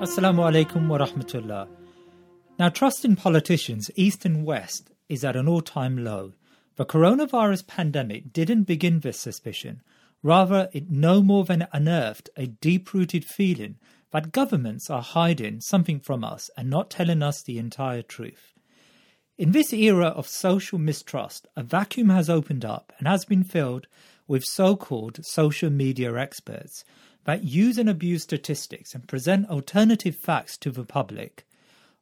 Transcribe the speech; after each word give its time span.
Assalamu 0.00 0.50
alaikum 0.50 0.88
wa 0.88 0.96
rahmatullah. 0.96 1.68
Now, 2.58 2.70
trust 2.70 3.04
in 3.04 3.16
politicians, 3.16 3.90
East 3.96 4.24
and 4.24 4.46
West, 4.46 4.90
is 5.10 5.24
at 5.24 5.36
an 5.36 5.46
all 5.46 5.60
time 5.60 6.02
low. 6.02 6.32
The 6.76 6.86
coronavirus 6.86 7.66
pandemic 7.66 8.32
didn't 8.32 8.62
begin 8.62 9.00
this 9.00 9.20
suspicion. 9.20 9.82
Rather, 10.22 10.70
it 10.72 10.90
no 10.90 11.22
more 11.22 11.44
than 11.44 11.68
unearthed 11.74 12.30
a 12.34 12.46
deep 12.46 12.94
rooted 12.94 13.26
feeling 13.26 13.76
that 14.10 14.32
governments 14.32 14.88
are 14.88 15.02
hiding 15.02 15.60
something 15.60 16.00
from 16.00 16.24
us 16.24 16.48
and 16.56 16.70
not 16.70 16.88
telling 16.88 17.22
us 17.22 17.42
the 17.42 17.58
entire 17.58 18.00
truth. 18.00 18.54
In 19.36 19.52
this 19.52 19.70
era 19.70 20.06
of 20.06 20.26
social 20.26 20.78
mistrust, 20.78 21.46
a 21.56 21.62
vacuum 21.62 22.08
has 22.08 22.30
opened 22.30 22.64
up 22.64 22.94
and 22.98 23.06
has 23.06 23.26
been 23.26 23.44
filled 23.44 23.86
with 24.26 24.44
so 24.44 24.76
called 24.76 25.22
social 25.26 25.68
media 25.68 26.16
experts 26.16 26.84
use 27.36 27.78
and 27.78 27.88
abuse 27.88 28.22
statistics 28.22 28.94
and 28.94 29.06
present 29.06 29.48
alternative 29.48 30.16
facts 30.16 30.56
to 30.58 30.70
the 30.70 30.84
public. 30.84 31.46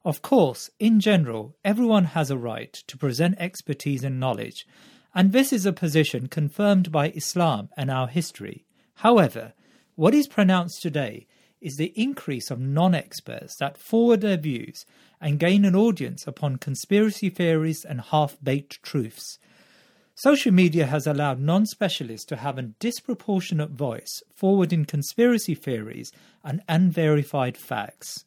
Of 0.05 0.23
course, 0.23 0.71
in 0.79 1.01
general, 1.01 1.57
everyone 1.65 2.05
has 2.05 2.31
a 2.31 2.39
right 2.39 2.73
to 2.73 2.97
present 2.97 3.37
expertise 3.39 4.05
and 4.05 4.19
knowledge, 4.19 4.67
and 5.15 5.33
this 5.33 5.53
is 5.53 5.67
a 5.67 5.73
position 5.73 6.29
confirmed 6.29 6.93
by 6.93 7.11
Islam 7.11 7.69
and 7.77 7.91
our 7.91 8.09
history. 8.09 8.65
However, 8.95 9.53
what 9.97 10.15
is 10.15 10.29
pronounced 10.29 10.83
today 10.83 11.27
is 11.61 11.77
the 11.77 11.93
increase 11.97 12.51
of 12.51 12.61
non 12.61 12.95
experts 12.95 13.57
that 13.57 13.77
forward 13.77 14.21
their 14.21 14.37
views 14.37 14.87
and 15.21 15.41
gain 15.41 15.65
an 15.65 15.75
audience 15.75 16.27
upon 16.27 16.57
conspiracy 16.57 17.31
theories 17.31 17.85
and 17.85 18.01
half 18.01 18.37
baked 18.43 18.83
truths. 18.83 19.39
Social 20.21 20.51
media 20.51 20.87
has 20.87 21.07
allowed 21.07 21.39
non 21.39 21.65
specialists 21.65 22.27
to 22.27 22.35
have 22.35 22.59
a 22.59 22.63
disproportionate 22.81 23.71
voice 23.71 24.21
forwarding 24.35 24.85
conspiracy 24.85 25.55
theories 25.55 26.11
and 26.43 26.61
unverified 26.69 27.57
facts. 27.57 28.25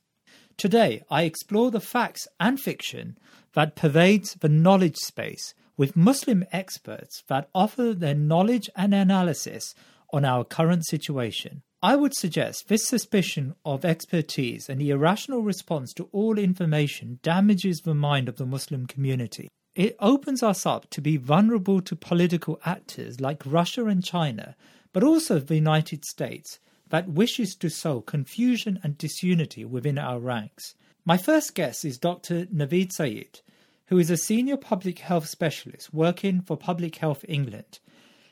Today, 0.56 1.04
I 1.12 1.24
explore 1.24 1.70
the 1.70 1.82
facts 1.82 2.30
and 2.40 2.58
fiction 2.58 3.18
that 3.56 3.76
pervades 3.76 4.36
the 4.36 4.48
knowledge 4.48 4.96
space 4.96 5.54
with 5.76 5.98
Muslim 5.98 6.46
experts 6.54 7.24
that 7.28 7.50
offer 7.54 7.94
their 7.94 8.16
knowledge 8.16 8.70
and 8.74 8.94
analysis 8.94 9.76
on 10.14 10.24
our 10.24 10.46
current 10.46 10.86
situation. 10.86 11.62
I 11.84 11.98
would 11.98 12.16
suggest 12.16 12.70
this 12.70 12.88
suspicion 12.88 13.54
of 13.66 13.84
expertise 13.84 14.70
and 14.70 14.80
the 14.80 14.92
irrational 14.92 15.42
response 15.42 15.92
to 15.96 16.08
all 16.14 16.38
information 16.38 17.20
damages 17.22 17.82
the 17.82 17.94
mind 17.94 18.30
of 18.30 18.38
the 18.38 18.46
Muslim 18.46 18.86
community. 18.88 19.50
It 19.76 19.96
opens 20.00 20.44
us 20.44 20.66
up 20.66 20.90
to 20.90 21.02
be 21.02 21.16
vulnerable 21.16 21.82
to 21.82 21.96
political 21.96 22.60
actors 22.66 23.22
like 23.22 23.42
Russia 23.46 23.86
and 23.86 24.04
China, 24.04 24.56
but 24.92 25.04
also 25.04 25.40
the 25.40 25.56
United 25.56 26.04
States, 26.04 26.60
that 26.90 27.08
wishes 27.08 27.56
to 27.56 27.70
sow 27.70 28.02
confusion 28.02 28.80
and 28.84 28.98
disunity 28.98 29.64
within 29.64 29.98
our 29.98 30.20
ranks. 30.20 30.76
My 31.06 31.18
first 31.18 31.56
guest 31.56 31.86
is 31.86 31.98
Dr. 31.98 32.48
Naveed 32.48 32.92
Saeed, 32.92 33.40
who 33.86 33.98
is 33.98 34.10
a 34.10 34.18
senior 34.18 34.58
public 34.58 35.00
health 35.00 35.28
specialist 35.28 35.94
working 35.94 36.42
for 36.42 36.58
Public 36.58 36.98
Health 36.98 37.24
England. 37.30 37.80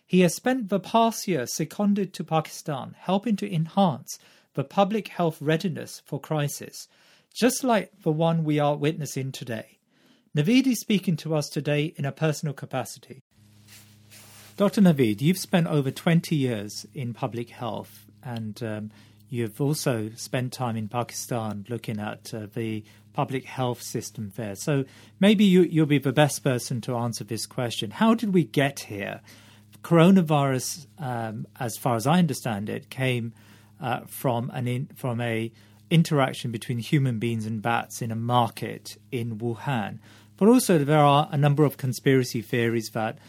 He 0.06 0.20
has 0.22 0.36
spent 0.36 0.68
the 0.68 0.80
past 0.80 1.26
year 1.26 1.48
seconded 1.48 2.14
to 2.16 2.24
Pakistan, 2.26 2.96
helping 3.00 3.38
to 3.38 3.54
enhance 3.54 4.20
the 4.56 4.66
public 4.66 5.08
health 5.08 5.42
readiness 5.42 6.02
for 6.06 6.20
crisis, 6.20 6.90
just 7.34 7.64
like 7.64 7.94
the 8.02 8.12
one 8.12 8.44
we 8.44 8.60
are 8.60 8.76
witnessing 8.76 9.32
today. 9.32 9.79
Naveed 10.40 10.68
is 10.68 10.80
speaking 10.80 11.18
to 11.18 11.36
us 11.36 11.50
today 11.50 11.94
in 11.98 12.06
a 12.06 12.14
personal 12.14 12.54
capacity. 12.54 13.24
Dr. 14.56 14.80
Naveed, 14.80 15.20
you've 15.20 15.38
spent 15.38 15.68
over 15.68 15.92
20 15.92 16.34
years 16.34 16.86
in 16.94 17.14
public 17.14 17.50
health 17.50 18.06
and 18.24 18.64
um, 18.64 18.90
you've 19.28 19.60
also 19.60 20.12
spent 20.16 20.54
time 20.54 20.78
in 20.78 20.88
Pakistan 20.88 21.66
looking 21.68 22.00
at 22.00 22.34
uh, 22.34 22.48
the 22.56 22.86
public 23.12 23.44
health 23.44 23.82
system 23.82 24.32
there. 24.38 24.56
So 24.56 24.86
maybe 25.20 25.44
you, 25.44 25.64
you'll 25.64 25.86
be 25.88 25.98
the 25.98 26.14
best 26.14 26.42
person 26.42 26.80
to 26.82 26.96
answer 26.96 27.26
this 27.26 27.46
question. 27.46 27.92
How 27.92 28.14
did 28.14 28.34
we 28.34 28.46
get 28.46 28.80
here? 28.80 29.20
Coronavirus, 29.84 30.88
um, 31.00 31.48
as 31.60 31.76
far 31.76 31.98
as 31.98 32.08
I 32.08 32.18
understand 32.18 32.70
it, 32.70 32.90
came 32.90 33.34
uh, 33.82 34.06
from 34.08 34.52
an 34.52 34.70
in, 34.70 34.88
from 34.96 35.20
a 35.20 35.52
interaction 35.90 36.52
between 36.52 36.80
human 36.80 37.20
beings 37.20 37.46
and 37.46 37.62
bats 37.62 38.02
in 38.02 38.12
a 38.12 38.16
market 38.16 38.98
in 39.12 39.38
Wuhan. 39.38 40.00
But 40.40 40.48
also, 40.48 40.78
there 40.78 41.00
are 41.04 41.28
a 41.30 41.38
number 41.38 41.66
of 41.66 41.76
conspiracy 41.76 42.42
theories 42.42 42.92
that 42.92 43.20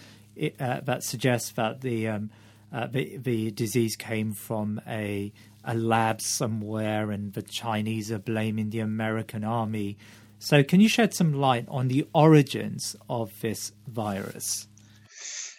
uh, 0.60 0.80
that 0.82 1.02
suggest 1.02 1.56
that 1.56 1.80
the, 1.80 2.06
um, 2.06 2.30
uh, 2.72 2.86
the, 2.86 3.16
the 3.16 3.50
disease 3.50 3.96
came 3.96 4.32
from 4.32 4.80
a 4.86 5.32
a 5.64 5.74
lab 5.74 6.20
somewhere, 6.20 7.10
and 7.10 7.32
the 7.32 7.42
Chinese 7.42 8.12
are 8.12 8.20
blaming 8.20 8.70
the 8.70 8.78
American 8.78 9.42
army. 9.42 9.98
So, 10.38 10.62
can 10.62 10.80
you 10.80 10.88
shed 10.88 11.12
some 11.12 11.34
light 11.34 11.66
on 11.66 11.88
the 11.88 12.06
origins 12.14 12.94
of 13.08 13.32
this 13.40 13.72
virus? 13.88 14.68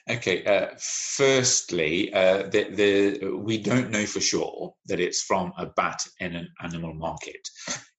Okay. 0.09 0.45
Uh, 0.45 0.67
firstly, 0.79 2.13
uh, 2.13 2.43
the, 2.43 2.63
the, 2.71 3.35
we 3.35 3.57
don't 3.57 3.91
know 3.91 4.05
for 4.05 4.21
sure 4.21 4.73
that 4.87 5.01
it's 5.01 5.21
from 5.21 5.51
a 5.57 5.65
bat 5.65 6.01
in 6.19 6.33
an 6.33 6.47
animal 6.63 6.93
market. 6.93 7.47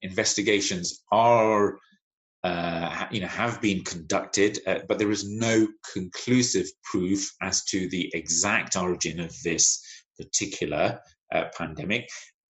Investigations 0.01 1.03
are 1.13 1.79
uh, 2.45 3.07
you 3.11 3.21
know, 3.21 3.29
have 3.29 3.61
been 3.61 3.85
conducted, 3.85 4.59
uh, 4.67 4.81
but 4.89 4.99
there 4.99 5.13
is 5.13 5.29
no 5.29 5.69
conclusive 5.93 6.67
proof 6.83 7.31
as 7.41 7.65
to 7.65 7.89
the 7.89 8.11
exact 8.15 8.77
origin 8.77 9.21
of 9.21 9.33
this 9.45 9.81
particular 10.19 11.01
uh, 11.33 11.45
pandemic. 11.57 12.09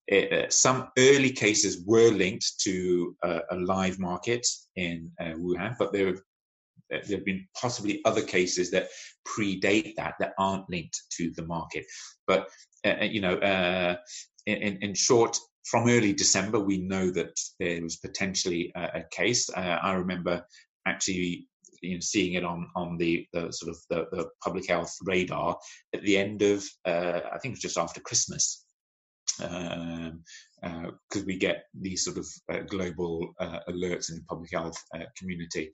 It, 0.09 0.33
uh, 0.33 0.51
some 0.51 0.89
early 0.99 1.31
cases 1.31 1.85
were 1.87 2.11
linked 2.11 2.61
to 2.63 3.15
a 3.23 3.57
live 3.57 3.99
market 3.99 4.47
in 4.77 5.11
uh, 5.21 5.35
Wuhan, 5.35 5.77
but 5.79 5.93
there 5.93 6.07
have, 6.07 6.21
there 6.91 7.19
have 7.19 7.25
been 7.25 7.47
possibly 7.61 8.01
other 8.05 8.23
cases 8.23 8.71
that 8.71 8.89
predate 9.29 9.95
that 9.97 10.15
that 10.19 10.33
aren't 10.39 10.69
linked 10.71 11.01
to 11.19 11.31
the 11.37 11.47
market. 11.47 11.85
But 12.27 12.49
uh, 12.85 13.05
you 13.05 13.21
know, 13.21 13.39
in, 14.47 14.79
in 14.79 14.95
short, 14.95 15.37
from 15.65 15.89
early 15.89 16.13
December, 16.13 16.61
we 16.61 16.79
know 16.79 17.11
that 17.11 17.39
there 17.59 17.83
was 17.83 17.97
potentially 17.97 18.73
a, 18.75 18.83
a 19.01 19.05
case. 19.11 19.49
Uh, 19.51 19.79
I 19.83 19.93
remember 19.93 20.45
actually 20.87 21.49
you 21.81 21.95
know, 21.95 22.01
seeing 22.01 22.35
it 22.35 22.45
on 22.45 22.69
on 22.77 22.97
the, 22.97 23.27
the 23.33 23.53
sort 23.53 23.71
of 23.71 23.79
the, 23.91 24.07
the, 24.17 24.29
public 24.43 24.69
health 24.69 24.97
radar 25.03 25.57
at 25.95 26.03
the 26.03 26.17
end 26.17 26.43
of 26.43 26.65
uh, 26.85 27.21
I 27.33 27.39
think 27.39 27.53
it 27.53 27.57
was 27.57 27.61
just 27.61 27.79
after 27.79 28.01
Christmas, 28.01 28.65
because 29.39 30.13
um, 30.13 30.23
uh, 30.63 31.21
we 31.27 31.39
get 31.39 31.65
these 31.75 32.05
sort 32.05 32.19
of 32.19 32.27
uh, 32.53 32.61
global 32.69 33.33
uh, 33.41 33.59
alerts 33.69 34.11
in 34.11 34.17
the 34.17 34.25
public 34.29 34.51
health 34.53 34.81
uh, 34.95 35.05
community 35.17 35.73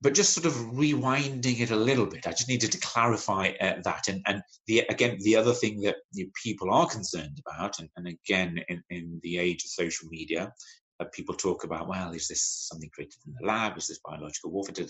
but 0.00 0.14
just 0.14 0.34
sort 0.34 0.46
of 0.46 0.52
rewinding 0.52 1.60
it 1.60 1.70
a 1.70 1.76
little 1.76 2.06
bit, 2.06 2.26
I 2.26 2.30
just 2.30 2.48
needed 2.48 2.72
to 2.72 2.80
clarify 2.80 3.52
uh, 3.60 3.76
that. 3.84 4.08
And, 4.08 4.22
and 4.26 4.42
the, 4.66 4.80
again, 4.90 5.16
the 5.20 5.36
other 5.36 5.52
thing 5.52 5.80
that 5.80 5.96
you 6.12 6.24
know, 6.24 6.30
people 6.42 6.70
are 6.70 6.86
concerned 6.86 7.40
about, 7.46 7.78
and, 7.78 7.88
and 7.96 8.08
again, 8.08 8.58
in, 8.68 8.82
in, 8.90 9.20
the 9.22 9.38
age 9.38 9.64
of 9.64 9.70
social 9.70 10.08
media, 10.10 10.52
uh, 11.00 11.06
people 11.12 11.34
talk 11.34 11.64
about, 11.64 11.88
well, 11.88 12.12
is 12.12 12.28
this 12.28 12.68
something 12.68 12.90
created 12.92 13.18
in 13.26 13.34
the 13.40 13.46
lab? 13.46 13.76
Is 13.78 13.86
this 13.86 14.00
biological 14.04 14.50
warfare? 14.50 14.86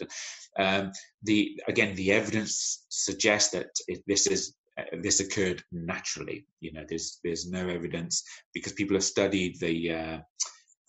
Um, 0.59 0.93
the 1.23 1.61
again, 1.69 1.95
the 1.95 2.13
evidence 2.13 2.85
suggests 2.89 3.51
that 3.53 3.69
this 4.07 4.27
is 4.27 4.55
uh, 4.79 4.83
this 5.01 5.21
occurred 5.21 5.63
naturally. 5.73 6.47
You 6.61 6.73
know, 6.73 6.85
there's 6.89 7.21
there's 7.25 7.49
no 7.49 7.69
evidence 7.69 8.23
because 8.53 8.73
people 8.73 8.97
have 8.97 9.05
studied 9.05 9.59
the 9.61 9.93
uh, 9.93 10.19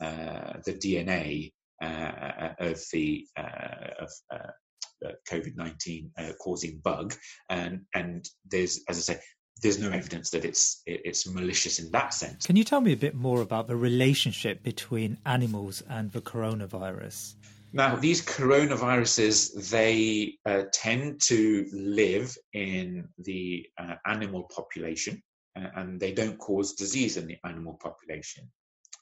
uh 0.03 0.53
the 0.65 0.73
DNA 0.73 1.53
of 1.81 2.81
the 2.91 3.27
uh, 3.37 4.03
of 4.03 4.11
uh, 4.31 5.11
COVID 5.29 5.55
nineteen 5.55 6.11
causing 6.41 6.79
bug, 6.79 7.13
and 7.49 7.81
and 7.93 8.27
there's 8.49 8.81
as 8.89 8.97
I 8.97 9.13
say, 9.13 9.19
there's 9.61 9.79
no 9.79 9.89
evidence 9.89 10.29
that 10.31 10.45
it's 10.45 10.81
it's 10.85 11.27
malicious 11.27 11.79
in 11.79 11.91
that 11.91 12.13
sense. 12.13 12.45
Can 12.45 12.55
you 12.55 12.63
tell 12.63 12.81
me 12.81 12.93
a 12.93 12.97
bit 12.97 13.15
more 13.15 13.41
about 13.41 13.67
the 13.67 13.75
relationship 13.75 14.63
between 14.63 15.17
animals 15.25 15.83
and 15.89 16.11
the 16.11 16.21
coronavirus? 16.21 17.35
Now, 17.73 17.97
these 17.97 18.21
coronaviruses 18.21 19.69
they 19.69 20.37
uh, 20.45 20.63
tend 20.71 21.19
to 21.23 21.67
live 21.73 22.37
in 22.53 23.09
the 23.17 23.65
uh, 23.77 23.95
animal 24.05 24.43
population, 24.43 25.21
uh, 25.57 25.67
and 25.75 25.99
they 25.99 26.13
don't 26.13 26.37
cause 26.37 26.73
disease 26.73 27.17
in 27.17 27.27
the 27.27 27.37
animal 27.43 27.77
population. 27.81 28.49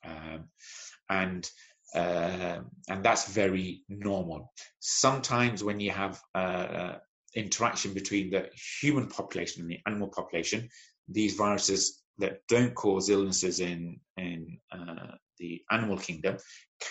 Um, 0.03 0.45
and 1.09 1.47
uh, 1.95 2.59
and 2.89 3.03
that's 3.03 3.31
very 3.31 3.83
normal. 3.89 4.51
Sometimes 4.79 5.63
when 5.63 5.79
you 5.79 5.91
have 5.91 6.19
uh, 6.33 6.93
interaction 7.35 7.93
between 7.93 8.31
the 8.31 8.49
human 8.81 9.07
population 9.07 9.61
and 9.61 9.71
the 9.71 9.79
animal 9.85 10.09
population, 10.09 10.69
these 11.07 11.35
viruses 11.35 12.03
that 12.17 12.39
don't 12.47 12.75
cause 12.75 13.09
illnesses 13.09 13.59
in 13.59 13.99
in 14.17 14.57
uh, 14.71 15.15
the 15.39 15.61
animal 15.71 15.97
kingdom 15.97 16.37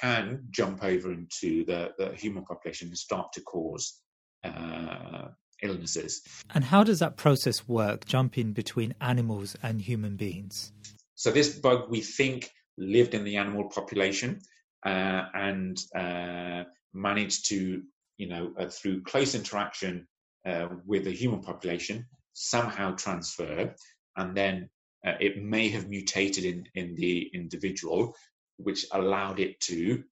can 0.00 0.44
jump 0.50 0.82
over 0.82 1.12
into 1.12 1.64
the, 1.64 1.90
the 1.98 2.12
human 2.14 2.44
population 2.44 2.88
and 2.88 2.98
start 2.98 3.32
to 3.32 3.40
cause 3.42 4.00
uh, 4.44 5.28
illnesses. 5.62 6.22
And 6.54 6.64
how 6.64 6.82
does 6.82 6.98
that 6.98 7.16
process 7.16 7.68
work, 7.68 8.04
jumping 8.04 8.52
between 8.52 8.94
animals 9.00 9.56
and 9.62 9.80
human 9.80 10.16
beings? 10.16 10.72
So 11.14 11.30
this 11.30 11.56
bug, 11.56 11.88
we 11.88 12.00
think, 12.00 12.50
lived 12.76 13.14
in 13.14 13.24
the 13.24 13.36
animal 13.36 13.68
population 13.68 14.40
uh, 14.84 15.24
and 15.34 15.78
uh, 15.94 16.64
managed 16.92 17.46
to, 17.46 17.82
you 18.18 18.28
know, 18.28 18.52
uh, 18.58 18.66
through 18.66 19.02
close 19.02 19.34
interaction 19.34 20.06
uh, 20.46 20.68
with 20.86 21.04
the 21.04 21.12
human 21.12 21.40
population, 21.40 22.06
somehow 22.32 22.94
transfer, 22.96 23.74
and 24.16 24.36
then 24.36 24.68
uh, 25.06 25.14
it 25.20 25.42
may 25.42 25.68
have 25.68 25.88
mutated 25.88 26.44
in, 26.44 26.64
in 26.74 26.94
the 26.94 27.30
individual, 27.34 28.14
which 28.56 28.86
allowed 28.92 29.40
it 29.40 29.58
to 29.60 30.02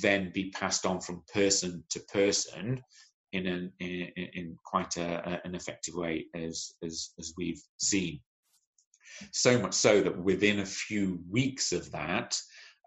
then 0.00 0.30
be 0.32 0.50
passed 0.50 0.86
on 0.86 1.00
from 1.00 1.22
person 1.32 1.82
to 1.90 2.00
person 2.00 2.80
in 3.32 3.46
an 3.46 3.72
in, 3.80 4.10
in 4.16 4.58
quite 4.64 4.96
a, 4.96 5.40
an 5.44 5.54
effective 5.54 5.94
way 5.94 6.26
as, 6.34 6.72
as 6.82 7.10
as 7.18 7.32
we've 7.36 7.62
seen. 7.78 8.20
So 9.32 9.58
much 9.58 9.74
so 9.74 10.00
that 10.00 10.16
within 10.16 10.60
a 10.60 10.66
few 10.66 11.20
weeks 11.30 11.72
of 11.72 11.90
that, 11.92 12.38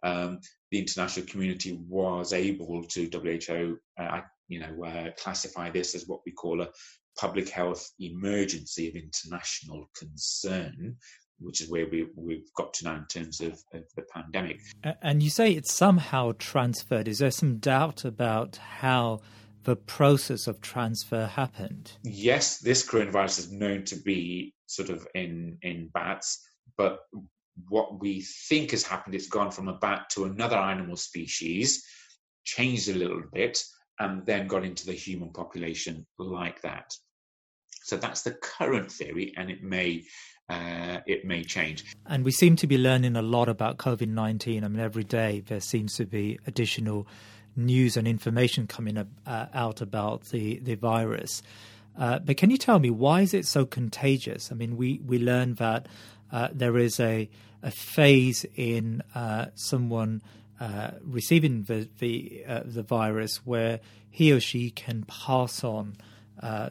um, 0.05 0.39
the 0.71 0.79
international 0.79 1.25
community 1.25 1.79
was 1.89 2.31
able 2.31 2.83
to 2.83 3.09
WHO, 3.09 3.77
uh, 3.99 4.21
you 4.47 4.59
know, 4.59 4.85
uh, 4.85 5.09
classify 5.17 5.69
this 5.69 5.95
as 5.95 6.07
what 6.07 6.19
we 6.25 6.31
call 6.31 6.61
a 6.61 6.69
public 7.19 7.49
health 7.49 7.91
emergency 7.99 8.87
of 8.87 8.95
international 8.95 9.89
concern, 9.97 10.95
which 11.39 11.59
is 11.59 11.69
where 11.69 11.87
we, 11.89 12.07
we've 12.15 12.53
got 12.55 12.73
to 12.75 12.85
now 12.85 12.95
in 12.95 13.05
terms 13.07 13.41
of, 13.41 13.53
of, 13.73 13.83
the 13.95 14.03
pandemic. 14.13 14.59
And 15.01 15.23
you 15.23 15.29
say 15.29 15.51
it's 15.51 15.73
somehow 15.73 16.33
transferred. 16.37 17.07
Is 17.07 17.19
there 17.19 17.31
some 17.31 17.57
doubt 17.57 18.05
about 18.05 18.57
how 18.57 19.21
the 19.63 19.75
process 19.75 20.45
of 20.45 20.61
transfer 20.61 21.25
happened? 21.25 21.93
Yes, 22.03 22.59
this 22.59 22.87
coronavirus 22.87 23.39
is 23.39 23.51
known 23.51 23.83
to 23.85 23.95
be 23.95 24.53
sort 24.67 24.89
of 24.89 25.07
in, 25.15 25.57
in 25.63 25.89
bats, 25.93 26.47
but 26.77 26.99
what 27.69 27.99
we 27.99 28.21
think 28.21 28.71
has 28.71 28.83
happened. 28.83 29.15
It's 29.15 29.29
gone 29.29 29.51
from 29.51 29.67
a 29.67 29.73
bat 29.73 30.09
to 30.11 30.25
another 30.25 30.57
animal 30.57 30.97
species, 30.97 31.83
changed 32.43 32.89
a 32.89 32.95
little 32.95 33.23
bit, 33.33 33.63
and 33.99 34.25
then 34.25 34.47
got 34.47 34.65
into 34.65 34.85
the 34.85 34.93
human 34.93 35.31
population 35.31 36.05
like 36.17 36.61
that. 36.61 36.93
So 37.83 37.97
that's 37.97 38.23
the 38.23 38.33
current 38.33 38.91
theory, 38.91 39.33
and 39.37 39.49
it 39.49 39.63
may 39.63 40.03
uh, 40.49 40.99
it 41.07 41.25
may 41.25 41.43
change. 41.43 41.85
And 42.05 42.23
we 42.23 42.31
seem 42.31 42.55
to 42.57 42.67
be 42.67 42.77
learning 42.77 43.15
a 43.15 43.21
lot 43.21 43.47
about 43.47 43.77
COVID 43.77 44.09
nineteen. 44.09 44.63
I 44.63 44.67
mean, 44.67 44.79
every 44.79 45.03
day 45.03 45.43
there 45.45 45.61
seems 45.61 45.95
to 45.95 46.05
be 46.05 46.39
additional 46.47 47.07
news 47.55 47.95
and 47.95 48.07
information 48.07 48.67
coming 48.67 48.97
uh, 48.97 49.45
out 49.53 49.81
about 49.81 50.25
the 50.25 50.59
the 50.59 50.75
virus. 50.75 51.41
Uh, 51.97 52.19
but 52.19 52.35
can 52.35 52.49
you 52.49 52.57
tell 52.57 52.79
me 52.79 52.89
why 52.89 53.21
is 53.21 53.33
it 53.33 53.45
so 53.45 53.65
contagious? 53.65 54.51
I 54.51 54.55
mean, 54.55 54.77
we 54.77 54.99
we 55.05 55.17
learned 55.17 55.57
that 55.57 55.87
uh, 56.31 56.49
there 56.51 56.77
is 56.77 56.99
a 56.99 57.29
a 57.63 57.71
phase 57.71 58.45
in 58.55 59.01
uh, 59.15 59.47
someone 59.55 60.21
uh, 60.59 60.91
receiving 61.01 61.63
the 61.63 61.89
the, 61.99 62.43
uh, 62.47 62.61
the 62.63 62.83
virus 62.83 63.37
where 63.45 63.79
he 64.09 64.31
or 64.31 64.39
she 64.39 64.69
can 64.69 65.03
pass 65.03 65.63
on 65.63 65.97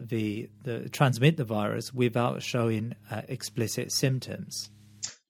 the 0.01 0.49
the 0.62 0.89
transmit 0.91 1.37
the 1.37 1.45
virus 1.45 1.93
without 1.93 2.43
showing 2.43 2.95
explicit 3.29 3.91
symptoms. 3.91 4.71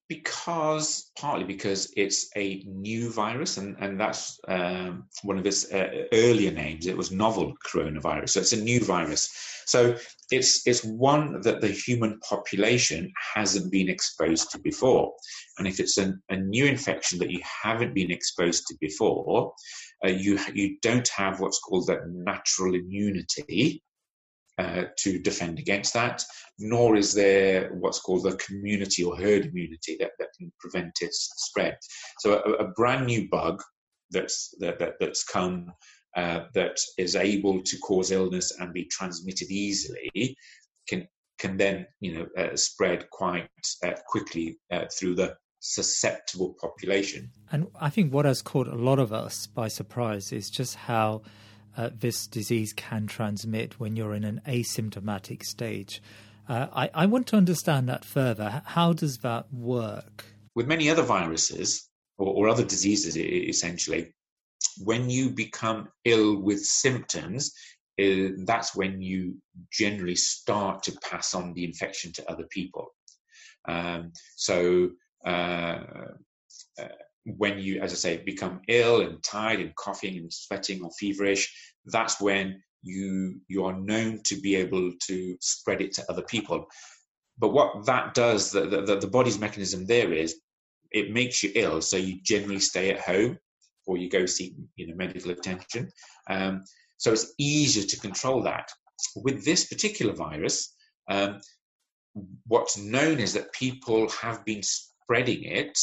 Because 0.06 1.10
partly 1.18 1.44
because 1.44 1.90
it's 1.96 2.28
a 2.36 2.62
new 2.66 3.10
virus 3.10 3.56
and, 3.56 3.74
and 3.80 3.98
that's 3.98 4.38
um, 4.48 5.06
one 5.22 5.38
of 5.38 5.46
its 5.46 5.72
uh, 5.72 6.04
earlier 6.12 6.50
names. 6.50 6.86
It 6.86 6.96
was 6.96 7.10
novel 7.10 7.54
coronavirus 7.66 8.30
so 8.30 8.40
it's 8.40 8.52
a 8.52 8.62
new 8.62 8.80
virus. 8.84 9.30
So 9.64 9.96
it's 10.30 10.66
it's 10.66 10.84
one 10.84 11.40
that 11.42 11.60
the 11.60 11.68
human 11.68 12.18
population 12.20 13.12
hasn't 13.34 13.70
been 13.70 13.88
exposed 13.88 14.50
to 14.50 14.58
before 14.58 15.12
and 15.58 15.68
if 15.68 15.80
it's 15.80 15.98
an, 15.98 16.20
a 16.30 16.36
new 16.36 16.64
infection 16.64 17.18
that 17.18 17.30
you 17.30 17.40
haven't 17.42 17.94
been 17.94 18.10
exposed 18.10 18.66
to 18.66 18.74
before 18.80 19.52
uh, 20.04 20.08
you 20.08 20.38
you 20.54 20.76
don't 20.82 21.08
have 21.08 21.40
what's 21.40 21.60
called 21.60 21.86
that 21.86 22.06
natural 22.08 22.74
immunity 22.74 23.82
uh, 24.56 24.84
to 24.96 25.18
defend 25.18 25.58
against 25.58 25.94
that, 25.94 26.22
nor 26.60 26.94
is 26.94 27.12
there 27.12 27.72
what's 27.80 27.98
called 27.98 28.24
a 28.24 28.36
community 28.36 29.02
or 29.02 29.16
herd 29.16 29.46
immunity 29.46 29.96
that, 29.98 30.12
that 30.20 30.28
can 30.38 30.52
prevent 30.60 30.92
its 31.00 31.32
spread. 31.38 31.76
So 32.20 32.34
a, 32.34 32.64
a 32.64 32.68
brand 32.68 33.06
new 33.06 33.28
bug 33.28 33.60
that's 34.12 34.54
that, 34.60 34.78
that 34.78 34.94
that's 35.00 35.24
come 35.24 35.72
uh, 36.16 36.44
that 36.54 36.78
is 36.98 37.16
able 37.16 37.62
to 37.62 37.78
cause 37.78 38.10
illness 38.10 38.52
and 38.58 38.72
be 38.72 38.84
transmitted 38.84 39.50
easily 39.50 40.36
can 40.86 41.08
can 41.38 41.56
then 41.56 41.86
you 42.00 42.14
know 42.14 42.26
uh, 42.38 42.56
spread 42.56 43.10
quite 43.10 43.48
uh, 43.84 43.92
quickly 44.06 44.58
uh, 44.70 44.84
through 44.92 45.14
the 45.14 45.36
susceptible 45.60 46.54
population. 46.60 47.30
And 47.50 47.68
I 47.80 47.88
think 47.88 48.12
what 48.12 48.26
has 48.26 48.42
caught 48.42 48.68
a 48.68 48.74
lot 48.74 48.98
of 48.98 49.12
us 49.12 49.46
by 49.46 49.68
surprise 49.68 50.30
is 50.30 50.50
just 50.50 50.74
how 50.74 51.22
uh, 51.76 51.90
this 51.92 52.26
disease 52.26 52.72
can 52.74 53.06
transmit 53.06 53.80
when 53.80 53.96
you're 53.96 54.14
in 54.14 54.24
an 54.24 54.42
asymptomatic 54.46 55.42
stage. 55.42 56.02
Uh, 56.48 56.66
I, 56.72 56.90
I 56.92 57.06
want 57.06 57.26
to 57.28 57.36
understand 57.36 57.88
that 57.88 58.04
further. 58.04 58.62
How 58.66 58.92
does 58.92 59.18
that 59.18 59.52
work? 59.52 60.26
With 60.54 60.66
many 60.66 60.90
other 60.90 61.02
viruses 61.02 61.88
or, 62.18 62.26
or 62.26 62.48
other 62.48 62.64
diseases, 62.64 63.16
essentially, 63.16 64.12
when 64.78 65.10
you 65.10 65.30
become 65.30 65.88
ill 66.04 66.40
with 66.40 66.64
symptoms, 66.64 67.52
uh, 68.00 68.34
that's 68.44 68.74
when 68.74 69.00
you 69.00 69.36
generally 69.72 70.16
start 70.16 70.82
to 70.82 70.98
pass 71.02 71.34
on 71.34 71.52
the 71.54 71.64
infection 71.64 72.12
to 72.12 72.30
other 72.30 72.44
people. 72.50 72.88
Um, 73.68 74.12
so, 74.36 74.90
uh, 75.24 75.80
uh, 76.78 76.88
when 77.24 77.58
you, 77.58 77.80
as 77.80 77.92
I 77.92 77.96
say, 77.96 78.16
become 78.18 78.60
ill 78.68 79.00
and 79.00 79.22
tired 79.22 79.60
and 79.60 79.74
coughing 79.76 80.18
and 80.18 80.32
sweating 80.32 80.82
or 80.82 80.90
feverish, 80.98 81.50
that's 81.86 82.20
when 82.20 82.60
you 82.82 83.40
you 83.48 83.64
are 83.64 83.80
known 83.80 84.20
to 84.24 84.36
be 84.40 84.56
able 84.56 84.92
to 85.06 85.36
spread 85.40 85.80
it 85.80 85.92
to 85.94 86.04
other 86.10 86.22
people. 86.22 86.66
But 87.38 87.52
what 87.52 87.86
that 87.86 88.14
does, 88.14 88.50
the, 88.50 88.66
the, 88.66 88.96
the 88.96 89.06
body's 89.06 89.38
mechanism 89.38 89.86
there 89.86 90.12
is, 90.12 90.36
it 90.92 91.10
makes 91.10 91.42
you 91.42 91.50
ill, 91.54 91.80
so 91.80 91.96
you 91.96 92.20
generally 92.22 92.60
stay 92.60 92.90
at 92.90 93.00
home 93.00 93.38
or 93.86 93.96
you 93.96 94.08
go 94.08 94.26
seek 94.26 94.54
you 94.76 94.86
know 94.86 94.94
medical 94.96 95.30
attention. 95.30 95.90
Um, 96.28 96.64
so 96.96 97.12
it's 97.12 97.32
easier 97.38 97.84
to 97.84 98.00
control 98.00 98.42
that. 98.42 98.70
With 99.16 99.44
this 99.44 99.66
particular 99.66 100.14
virus, 100.14 100.74
um, 101.10 101.40
what's 102.46 102.78
known 102.78 103.18
is 103.18 103.34
that 103.34 103.52
people 103.52 104.08
have 104.10 104.44
been 104.44 104.62
spreading 104.62 105.44
it 105.44 105.78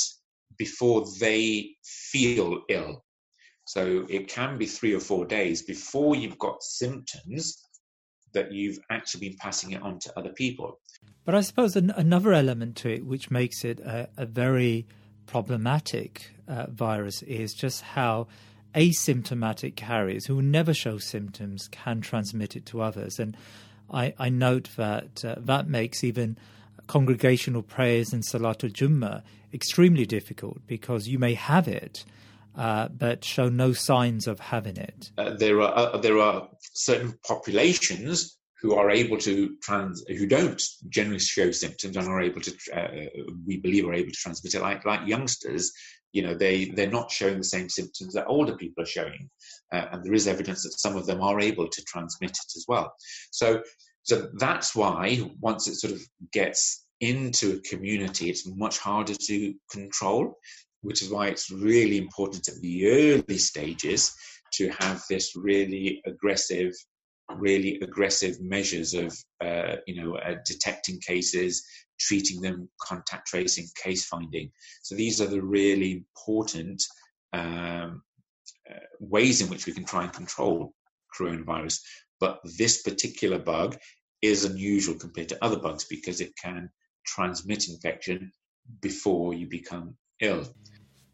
before 0.58 1.05
they 1.20 1.75
feel 1.84 2.62
ill. 2.70 3.03
So 3.65 4.05
it 4.10 4.27
can 4.27 4.58
be 4.58 4.65
three 4.65 4.93
or 4.93 5.00
four 5.00 5.25
days 5.25 5.62
before 5.62 6.15
you've 6.15 6.39
got 6.39 6.63
symptoms 6.63 7.58
that 8.34 8.51
you've 8.51 8.79
actually 8.89 9.29
been 9.29 9.38
passing 9.38 9.72
it 9.72 9.81
on 9.81 10.00
to 10.00 10.13
other 10.17 10.34
people. 10.34 10.79
But 11.25 11.36
I 11.36 11.41
suppose 11.41 11.75
an, 11.75 11.91
another 11.91 12.34
element 12.34 12.75
to 12.77 12.89
it, 12.89 13.05
which 13.05 13.29
makes 13.29 13.63
it 13.63 13.79
a, 13.79 14.10
a 14.17 14.25
very 14.25 14.88
problematic 15.31 16.29
uh, 16.50 16.65
virus, 16.69 17.23
is 17.23 17.53
just 17.53 17.81
how 17.81 18.27
asymptomatic 18.75 19.77
carriers 19.77 20.25
who 20.25 20.41
never 20.41 20.73
show 20.73 20.97
symptoms 20.97 21.69
can 21.71 22.01
transmit 22.01 22.57
it 22.57 22.65
to 22.65 22.81
others. 22.81 23.17
And 23.17 23.38
I, 23.89 24.13
I 24.19 24.27
note 24.27 24.67
that 24.75 25.23
uh, 25.23 25.35
that 25.38 25.69
makes 25.69 26.03
even 26.03 26.38
congregational 26.88 27.63
prayers 27.63 28.11
and 28.11 28.23
Salatul 28.23 28.73
Jummah 28.73 29.23
extremely 29.53 30.05
difficult 30.05 30.57
because 30.67 31.07
you 31.07 31.17
may 31.17 31.33
have 31.33 31.69
it, 31.69 32.03
uh, 32.57 32.89
but 32.89 33.23
show 33.23 33.47
no 33.47 33.71
signs 33.71 34.27
of 34.27 34.41
having 34.41 34.75
it. 34.75 35.11
Uh, 35.17 35.33
there 35.38 35.61
are 35.61 35.73
uh, 35.73 35.97
there 35.97 36.19
are 36.19 36.50
certain 36.73 37.17
populations 37.25 38.38
who 38.62 38.75
are 38.75 38.91
able 38.91 39.18
to 39.18 39.56
trans 39.63 40.03
who 40.08 40.27
don't 40.27 40.62
generally 40.89 41.20
show 41.20 41.51
symptoms 41.51 41.98
and 41.98 42.08
are 42.08 42.22
able 42.22 42.41
to 42.41 42.51
uh, 42.74 42.88
we 43.46 43.58
believe 43.58 43.88
are 43.88 43.94
able 43.94 44.12
to 44.12 44.18
transmit 44.18 44.53
it 44.53 44.62
like 44.62 44.86
like 44.86 45.08
youngsters 45.08 45.72
you 46.12 46.22
know 46.22 46.34
they 46.34 46.65
they're 46.65 46.89
not 46.89 47.12
showing 47.12 47.38
the 47.38 47.44
same 47.44 47.70
symptoms 47.70 48.13
that 48.13 48.27
older 48.27 48.56
people 48.56 48.84
are 48.84 48.88
showing. 48.88 49.30
Uh, 49.74 49.86
and 49.91 50.03
there 50.03 50.13
is 50.13 50.27
evidence 50.27 50.63
that 50.63 50.80
some 50.80 50.96
of 50.96 51.06
them 51.06 51.22
are 51.22 51.39
able 51.39 51.68
to 51.68 51.84
transmit 51.84 52.32
it 52.32 52.56
as 52.56 52.65
well. 52.68 52.94
So 53.32 53.62
so 54.03 54.30
that's 54.38 54.75
why 54.75 55.22
once 55.39 55.68
it 55.68 55.75
sort 55.75 55.94
of 55.94 56.01
gets 56.34 56.86
into 57.00 57.53
a 57.53 57.70
community, 57.70 58.30
it's 58.30 58.48
much 58.48 58.77
harder 58.77 59.15
to 59.15 59.53
control, 59.72 60.38
which 60.82 61.01
is 61.01 61.10
why 61.10 61.27
it's 61.27 61.51
really 61.51 61.98
important 61.98 62.48
at 62.48 62.60
the 62.62 62.88
early 62.88 63.38
stages 63.38 64.12
to 64.53 64.70
have 64.80 65.01
this 65.10 65.36
really 65.36 66.01
aggressive, 66.06 66.74
really 67.39 67.79
aggressive 67.81 68.41
measures 68.41 68.93
of, 68.93 69.17
uh, 69.43 69.77
you 69.88 70.01
know, 70.01 70.15
uh, 70.15 70.35
detecting 70.45 71.00
cases, 71.00 71.63
treating 72.00 72.41
them, 72.41 72.69
contact 72.81 73.27
tracing, 73.27 73.67
case 73.81 74.05
finding. 74.05 74.51
So 74.83 74.95
these 74.95 75.21
are 75.21 75.27
the 75.27 75.41
really 75.41 75.91
important 75.91 76.83
um, 77.33 78.01
uh, 78.69 78.79
ways 79.00 79.41
in 79.41 79.50
which 79.50 79.65
we 79.65 79.73
can 79.73 79.85
try 79.85 80.03
and 80.03 80.13
control 80.13 80.73
coronavirus. 81.17 81.81
But 82.19 82.39
this 82.57 82.81
particular 82.81 83.39
bug 83.39 83.77
is 84.21 84.45
unusual 84.45 84.95
compared 84.95 85.29
to 85.29 85.43
other 85.43 85.57
bugs 85.57 85.85
because 85.85 86.21
it 86.21 86.33
can 86.41 86.69
transmit 87.05 87.67
infection 87.67 88.31
before 88.81 89.33
you 89.33 89.47
become 89.47 89.95
ill. 90.21 90.45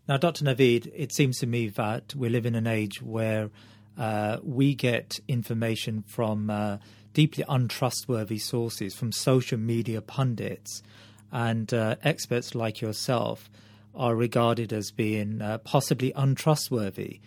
Now, 0.08 0.18
Dr. 0.18 0.46
Naveed, 0.46 0.92
it 0.96 1.12
seems 1.12 1.40
to 1.40 1.48
me 1.48 1.70
that 1.70 2.16
we 2.16 2.30
live 2.30 2.46
in 2.46 2.56
an 2.56 2.68
age 2.68 3.02
where 3.02 3.50
uh, 3.98 4.38
we 4.44 4.76
get 4.76 5.20
information 5.28 6.04
from 6.06 6.50
uh, 6.50 6.78
deeply 7.14 7.44
untrustworthy 7.50 8.38
sources, 8.38 8.94
from 8.94 9.12
social 9.12 9.58
media 9.58 10.02
pundits, 10.02 10.84
and 11.32 11.74
uh, 11.74 11.96
experts 12.04 12.56
like 12.56 12.80
yourself 12.80 13.50
are 13.96 14.16
regarded 14.16 14.72
as 14.72 14.92
being 14.92 15.42
uh, 15.42 15.58
possibly 15.60 16.14
untrustworthy. 16.16 17.20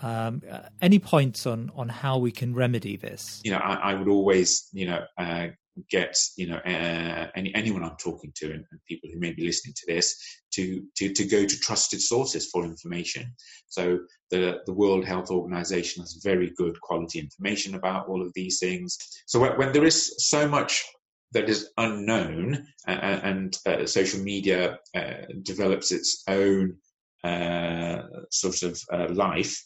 Um, 0.00 0.42
uh, 0.50 0.60
any 0.80 0.98
points 0.98 1.46
on, 1.46 1.70
on 1.76 1.88
how 1.88 2.18
we 2.18 2.32
can 2.32 2.54
remedy 2.54 2.96
this? 2.96 3.40
You 3.44 3.52
know, 3.52 3.58
I, 3.58 3.92
I 3.92 3.94
would 3.94 4.08
always, 4.08 4.68
you 4.72 4.86
know, 4.86 5.04
get 5.90 6.16
you 6.36 6.46
know 6.46 6.56
uh, 6.56 7.28
any 7.34 7.54
anyone 7.54 7.82
I'm 7.82 7.96
talking 7.96 8.32
to 8.36 8.46
and, 8.46 8.64
and, 8.70 8.80
people 8.86 9.08
who 9.12 9.18
may 9.18 9.32
be 9.32 9.46
listening 9.46 9.74
to 9.74 9.94
this 9.94 10.16
to, 10.52 10.82
to 10.96 11.12
to 11.12 11.24
go 11.24 11.46
to 11.46 11.60
trusted 11.60 12.00
sources 12.00 12.48
for 12.50 12.64
information. 12.64 13.34
So 13.68 14.00
the 14.30 14.58
the 14.66 14.72
World 14.74 15.04
Health 15.04 15.30
Organization 15.30 16.02
has 16.02 16.20
very 16.22 16.52
good 16.56 16.80
quality 16.80 17.18
information 17.18 17.74
about 17.74 18.08
all 18.08 18.22
of 18.22 18.32
these 18.34 18.58
things. 18.58 18.98
So 19.26 19.40
when, 19.40 19.56
when 19.58 19.72
there 19.72 19.84
is 19.84 20.14
so 20.18 20.48
much 20.48 20.84
that 21.32 21.48
is 21.48 21.70
unknown 21.78 22.66
uh, 22.86 22.90
and 22.90 23.56
uh, 23.66 23.86
social 23.86 24.20
media 24.20 24.78
uh, 24.94 25.12
develops 25.42 25.90
its 25.90 26.22
own 26.28 26.76
uh, 27.24 28.02
sort 28.30 28.62
of 28.62 28.80
uh, 28.92 29.08
life, 29.12 29.58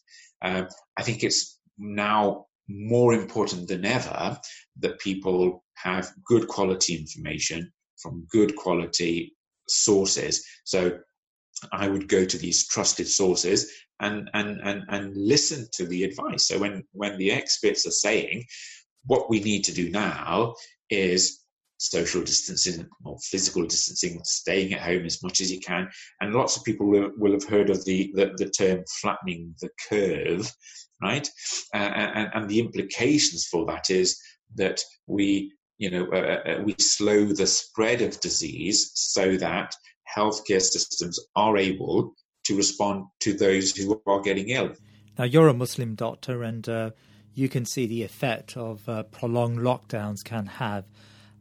I 0.42 1.02
think 1.02 1.24
it's 1.24 1.58
now 1.78 2.46
more 2.68 3.14
important 3.14 3.68
than 3.68 3.84
ever 3.84 4.38
that 4.80 5.00
people 5.00 5.64
have 5.76 6.12
good 6.24 6.48
quality 6.48 6.96
information 6.96 7.70
from 8.00 8.26
good 8.30 8.56
quality 8.56 9.34
sources. 9.68 10.44
So 10.64 10.98
I 11.72 11.88
would 11.88 12.08
go 12.08 12.24
to 12.24 12.38
these 12.38 12.66
trusted 12.68 13.08
sources 13.08 13.72
and, 14.00 14.28
and, 14.34 14.60
and, 14.62 14.82
and 14.88 15.16
listen 15.16 15.66
to 15.72 15.86
the 15.86 16.04
advice. 16.04 16.48
So 16.48 16.58
when, 16.58 16.84
when 16.92 17.16
the 17.18 17.32
experts 17.32 17.86
are 17.86 17.92
saying 17.92 18.44
what 19.06 19.30
we 19.30 19.40
need 19.40 19.64
to 19.64 19.72
do 19.72 19.90
now 19.90 20.54
is 20.90 21.42
social 21.78 22.22
distancing 22.22 22.86
or 23.04 23.18
physical 23.22 23.64
distancing, 23.64 24.20
staying 24.24 24.72
at 24.72 24.80
home 24.80 25.04
as 25.04 25.22
much 25.22 25.40
as 25.40 25.50
you 25.50 25.60
can. 25.60 25.88
And 26.20 26.34
lots 26.34 26.56
of 26.56 26.64
people 26.64 26.86
will, 26.86 27.10
will 27.16 27.32
have 27.32 27.44
heard 27.44 27.70
of 27.70 27.84
the, 27.84 28.12
the, 28.14 28.32
the, 28.36 28.50
term 28.50 28.82
flattening 29.00 29.54
the 29.60 29.68
curve, 29.88 30.50
right? 31.02 31.28
Uh, 31.74 31.78
and, 31.78 32.30
and 32.34 32.48
the 32.48 32.60
implications 32.60 33.46
for 33.46 33.66
that 33.66 33.90
is 33.90 34.18
that 34.54 34.80
we 35.06 35.52
you 35.78 35.90
know, 35.90 36.06
uh, 36.12 36.16
uh, 36.16 36.50
uh, 36.50 36.62
we 36.62 36.74
slow 36.78 37.26
the 37.26 37.46
spread 37.46 38.00
of 38.00 38.20
disease 38.20 38.90
so 38.94 39.36
that 39.36 39.74
healthcare 40.16 40.62
systems 40.62 41.18
are 41.34 41.56
able 41.56 42.14
to 42.44 42.56
respond 42.56 43.04
to 43.20 43.34
those 43.34 43.76
who 43.76 44.00
are 44.06 44.20
getting 44.20 44.48
ill. 44.50 44.72
Now, 45.18 45.24
you're 45.24 45.48
a 45.48 45.54
Muslim 45.54 45.94
doctor, 45.94 46.42
and 46.42 46.68
uh, 46.68 46.90
you 47.34 47.48
can 47.48 47.64
see 47.64 47.86
the 47.86 48.02
effect 48.02 48.56
of 48.56 48.88
uh, 48.88 49.02
prolonged 49.04 49.58
lockdowns 49.58 50.24
can 50.24 50.46
have 50.46 50.84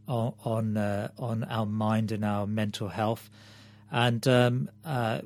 on 0.08 0.34
on, 0.44 0.78
uh, 0.78 1.10
on, 1.18 1.44
our 1.46 1.66
mind 1.66 2.12
and 2.12 2.24
our 2.24 2.46
mental 2.46 2.90
health. 2.90 3.30
And 3.92 4.28
um, 4.28 4.70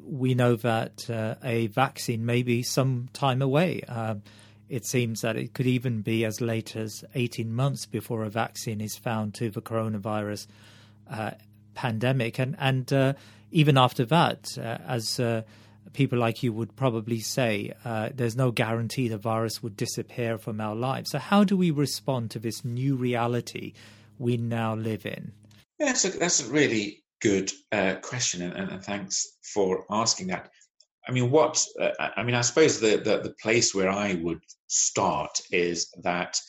we 0.03 0.35
know 0.35 0.55
that 0.57 1.09
a 1.43 1.67
vaccine 1.67 2.25
may 2.25 2.43
be 2.43 2.61
some 2.61 3.09
time 3.13 3.41
away. 3.41 3.81
Um, 3.87 4.21
it 4.69 4.85
seems 4.85 5.21
that 5.21 5.35
it 5.35 5.53
could 5.53 5.65
even 5.65 6.01
be 6.01 6.23
as 6.23 6.39
late 6.39 6.75
as 6.75 7.03
18 7.15 7.51
months 7.51 7.85
before 7.85 8.23
a 8.23 8.29
vaccine 8.29 8.79
is 8.79 8.95
found 8.95 9.33
to 9.33 9.49
the 9.49 9.61
coronavirus 9.61 10.47
uh, 11.09 11.31
pandemic. 11.73 12.39
And, 12.39 12.55
and 12.59 12.91
uh, 12.93 13.13
even 13.51 13.77
after 13.77 14.05
that, 14.05 14.57
uh, 14.57 14.77
as 14.87 15.19
uh, 15.19 15.41
people 15.93 16.19
like 16.19 16.43
you 16.43 16.53
would 16.53 16.75
probably 16.75 17.19
say, 17.19 17.73
uh, 17.83 18.09
there's 18.13 18.35
no 18.35 18.51
guarantee 18.51 19.07
the 19.07 19.17
virus 19.17 19.63
would 19.63 19.75
disappear 19.75 20.37
from 20.37 20.61
our 20.61 20.75
lives. 20.75 21.09
So, 21.09 21.17
how 21.17 21.43
do 21.43 21.57
we 21.57 21.71
respond 21.71 22.29
to 22.31 22.39
this 22.39 22.63
new 22.63 22.95
reality 22.95 23.73
we 24.19 24.37
now 24.37 24.75
live 24.75 25.05
in? 25.05 25.31
Yeah, 25.79 25.87
that's 25.87 26.05
a, 26.05 26.09
that's 26.09 26.47
a 26.47 26.51
really 26.51 27.03
good 27.21 27.51
question, 28.01 28.41
and, 28.41 28.69
and, 28.71 28.83
thanks 28.83 29.37
for 29.41 29.85
asking 29.89 30.27
that. 30.27 30.51
I 31.09 31.11
mean, 31.11 31.31
what 31.31 31.65
uh, 31.81 31.89
I 32.15 32.21
mean, 32.21 32.35
I 32.35 32.41
suppose 32.41 32.79
the, 32.79 32.97
the, 32.97 33.21
the 33.21 33.33
place 33.41 33.73
where 33.73 33.89
I 33.89 34.13
would 34.21 34.41
start 34.67 35.31
is 35.51 35.91
that 36.03 36.39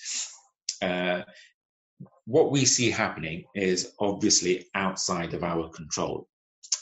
uh, 0.83 1.23
what 2.27 2.51
we 2.51 2.67
see 2.67 2.91
happening 2.91 3.45
is 3.55 3.95
obviously 4.01 4.67
outside 4.75 5.33
of 5.33 5.43
our 5.43 5.71
control. 5.71 6.29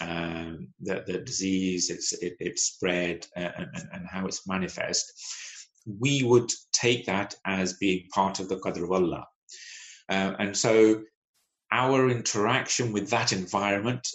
Um, 0.00 0.68
the, 0.80 1.04
the 1.06 1.18
disease, 1.18 1.88
its 1.88 2.12
it, 2.14 2.34
its 2.40 2.64
spread, 2.64 3.26
uh, 3.36 3.50
and, 3.56 3.68
and 3.92 4.06
how 4.10 4.26
it's 4.26 4.46
manifest. 4.48 5.12
We 6.00 6.24
would 6.24 6.50
take 6.72 7.06
that 7.06 7.36
as 7.46 7.74
being 7.74 8.08
part 8.12 8.40
of 8.40 8.48
the 8.48 8.56
Qadr 8.56 8.82
of 8.82 8.90
Allah. 8.90 9.24
Uh, 10.08 10.34
and 10.40 10.56
so 10.56 11.02
our 11.70 12.10
interaction 12.10 12.92
with 12.92 13.08
that 13.10 13.32
environment, 13.32 14.06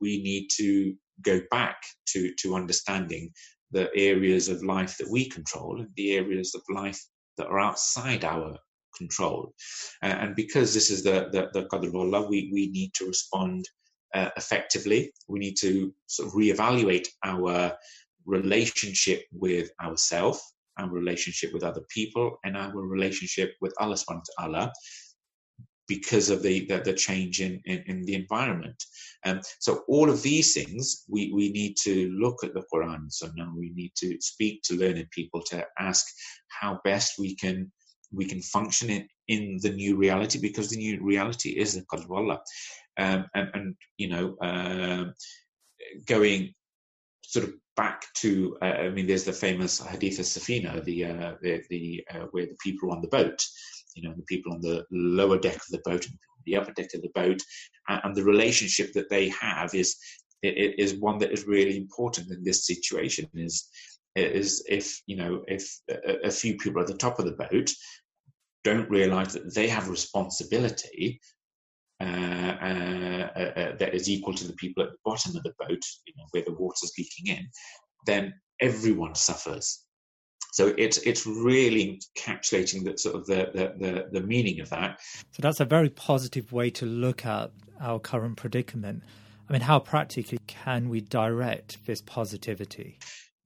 we 0.00 0.20
need 0.20 0.48
to 0.56 0.96
go 1.22 1.40
back 1.50 1.82
to, 2.08 2.32
to 2.40 2.54
understanding 2.54 3.30
the 3.70 3.90
areas 3.94 4.48
of 4.48 4.62
life 4.62 4.96
that 4.98 5.10
we 5.10 5.28
control 5.28 5.80
and 5.80 5.88
the 5.96 6.12
areas 6.12 6.54
of 6.54 6.62
life 6.70 7.00
that 7.36 7.46
are 7.46 7.60
outside 7.60 8.24
our 8.24 8.56
control. 8.96 9.54
Uh, 10.02 10.06
and 10.06 10.36
because 10.36 10.74
this 10.74 10.90
is 10.90 11.02
the, 11.02 11.28
the, 11.32 11.48
the 11.52 11.66
Qadr 11.68 11.88
of 11.88 11.94
Allah, 11.94 12.26
we, 12.28 12.50
we 12.52 12.70
need 12.70 12.92
to 12.94 13.06
respond 13.06 13.68
uh, 14.14 14.30
effectively. 14.36 15.12
We 15.28 15.38
need 15.38 15.56
to 15.58 15.92
sort 16.06 16.28
of 16.28 16.34
reevaluate 16.34 17.08
our 17.24 17.76
relationship 18.26 19.24
with 19.32 19.70
ourselves, 19.82 20.40
our 20.78 20.88
relationship 20.88 21.52
with 21.52 21.62
other 21.62 21.82
people, 21.88 22.38
and 22.44 22.56
our 22.56 22.74
relationship 22.74 23.54
with 23.60 23.74
Allah 23.78 23.96
subhanahu 23.96 24.24
wa 24.38 24.46
ta'ala 24.46 24.72
because 25.88 26.28
of 26.28 26.42
the, 26.42 26.66
the, 26.66 26.78
the 26.78 26.92
change 26.92 27.40
in, 27.40 27.60
in, 27.64 27.82
in, 27.86 28.04
the 28.04 28.14
environment. 28.14 28.80
Um, 29.24 29.40
so 29.58 29.82
all 29.88 30.10
of 30.10 30.22
these 30.22 30.52
things, 30.52 31.04
we, 31.08 31.32
we 31.32 31.50
need 31.50 31.76
to 31.84 32.10
look 32.10 32.44
at 32.44 32.54
the 32.54 32.62
Quran. 32.72 33.10
So 33.10 33.30
now 33.34 33.52
we 33.56 33.70
need 33.74 33.92
to 33.96 34.16
speak 34.20 34.62
to 34.64 34.76
learned 34.76 35.10
people 35.10 35.42
to 35.44 35.64
ask 35.78 36.06
how 36.48 36.80
best 36.84 37.14
we 37.18 37.34
can 37.34 37.72
we 38.10 38.24
can 38.24 38.40
function 38.40 38.88
in, 38.88 39.08
in 39.28 39.58
the 39.62 39.70
new 39.70 39.96
reality 39.96 40.38
because 40.40 40.70
the 40.70 40.78
new 40.78 41.02
reality 41.02 41.50
is 41.50 41.74
the 41.74 41.82
Qadr 41.82 42.10
Allah. 42.10 42.40
Um, 42.98 43.26
and, 43.34 43.50
and, 43.54 43.74
you 43.98 44.08
know, 44.08 44.36
uh, 44.40 45.12
going 46.06 46.54
sort 47.22 47.44
of 47.46 47.54
back 47.76 48.06
to, 48.16 48.56
uh, 48.62 48.64
I 48.64 48.88
mean, 48.88 49.06
there's 49.06 49.24
the 49.24 49.32
famous 49.32 49.78
Hadith 49.78 50.18
of 50.18 50.24
Safina, 50.24 50.82
the, 50.84 51.04
uh, 51.04 51.34
the, 51.42 51.62
the 51.68 52.04
uh, 52.12 52.26
where 52.30 52.46
the 52.46 52.56
people 52.62 52.90
on 52.90 53.02
the 53.02 53.08
boat 53.08 53.44
you 53.98 54.08
know, 54.08 54.14
the 54.16 54.22
people 54.24 54.52
on 54.52 54.60
the 54.60 54.84
lower 54.90 55.38
deck 55.38 55.56
of 55.56 55.70
the 55.70 55.82
boat 55.84 56.06
and 56.06 56.18
the 56.46 56.56
upper 56.56 56.72
deck 56.72 56.88
of 56.94 57.02
the 57.02 57.10
boat, 57.14 57.42
and, 57.88 58.00
and 58.04 58.14
the 58.16 58.24
relationship 58.24 58.92
that 58.92 59.10
they 59.10 59.28
have 59.28 59.74
is 59.74 59.96
is 60.42 60.94
one 60.94 61.18
that 61.18 61.32
is 61.32 61.48
really 61.48 61.76
important 61.76 62.30
in 62.30 62.44
this 62.44 62.66
situation. 62.66 63.28
Is 63.34 63.68
is 64.14 64.64
if 64.68 65.00
you 65.06 65.16
know 65.16 65.42
if 65.48 65.68
a, 65.90 66.26
a 66.26 66.30
few 66.30 66.56
people 66.56 66.80
at 66.80 66.86
the 66.86 66.94
top 66.94 67.18
of 67.18 67.24
the 67.24 67.32
boat 67.32 67.72
don't 68.64 68.90
realize 68.90 69.32
that 69.32 69.54
they 69.54 69.68
have 69.68 69.88
responsibility 69.88 71.20
uh, 72.00 72.04
uh, 72.04 73.28
uh, 73.34 73.76
that 73.76 73.90
is 73.92 74.08
equal 74.08 74.34
to 74.34 74.46
the 74.46 74.52
people 74.54 74.84
at 74.84 74.90
the 74.90 74.98
bottom 75.04 75.36
of 75.36 75.42
the 75.42 75.52
boat, 75.58 75.82
you 76.06 76.14
know, 76.16 76.24
where 76.30 76.44
the 76.44 76.52
water's 76.52 76.92
leaking 76.96 77.36
in, 77.36 77.48
then 78.06 78.32
everyone 78.60 79.14
suffers. 79.14 79.84
So 80.58 80.74
it's 80.76 80.98
it's 81.10 81.24
really 81.24 82.00
encapsulating 82.16 82.82
the 82.82 82.98
sort 82.98 83.14
of 83.14 83.26
the, 83.26 83.48
the, 83.54 83.66
the, 83.78 84.20
the 84.20 84.26
meaning 84.26 84.58
of 84.58 84.68
that. 84.70 84.98
So 85.30 85.40
that's 85.40 85.60
a 85.60 85.64
very 85.64 85.88
positive 85.88 86.50
way 86.52 86.68
to 86.70 86.84
look 86.84 87.24
at 87.24 87.52
our 87.80 88.00
current 88.00 88.36
predicament. 88.36 89.04
I 89.48 89.52
mean, 89.52 89.62
how 89.62 89.78
practically 89.78 90.40
can 90.48 90.88
we 90.88 91.00
direct 91.00 91.86
this 91.86 92.00
positivity? 92.02 92.98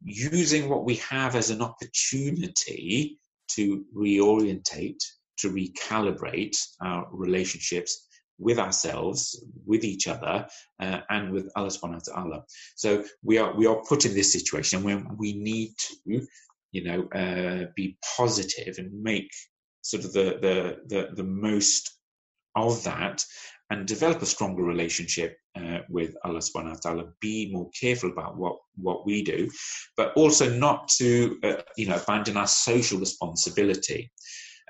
Using 0.03 0.71
what 0.71 0.87
we 0.87 0.95
have 1.11 1.37
as 1.37 1.51
an 1.51 1.61
opportunity 1.61 3.19
to 3.57 3.85
reorientate, 3.95 5.03
to 5.41 5.51
recalibrate 5.51 6.57
our 6.81 7.07
relationships 7.13 8.09
with 8.39 8.59
ourselves, 8.59 9.45
with 9.67 9.85
each 9.85 10.09
other, 10.09 10.47
uh, 10.81 11.01
and 11.11 11.31
with 11.31 11.51
Allah 11.57 11.69
subhanahu 11.69 12.01
wa 12.09 12.15
ta'ala. 12.15 12.45
So 12.75 13.05
we 13.23 13.37
are 13.37 13.55
we 13.55 13.67
are 13.67 13.83
put 13.87 14.07
in 14.07 14.15
this 14.15 14.33
situation 14.33 14.83
when 14.83 15.15
we 15.19 15.35
need 15.35 15.75
to 15.79 16.27
you 16.73 16.85
know, 16.85 17.09
uh, 17.15 17.67
be 17.77 17.97
positive 18.17 18.77
and 18.79 18.91
make 19.03 19.31
sort 19.83 20.05
of 20.05 20.13
the, 20.13 20.39
the, 20.41 20.79
the, 20.87 21.09
the 21.15 21.25
most 21.25 21.99
of 22.57 22.83
that 22.85 23.25
and 23.71 23.87
develop 23.87 24.21
a 24.21 24.27
stronger 24.27 24.63
relationship 24.63 25.37
uh, 25.57 25.79
with 25.89 26.15
Allah 26.25 26.41
subhanahu 26.41 26.75
wa 26.75 26.81
ta'ala, 26.83 27.05
be 27.21 27.51
more 27.53 27.71
careful 27.79 28.11
about 28.11 28.37
what, 28.37 28.57
what 28.77 29.07
we 29.07 29.23
do, 29.23 29.49
but 29.97 30.13
also 30.15 30.51
not 30.51 30.89
to, 30.99 31.39
uh, 31.43 31.63
you 31.77 31.89
know, 31.89 31.97
abandon 31.97 32.37
our 32.37 32.47
social 32.47 32.99
responsibility. 32.99 34.11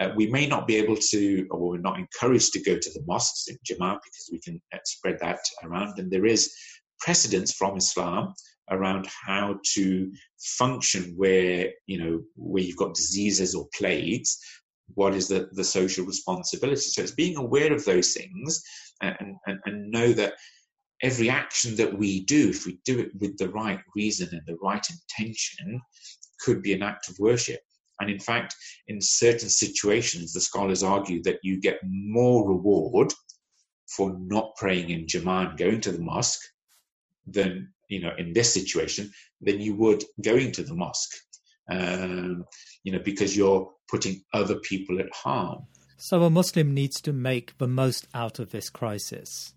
Uh, 0.00 0.10
we 0.16 0.26
may 0.28 0.46
not 0.46 0.66
be 0.66 0.76
able 0.76 0.96
to, 0.96 1.46
or 1.50 1.70
we're 1.70 1.78
not 1.78 1.98
encouraged 1.98 2.52
to 2.52 2.62
go 2.62 2.78
to 2.78 2.90
the 2.90 3.02
mosques 3.06 3.48
in 3.48 3.56
Jama'ah 3.68 3.98
because 4.02 4.28
we 4.32 4.40
can 4.40 4.60
uh, 4.72 4.78
spread 4.84 5.18
that 5.20 5.40
around. 5.64 5.98
And 5.98 6.10
there 6.10 6.26
is 6.26 6.52
precedence 7.00 7.52
from 7.52 7.76
Islam 7.76 8.34
around 8.70 9.06
how 9.26 9.58
to 9.74 10.10
function 10.38 11.14
where 11.16 11.70
you 11.86 11.98
know 11.98 12.22
where 12.36 12.62
you've 12.62 12.76
got 12.76 12.94
diseases 12.94 13.54
or 13.54 13.66
plagues 13.76 14.38
what 14.94 15.14
is 15.14 15.28
the, 15.28 15.48
the 15.52 15.64
social 15.64 16.04
responsibility? 16.04 16.80
So 16.80 17.02
it's 17.02 17.12
being 17.12 17.36
aware 17.36 17.72
of 17.72 17.84
those 17.84 18.12
things 18.12 18.62
and, 19.00 19.36
and, 19.46 19.58
and 19.64 19.90
know 19.90 20.12
that 20.12 20.34
every 21.02 21.30
action 21.30 21.74
that 21.76 21.98
we 21.98 22.24
do 22.24 22.50
if 22.50 22.66
we 22.66 22.78
do 22.84 23.00
it 23.00 23.10
with 23.20 23.36
the 23.38 23.48
right 23.48 23.80
reason 23.96 24.28
and 24.32 24.42
the 24.46 24.56
right 24.62 24.86
intention 24.90 25.80
could 26.40 26.62
be 26.62 26.72
an 26.72 26.82
act 26.82 27.08
of 27.08 27.18
worship. 27.18 27.60
And 28.00 28.10
in 28.10 28.18
fact 28.18 28.54
in 28.88 29.00
certain 29.00 29.48
situations 29.48 30.32
the 30.32 30.40
scholars 30.40 30.82
argue 30.82 31.22
that 31.22 31.38
you 31.42 31.60
get 31.60 31.80
more 31.84 32.48
reward 32.48 33.12
for 33.88 34.16
not 34.18 34.56
praying 34.56 34.90
in 34.90 35.06
Jama'ah 35.06 35.50
and 35.50 35.58
going 35.58 35.80
to 35.82 35.92
the 35.92 36.02
mosque 36.02 36.42
than 37.26 37.72
you 37.92 38.00
know 38.00 38.12
in 38.22 38.32
this 38.32 38.52
situation 38.58 39.10
than 39.40 39.60
you 39.60 39.74
would 39.82 40.02
going 40.30 40.50
to 40.52 40.62
the 40.62 40.74
mosque 40.74 41.14
um, 41.70 42.44
you 42.84 42.92
know 42.92 43.02
because 43.10 43.36
you're 43.36 43.70
putting 43.88 44.22
other 44.32 44.56
people 44.56 44.98
at 45.00 45.12
harm. 45.12 45.58
So 45.98 46.22
a 46.22 46.30
muslim 46.30 46.74
needs 46.74 47.00
to 47.02 47.12
make 47.12 47.58
the 47.58 47.68
most 47.68 48.08
out 48.14 48.38
of 48.38 48.50
this 48.50 48.70
crisis. 48.70 49.54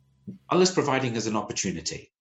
Allah's 0.50 0.72
providing 0.72 1.16
us 1.18 1.28
an 1.28 1.36
opportunity. 1.36 2.12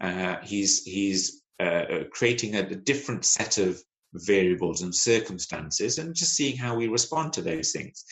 Uh, 0.00 0.36
he's 0.42 0.82
he's 0.84 1.42
uh, 1.58 2.04
creating 2.12 2.54
a, 2.56 2.60
a 2.60 2.74
different 2.74 3.24
set 3.24 3.58
of 3.58 3.80
variables 4.14 4.82
and 4.82 4.94
circumstances 4.94 5.98
and 5.98 6.14
just 6.14 6.34
seeing 6.34 6.56
how 6.56 6.74
we 6.76 6.86
respond 6.86 7.32
to 7.32 7.40
those 7.40 7.72
things. 7.72 8.04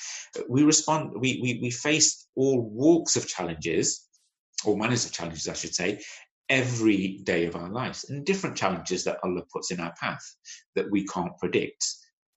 We 0.49 0.63
respond 0.63 1.13
we 1.21 1.39
we, 1.43 1.61
we 1.63 1.71
face 1.71 2.27
all 2.35 2.61
walks 2.63 3.17
of 3.17 3.29
challenges 3.29 4.09
or 4.65 4.77
manners 4.77 5.05
of 5.07 5.13
challenges 5.13 5.49
i 5.49 5.55
should 5.55 5.75
say 5.75 6.01
every 6.51 7.21
day 7.25 7.47
of 7.47 7.57
our 7.57 7.71
lives 7.71 8.05
and 8.11 8.27
different 8.27 8.57
challenges 8.57 9.05
that 9.05 9.19
Allah 9.23 9.43
puts 9.53 9.71
in 9.71 9.81
our 9.81 9.95
path 10.01 10.23
that 10.75 10.91
we 10.91 11.07
can't 11.07 11.37
predict. 11.39 11.87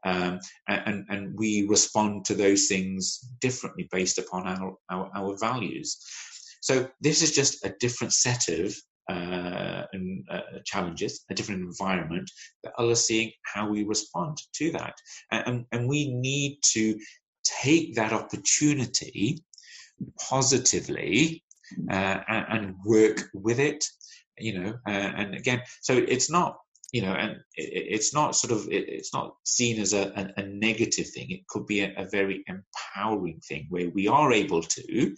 Um, 0.06 0.40
and, 0.68 1.06
and 1.10 1.38
we 1.38 1.66
respond 1.68 2.26
to 2.26 2.36
those 2.36 2.68
things 2.68 3.20
differently 3.42 3.88
based 3.92 4.18
upon 4.18 4.48
our, 4.48 4.76
our, 4.90 5.10
our 5.16 5.38
values. 5.40 5.98
So 6.62 6.88
this 7.02 7.22
is 7.22 7.34
just 7.34 7.66
a 7.66 7.74
different 7.80 8.14
set 8.14 8.48
of 8.50 8.76
uh, 9.10 9.84
uh, 10.30 10.42
challenges, 10.66 11.26
a 11.30 11.34
different 11.34 11.62
environment 11.62 12.30
that 12.64 12.74
Allah 12.78 12.92
is 12.92 13.06
seeing 13.06 13.32
how 13.44 13.70
we 13.70 13.84
respond 13.84 14.38
to 14.56 14.72
that. 14.72 14.94
And, 15.32 15.66
and 15.72 15.90
we 15.90 16.14
need 16.14 16.60
to 16.74 16.98
take 17.44 17.96
that 17.96 18.14
opportunity 18.14 19.44
positively 20.30 21.44
uh, 21.90 22.20
and, 22.28 22.46
and, 22.50 22.76
work 22.86 23.24
with 23.34 23.60
it 23.60 23.84
you 24.38 24.60
know 24.60 24.74
uh, 24.88 25.12
and 25.18 25.36
again 25.36 25.62
so 25.82 25.96
it's 25.96 26.30
not 26.30 26.58
you 26.94 27.02
know 27.02 27.14
and 27.14 27.32
it, 27.56 27.84
it's 27.96 28.14
not 28.14 28.36
sort 28.36 28.54
of 28.54 28.68
it, 28.70 28.88
it's 28.88 29.14
not 29.14 29.36
seen 29.44 29.82
as 29.82 29.94
a, 29.94 30.12
a, 30.16 30.42
a, 30.42 30.46
negative 30.46 31.10
thing. 31.10 31.32
It 31.32 31.48
could 31.48 31.66
be 31.66 31.82
a, 31.82 31.94
a 31.98 32.06
very 32.06 32.46
empowering 32.48 33.42
thing 33.42 33.66
where 33.70 33.90
we 33.90 34.08
are 34.08 34.32
able 34.32 34.62
to 34.62 35.16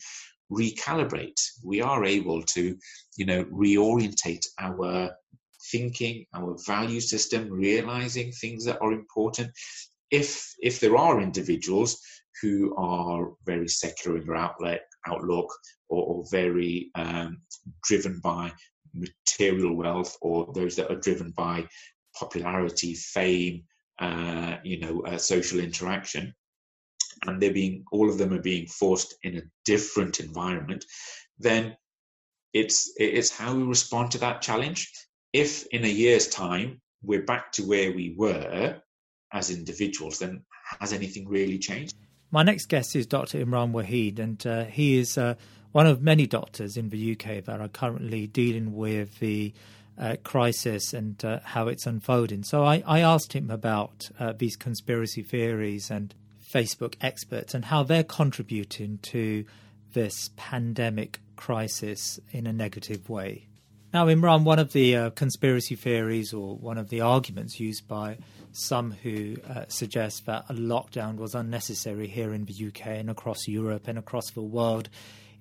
recalibrate. 0.51 1.39
We 1.63 1.81
are 1.81 2.03
able 2.03 2.41
to 2.43 2.77
you 3.17 3.25
know 3.25 3.43
reorientate 3.45 4.45
our 4.59 5.11
thinking 5.71 6.25
our 6.33 6.55
value 6.65 7.01
system 7.01 7.49
realizing 7.51 8.31
things 8.31 8.65
that 8.65 8.81
are 8.81 8.93
important. 8.93 9.51
If 10.11 10.53
if 10.59 10.79
there 10.79 10.97
are 10.97 11.21
individuals 11.21 11.99
who 12.41 12.75
are 12.77 13.31
very 13.45 13.67
secular 13.67 14.17
in 14.17 14.25
their 14.25 14.35
outlet 14.35 14.81
outlook 15.07 15.53
or, 15.89 16.03
or 16.03 16.25
very 16.31 16.91
um, 16.95 17.41
driven 17.83 18.19
by 18.23 18.51
material 18.95 19.75
wealth 19.75 20.17
or 20.21 20.51
those 20.53 20.75
that 20.75 20.91
are 20.91 20.99
driven 20.99 21.31
by 21.31 21.67
popularity, 22.17 22.93
fame, 22.93 23.63
uh, 23.99 24.57
you 24.63 24.79
know, 24.79 25.01
uh, 25.01 25.17
social 25.17 25.59
interaction, 25.59 26.33
and 27.25 27.41
they're 27.41 27.53
being 27.53 27.83
all 27.91 28.09
of 28.09 28.17
them 28.17 28.33
are 28.33 28.41
being 28.41 28.67
forced 28.67 29.15
in 29.23 29.37
a 29.37 29.41
different 29.65 30.19
environment, 30.19 30.85
then 31.39 31.75
it's 32.53 32.91
it's 32.97 33.35
how 33.35 33.53
we 33.53 33.63
respond 33.63 34.11
to 34.11 34.17
that 34.19 34.41
challenge. 34.41 34.91
If 35.33 35.65
in 35.67 35.83
a 35.83 35.89
year's 35.89 36.27
time 36.27 36.81
we're 37.03 37.23
back 37.23 37.51
to 37.53 37.63
where 37.63 37.91
we 37.91 38.15
were 38.17 38.81
as 39.33 39.49
individuals, 39.49 40.19
then 40.19 40.43
has 40.79 40.93
anything 40.93 41.27
really 41.27 41.59
changed? 41.59 41.95
My 42.31 42.43
next 42.43 42.67
guest 42.67 42.95
is 42.95 43.05
Dr. 43.05 43.45
Imran 43.45 43.71
Wahid, 43.71 44.19
and 44.19 44.45
uh, 44.47 44.65
he 44.65 44.97
is 44.97 45.17
uh, 45.17 45.35
one 45.75 45.87
of 45.87 46.01
many 46.01 46.25
doctors 46.25 46.77
in 46.77 46.87
the 46.87 47.11
UK 47.11 47.43
that 47.43 47.59
are 47.59 47.67
currently 47.67 48.27
dealing 48.27 48.73
with 48.73 49.19
the 49.19 49.53
uh, 49.99 50.15
crisis 50.23 50.93
and 50.93 51.25
uh, 51.25 51.37
how 51.43 51.67
it's 51.67 51.85
unfolding. 51.85 52.45
So 52.45 52.63
I, 52.63 52.81
I 52.87 53.01
asked 53.01 53.33
him 53.33 53.51
about 53.51 54.09
uh, 54.17 54.31
these 54.31 54.55
conspiracy 54.55 55.21
theories 55.21 55.91
and 55.91 56.15
Facebook 56.49 56.95
experts 57.01 57.53
and 57.53 57.65
how 57.65 57.83
they're 57.83 58.05
contributing 58.05 58.99
to 58.99 59.43
this 59.91 60.29
pandemic 60.37 61.19
crisis 61.35 62.21
in 62.31 62.47
a 62.47 62.53
negative 62.53 63.09
way. 63.09 63.49
Now, 63.93 64.05
Imran, 64.05 64.45
one 64.45 64.59
of 64.59 64.71
the 64.71 64.95
uh, 64.95 65.09
conspiracy 65.09 65.75
theories 65.75 66.33
or 66.33 66.55
one 66.55 66.77
of 66.77 66.87
the 66.87 67.01
arguments 67.01 67.59
used 67.59 67.85
by 67.85 68.17
some 68.53 68.91
who 69.03 69.35
uh, 69.49 69.65
suggest 69.67 70.25
that 70.27 70.45
a 70.47 70.53
lockdown 70.53 71.17
was 71.17 71.35
unnecessary 71.35 72.07
here 72.07 72.33
in 72.33 72.45
the 72.45 72.67
UK 72.67 72.87
and 72.87 73.09
across 73.09 73.45
Europe 73.45 73.89
and 73.89 73.99
across 73.99 74.31
the 74.31 74.41
world 74.41 74.87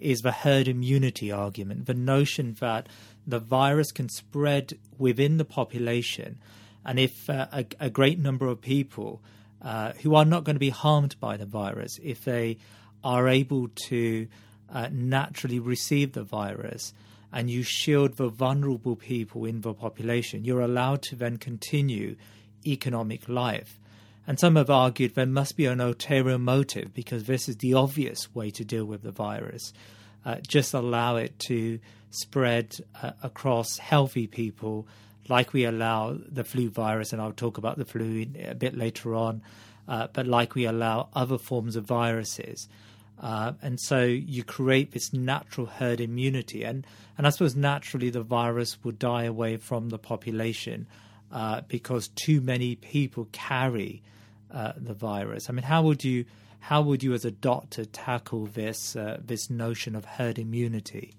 is 0.01 0.21
the 0.21 0.33
herd 0.33 0.69
immunity 0.69 1.31
argument, 1.31 1.87
the 1.87 1.95
notion 1.95 2.57
that 2.61 2.89
the 3.27 3.39
virus 3.39 3.93
can 3.93 4.09
spread 4.09 4.75
within 4.99 5.39
the 5.39 5.45
population, 5.45 6.39
and 6.85 6.99
if 6.99 7.31
uh, 7.31 7.47
a, 7.53 7.65
a, 7.81 7.91
great 7.91 8.19
number 8.19 8.47
of 8.47 8.61
people 8.61 9.23
uh, 9.63 9.93
who 10.03 10.15
are 10.15 10.27
not 10.27 10.45
going 10.45 10.57
to 10.57 10.61
be 10.61 10.71
harmed 10.71 11.19
by 11.21 11.37
the 11.37 11.47
virus, 11.47 11.99
if 12.03 12.25
they 12.25 12.59
are 13.03 13.29
able 13.29 13.69
to 13.89 14.27
uh, 14.71 14.89
naturally 14.93 15.59
receive 15.59 16.13
the 16.13 16.23
virus, 16.23 16.93
and 17.33 17.51
you 17.51 17.63
shield 17.63 18.17
the 18.17 18.29
vulnerable 18.29 18.97
people 18.97 19.45
in 19.45 19.63
the 19.63 19.75
population, 19.75 20.45
you're 20.45 20.61
allowed 20.61 21.03
to 21.03 21.17
then 21.17 21.37
continue 21.37 22.17
economic 22.67 23.29
life. 23.29 23.79
And 24.27 24.41
some 24.41 24.57
have 24.57 24.71
argued 24.71 25.15
there 25.15 25.27
must 25.27 25.57
be 25.57 25.67
an 25.67 25.81
ulterior 25.81 26.39
motive 26.39 26.95
because 26.95 27.25
this 27.25 27.49
is 27.49 27.59
the 27.59 27.75
obvious 27.75 28.35
way 28.35 28.51
to 28.53 28.65
deal 28.65 28.87
with 28.87 29.03
the 29.03 29.11
virus. 29.11 29.73
Uh, 30.25 30.37
just 30.47 30.73
allow 30.73 31.17
it 31.17 31.39
to 31.41 31.79
spread 32.11 32.77
uh, 33.03 33.11
across 33.23 33.77
healthy 33.77 34.27
people, 34.27 34.87
like 35.29 35.53
we 35.53 35.65
allow 35.65 36.17
the 36.27 36.45
flu 36.45 36.71
virus, 36.71 37.13
and 37.13 37.21
I'll 37.21 37.33
talk 37.33 37.59
about 37.59 37.77
the 37.77 37.85
flu 37.85 38.27
a 38.43 38.55
bit 38.55 38.75
later 38.75 39.15
on, 39.15 39.43
uh, 39.89 40.07
but 40.13 40.27
like 40.27 40.55
we 40.55 40.65
allow 40.65 41.09
other 41.15 41.37
forms 41.37 41.77
of 41.77 41.85
viruses. 41.85 42.69
Uh, 43.21 43.53
and 43.61 43.79
so 43.79 44.05
you 44.05 44.43
create 44.43 44.93
this 44.93 45.13
natural 45.13 45.67
herd 45.67 46.01
immunity, 46.01 46.63
and, 46.63 46.87
and 47.19 47.27
I 47.27 47.31
suppose 47.31 47.55
naturally 47.55 48.09
the 48.09 48.23
virus 48.23 48.83
will 48.83 48.93
die 48.93 49.25
away 49.25 49.59
from 49.59 49.91
the 49.91 49.99
population 49.99 50.87
uh, 51.31 51.63
because 51.69 52.09
too 52.09 52.41
many 52.41 52.77
people 52.77 53.29
carry 53.33 54.03
uh, 54.51 54.73
the 54.77 54.95
virus. 54.95 55.49
I 55.49 55.53
mean, 55.53 55.65
how 55.65 55.83
would 55.83 56.05
you 56.05 56.25
how 56.61 56.81
would 56.81 57.03
you, 57.03 57.13
as 57.13 57.27
a 57.27 57.31
doctor, 57.31 57.85
tackle 57.85 58.47
this 58.47 58.97
uh, 58.97 59.19
this 59.23 59.51
notion 59.51 59.95
of 59.95 60.07
herd 60.07 60.39
immunity? 60.39 61.15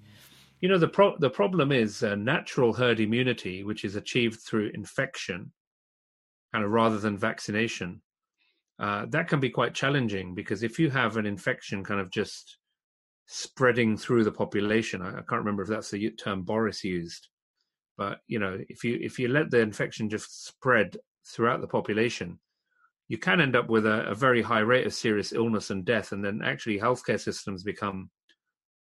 You 0.60 0.70
know, 0.70 0.80
the 0.80 0.88
pro- 0.88 1.18
the 1.20 1.30
problem 1.30 1.72
is 1.72 2.02
uh, 2.02 2.16
natural 2.16 2.74
herd 2.74 3.00
immunity, 3.00 3.64
which 3.64 3.86
is 3.86 3.96
achieved 3.96 4.40
through 4.42 4.72
infection, 4.74 5.52
kind 6.52 6.66
of 6.66 6.72
rather 6.72 6.98
than 6.98 7.16
vaccination. 7.16 8.02
Uh, 8.80 9.06
that 9.10 9.28
can 9.28 9.40
be 9.40 9.52
quite 9.52 9.76
challenging 9.76 10.34
because 10.34 10.64
if 10.64 10.80
you 10.80 10.90
have 10.90 11.16
an 11.16 11.28
infection 11.28 11.84
kind 11.84 12.02
of 12.02 12.10
just 12.10 12.58
spreading 13.28 13.98
through 13.98 14.24
the 14.24 14.32
population, 14.32 15.04
I, 15.04 15.10
I 15.10 15.22
can't 15.30 15.44
remember 15.44 15.62
if 15.62 15.70
that's 15.70 15.92
the 15.92 16.10
term 16.12 16.42
Boris 16.42 16.84
used, 16.84 17.28
but 17.98 18.20
you 18.28 18.40
know, 18.40 18.58
if 18.70 18.84
you 18.84 18.98
if 19.02 19.20
you 19.20 19.28
let 19.28 19.52
the 19.52 19.60
infection 19.60 20.10
just 20.10 20.46
spread 20.46 20.98
throughout 21.28 21.62
the 21.62 21.68
population, 21.68 22.40
you 23.08 23.18
can 23.18 23.42
end 23.42 23.56
up 23.56 23.70
with 23.70 23.86
a, 23.86 24.08
a, 24.08 24.16
very 24.16 24.42
high 24.42 24.60
rate 24.60 24.86
of 24.86 24.94
serious 24.94 25.32
illness 25.32 25.70
and 25.70 25.86
death, 25.86 26.12
and 26.12 26.24
then 26.24 26.42
actually 26.44 26.80
healthcare 26.80 27.20
systems 27.20 27.64
become 27.64 28.10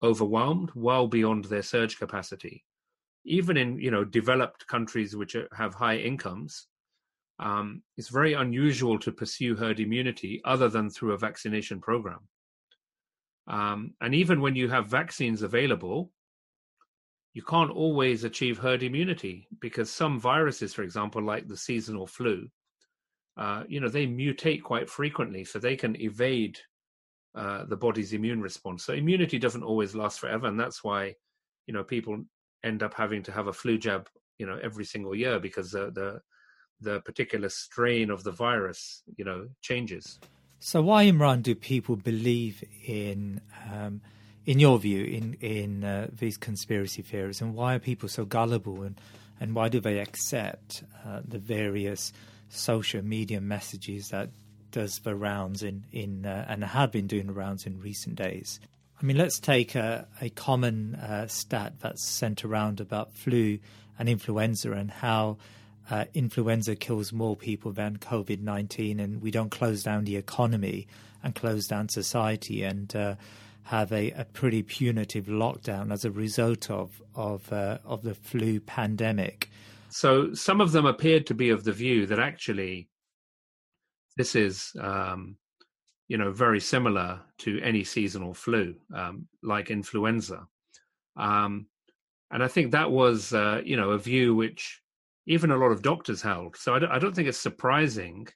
overwhelmed 0.03 0.71
well 0.75 1.07
beyond 1.07 1.45
their 1.45 1.61
surge 1.61 1.97
capacity. 1.97 2.63
Even 3.25 3.57
in 3.57 3.79
you 3.79 3.91
know 3.91 4.03
developed 4.03 4.67
countries 4.67 5.15
which 5.15 5.35
have 5.53 5.73
high 5.73 5.97
incomes, 5.97 6.67
um, 7.39 7.81
it's 7.97 8.09
very 8.09 8.33
unusual 8.33 8.99
to 8.99 9.11
pursue 9.11 9.55
herd 9.55 9.79
immunity 9.79 10.41
other 10.45 10.69
than 10.69 10.89
through 10.89 11.13
a 11.13 11.17
vaccination 11.17 11.79
program. 11.79 12.19
Um, 13.47 13.93
and 14.01 14.15
even 14.15 14.41
when 14.41 14.55
you 14.55 14.69
have 14.69 14.87
vaccines 14.87 15.41
available, 15.41 16.11
you 17.35 17.43
can't 17.43 17.69
always 17.69 18.23
achieve 18.23 18.57
herd 18.57 18.81
immunity 18.81 19.47
because 19.59 19.91
some 19.91 20.19
viruses, 20.19 20.73
for 20.73 20.81
example, 20.81 21.21
like 21.21 21.47
the 21.47 21.57
seasonal 21.57 22.07
flu, 22.07 22.47
uh, 23.37 23.63
you 23.67 23.79
know, 23.79 23.89
they 23.89 24.07
mutate 24.07 24.63
quite 24.63 24.89
frequently, 24.89 25.43
so 25.43 25.59
they 25.59 25.75
can 25.75 26.01
evade 26.01 26.57
uh, 27.35 27.65
the 27.65 27.77
body's 27.77 28.13
immune 28.13 28.41
response. 28.41 28.83
So 28.83 28.93
immunity 28.93 29.37
doesn't 29.37 29.63
always 29.63 29.93
last 29.93 30.19
forever, 30.19 30.47
and 30.47 30.59
that's 30.59 30.83
why, 30.83 31.13
you 31.67 31.73
know, 31.75 31.83
people 31.83 32.23
end 32.63 32.81
up 32.81 32.95
having 32.95 33.21
to 33.21 33.31
have 33.31 33.45
a 33.45 33.53
flu 33.53 33.77
jab 33.77 34.09
you 34.37 34.45
know 34.45 34.59
every 34.61 34.85
single 34.85 35.15
year 35.15 35.39
because 35.39 35.71
the 35.71 35.91
the, 35.91 36.19
the 36.81 37.01
particular 37.01 37.49
strain 37.49 38.09
of 38.09 38.23
the 38.23 38.31
virus 38.31 39.03
you 39.17 39.25
know 39.25 39.47
changes. 39.61 40.19
So 40.59 40.81
why, 40.81 41.05
Imran, 41.05 41.43
do 41.43 41.53
people 41.53 41.95
believe 41.95 42.63
in, 42.87 43.41
um, 43.71 44.01
in 44.45 44.59
your 44.59 44.79
view, 44.79 45.03
in 45.03 45.33
in 45.41 45.83
uh, 45.83 46.07
these 46.11 46.37
conspiracy 46.37 47.01
theories, 47.01 47.41
and 47.41 47.55
why 47.55 47.75
are 47.75 47.79
people 47.79 48.09
so 48.09 48.25
gullible, 48.25 48.83
and 48.83 48.99
and 49.39 49.55
why 49.55 49.69
do 49.69 49.79
they 49.79 49.99
accept 49.99 50.83
uh, 51.05 51.21
the 51.27 51.39
various 51.39 52.13
social 52.49 53.01
media 53.01 53.41
messages 53.41 54.09
that 54.09 54.29
does 54.71 54.99
the 54.99 55.15
rounds 55.15 55.63
in 55.63 55.85
in 55.91 56.25
uh, 56.25 56.45
and 56.47 56.63
have 56.63 56.91
been 56.91 57.07
doing 57.07 57.27
the 57.27 57.33
rounds 57.33 57.65
in 57.65 57.79
recent 57.79 58.15
days? 58.15 58.59
I 59.01 59.05
mean, 59.05 59.17
let's 59.17 59.39
take 59.39 59.75
a, 59.75 60.07
a 60.21 60.29
common 60.29 60.95
uh, 60.95 61.27
stat 61.27 61.73
that's 61.79 62.07
sent 62.07 62.45
around 62.45 62.79
about 62.79 63.13
flu 63.13 63.59
and 63.99 64.07
influenza 64.07 64.71
and 64.71 64.89
how 64.89 65.37
uh, 65.89 66.05
influenza 66.13 66.75
kills 66.75 67.11
more 67.11 67.35
people 67.35 67.71
than 67.71 67.97
COVID 67.97 68.41
19, 68.41 68.99
and 68.99 69.21
we 69.21 69.31
don't 69.31 69.51
close 69.51 69.83
down 69.83 70.05
the 70.05 70.15
economy 70.15 70.87
and 71.23 71.35
close 71.35 71.67
down 71.67 71.89
society 71.89 72.63
and 72.63 72.95
uh, 72.95 73.15
have 73.65 73.91
a, 73.91 74.11
a, 74.11 74.25
pretty 74.25 74.63
punitive 74.63 75.25
lockdown 75.25 75.91
as 75.91 76.05
a 76.05 76.11
result 76.11 76.69
of 76.69 77.01
of, 77.13 77.51
uh, 77.51 77.77
of 77.83 78.03
the 78.03 78.15
flu 78.15 78.59
pandemic. 78.59 79.49
So 79.89 80.33
some 80.33 80.61
of 80.61 80.71
them 80.71 80.85
appeared 80.85 81.25
to 81.27 81.33
be 81.33 81.49
of 81.49 81.63
the 81.63 81.71
view 81.71 82.05
that 82.07 82.19
actually 82.19 82.89
this 84.17 84.35
is 84.35 84.71
um, 84.79 85.37
you 86.07 86.17
know, 86.17 86.31
very 86.31 86.59
similar 86.59 87.19
to 87.39 87.59
any 87.61 87.83
seasonal 87.83 88.33
flu, 88.33 88.75
um, 88.93 89.27
like 89.41 89.71
influenza. 89.71 90.47
Um, 91.17 91.67
and 92.31 92.43
I 92.43 92.47
think 92.47 92.71
that 92.71 92.91
was, 92.91 93.33
uh, 93.33 93.61
you 93.63 93.75
know, 93.77 93.91
a 93.91 93.97
view 93.97 94.35
which 94.35 94.81
even 95.25 95.51
a 95.51 95.57
lot 95.57 95.71
of 95.71 95.81
doctors 95.81 96.21
held. 96.21 96.55
So 96.57 96.75
I 96.75 96.79
don't, 96.79 96.91
I 96.91 96.99
don't 96.99 97.15
think 97.15 97.27
it's 97.27 97.39
surprising 97.39 98.27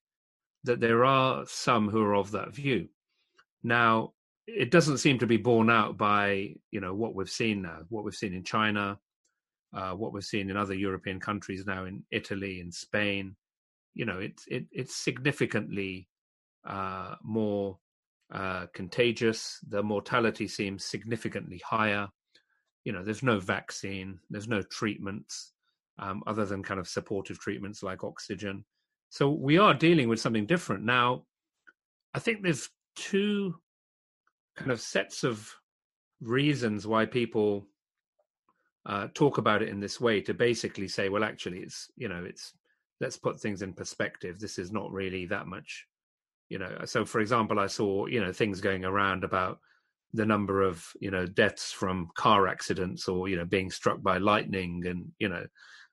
that 0.63 0.79
there 0.79 1.05
are 1.05 1.45
some 1.47 1.89
who 1.89 2.01
are 2.01 2.15
of 2.15 2.31
that 2.31 2.53
view. 2.53 2.89
Now, 3.63 4.13
it 4.57 4.71
doesn't 4.71 4.97
seem 4.97 5.19
to 5.19 5.27
be 5.27 5.37
borne 5.37 5.69
out 5.69 5.97
by, 5.97 6.55
you 6.71 6.81
know, 6.81 6.93
what 6.93 7.15
we've 7.15 7.29
seen 7.29 7.61
now, 7.63 7.79
what 7.89 8.03
we've 8.03 8.15
seen 8.15 8.33
in 8.33 8.43
China, 8.43 8.99
uh, 9.73 9.91
what 9.91 10.13
we've 10.13 10.23
seen 10.23 10.49
in 10.49 10.57
other 10.57 10.73
European 10.73 11.19
countries 11.19 11.65
now, 11.65 11.85
in 11.85 12.03
Italy, 12.11 12.59
in 12.59 12.71
Spain. 12.71 13.35
You 13.93 14.05
know, 14.05 14.19
it's 14.19 14.45
it, 14.47 14.65
it's 14.71 14.95
significantly 14.95 16.07
uh, 16.65 17.15
more 17.23 17.77
uh, 18.33 18.67
contagious. 18.73 19.59
The 19.67 19.83
mortality 19.83 20.47
seems 20.47 20.85
significantly 20.85 21.61
higher. 21.65 22.07
You 22.85 22.93
know, 22.93 23.03
there's 23.03 23.23
no 23.23 23.39
vaccine, 23.39 24.19
there's 24.29 24.47
no 24.47 24.61
treatments 24.61 25.53
um, 25.99 26.23
other 26.27 26.45
than 26.45 26.63
kind 26.63 26.79
of 26.79 26.87
supportive 26.87 27.39
treatments 27.39 27.83
like 27.83 28.03
oxygen. 28.03 28.65
So 29.09 29.29
we 29.29 29.57
are 29.57 29.73
dealing 29.73 30.07
with 30.07 30.19
something 30.19 30.45
different 30.45 30.83
now. 30.83 31.25
I 32.13 32.19
think 32.19 32.41
there's 32.41 32.69
two 32.95 33.55
kind 34.59 34.71
of 34.71 34.81
sets 34.81 35.23
of 35.23 35.51
reasons 36.21 36.85
why 36.85 37.05
people 37.05 37.67
uh, 38.85 39.07
talk 39.13 39.37
about 39.37 39.61
it 39.61 39.69
in 39.69 39.79
this 39.79 39.99
way 39.99 40.21
to 40.21 40.33
basically 40.33 40.87
say, 40.87 41.09
well, 41.09 41.23
actually, 41.23 41.59
it's 41.59 41.91
you 41.97 42.07
know, 42.07 42.23
it's 42.23 42.53
let's 43.01 43.17
put 43.17 43.39
things 43.39 43.61
in 43.61 43.73
perspective. 43.73 44.39
This 44.39 44.59
is 44.59 44.71
not 44.71 44.91
really 44.91 45.25
that 45.25 45.47
much 45.47 45.87
you 46.49 46.57
know 46.57 46.79
so 46.85 47.05
for 47.05 47.21
example 47.21 47.59
i 47.59 47.67
saw 47.67 48.05
you 48.07 48.19
know 48.19 48.33
things 48.33 48.59
going 48.59 48.83
around 48.83 49.23
about 49.23 49.59
the 50.13 50.25
number 50.25 50.61
of 50.61 50.85
you 50.99 51.11
know 51.11 51.25
deaths 51.25 51.71
from 51.71 52.09
car 52.15 52.47
accidents 52.47 53.07
or 53.07 53.27
you 53.27 53.37
know 53.37 53.45
being 53.45 53.69
struck 53.69 54.01
by 54.01 54.17
lightning 54.17 54.85
and 54.87 55.05
you 55.19 55.29
know 55.29 55.45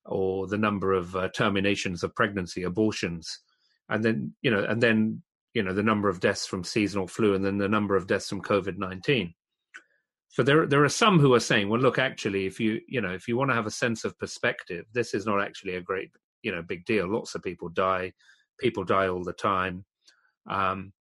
or 0.07 0.47
the 0.47 0.59
number 0.59 0.93
of 0.93 1.15
uh, 1.17 1.29
terminations 1.29 2.03
of 2.03 2.15
pregnancy 2.15 2.63
abortions 2.63 3.41
and 3.91 4.03
then 4.03 4.33
you 4.41 4.51
know 4.51 4.65
and 4.65 4.83
then 4.83 5.23
you 5.57 5.63
know 5.63 5.73
the 5.73 5.83
number 5.83 6.09
of 6.09 6.21
deaths 6.21 6.47
from 6.47 6.63
seasonal 6.63 7.07
flu 7.07 7.35
and 7.35 7.45
then 7.45 7.59
the 7.59 7.69
number 7.69 7.97
of 7.97 8.07
deaths 8.07 8.29
from 8.29 8.43
covid-19 8.43 9.33
so 10.29 10.43
there 10.43 10.67
there 10.67 10.85
are 10.85 10.89
some 10.89 11.19
who 11.19 11.33
are 11.35 11.41
saying 11.41 11.69
well 11.69 11.81
look 11.81 11.99
actually 11.99 12.47
if 12.47 12.61
you 12.61 12.81
you 12.87 13.01
know 13.01 13.13
if 13.13 13.27
you 13.27 13.37
want 13.37 13.51
to 13.51 13.55
have 13.55 13.67
a 13.67 13.71
sense 13.71 14.05
of 14.05 14.19
perspective 14.19 14.85
this 14.93 15.15
is 15.15 15.27
not 15.27 15.43
actually 15.43 15.77
a 15.77 15.81
great 15.81 16.11
you 16.47 16.53
know 16.53 16.63
big 16.63 16.85
deal. 16.85 17.13
Lots 17.13 17.35
of 17.35 17.43
people 17.43 17.69
die. 17.69 18.13
People 18.59 18.85
die 18.85 19.09
all 19.09 19.25
the 19.25 19.33
time. 19.33 19.85
Um, 20.49 20.93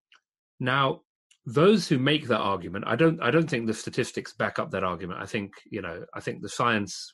now, 0.60 1.02
those 1.46 1.88
who 1.88 2.00
make 2.00 2.28
that 2.28 2.40
argument, 2.40 2.86
I 2.88 2.96
don't, 2.96 3.22
I 3.22 3.30
don't 3.30 3.48
think 3.48 3.68
the 3.68 3.74
statistics 3.74 4.34
back 4.34 4.58
up 4.58 4.72
that 4.72 4.84
argument. 4.84 5.22
I 5.22 5.28
think, 5.28 5.54
you 5.70 5.82
know, 5.82 6.04
I 6.16 6.20
think 6.20 6.42
the 6.42 6.50
science, 6.50 7.14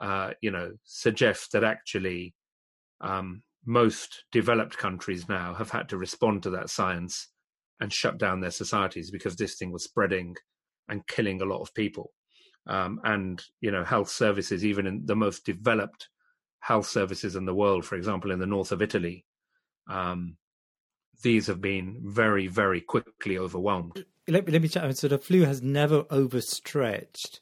uh, 0.00 0.30
you 0.42 0.50
know, 0.50 0.72
suggests 0.82 1.48
that 1.52 1.62
actually 1.62 2.34
um, 3.00 3.42
most 3.66 4.24
developed 4.32 4.78
countries 4.78 5.28
now 5.28 5.54
have 5.54 5.70
had 5.70 5.88
to 5.88 5.98
respond 5.98 6.42
to 6.44 6.50
that 6.50 6.70
science 6.70 7.28
and 7.80 7.92
shut 7.92 8.18
down 8.18 8.40
their 8.40 8.50
societies 8.50 9.10
because 9.10 9.36
this 9.36 9.56
thing 9.56 9.72
was 9.72 9.84
spreading 9.84 10.36
and 10.88 11.06
killing 11.06 11.42
a 11.42 11.44
lot 11.44 11.60
of 11.60 11.74
people. 11.74 12.12
Um, 12.66 13.00
and 13.04 13.42
you 13.60 13.70
know, 13.70 13.84
health 13.84 14.08
services, 14.08 14.64
even 14.64 14.86
in 14.86 15.02
the 15.04 15.16
most 15.16 15.44
developed 15.44 16.08
health 16.60 16.86
services 16.86 17.36
in 17.36 17.44
the 17.44 17.54
world, 17.54 17.84
for 17.84 17.96
example, 17.96 18.30
in 18.30 18.38
the 18.38 18.46
north 18.46 18.72
of 18.72 18.82
Italy, 18.82 19.24
um, 19.88 20.36
these 21.22 21.46
have 21.46 21.60
been 21.60 22.00
very, 22.02 22.46
very 22.46 22.80
quickly 22.80 23.38
overwhelmed. 23.38 24.04
Let, 24.28 24.46
me 24.46 24.52
let 24.52 24.62
me 24.62 24.68
chat. 24.68 24.96
So 24.96 25.08
the 25.08 25.18
flu 25.18 25.44
has 25.44 25.62
never 25.62 26.04
overstretched 26.10 27.40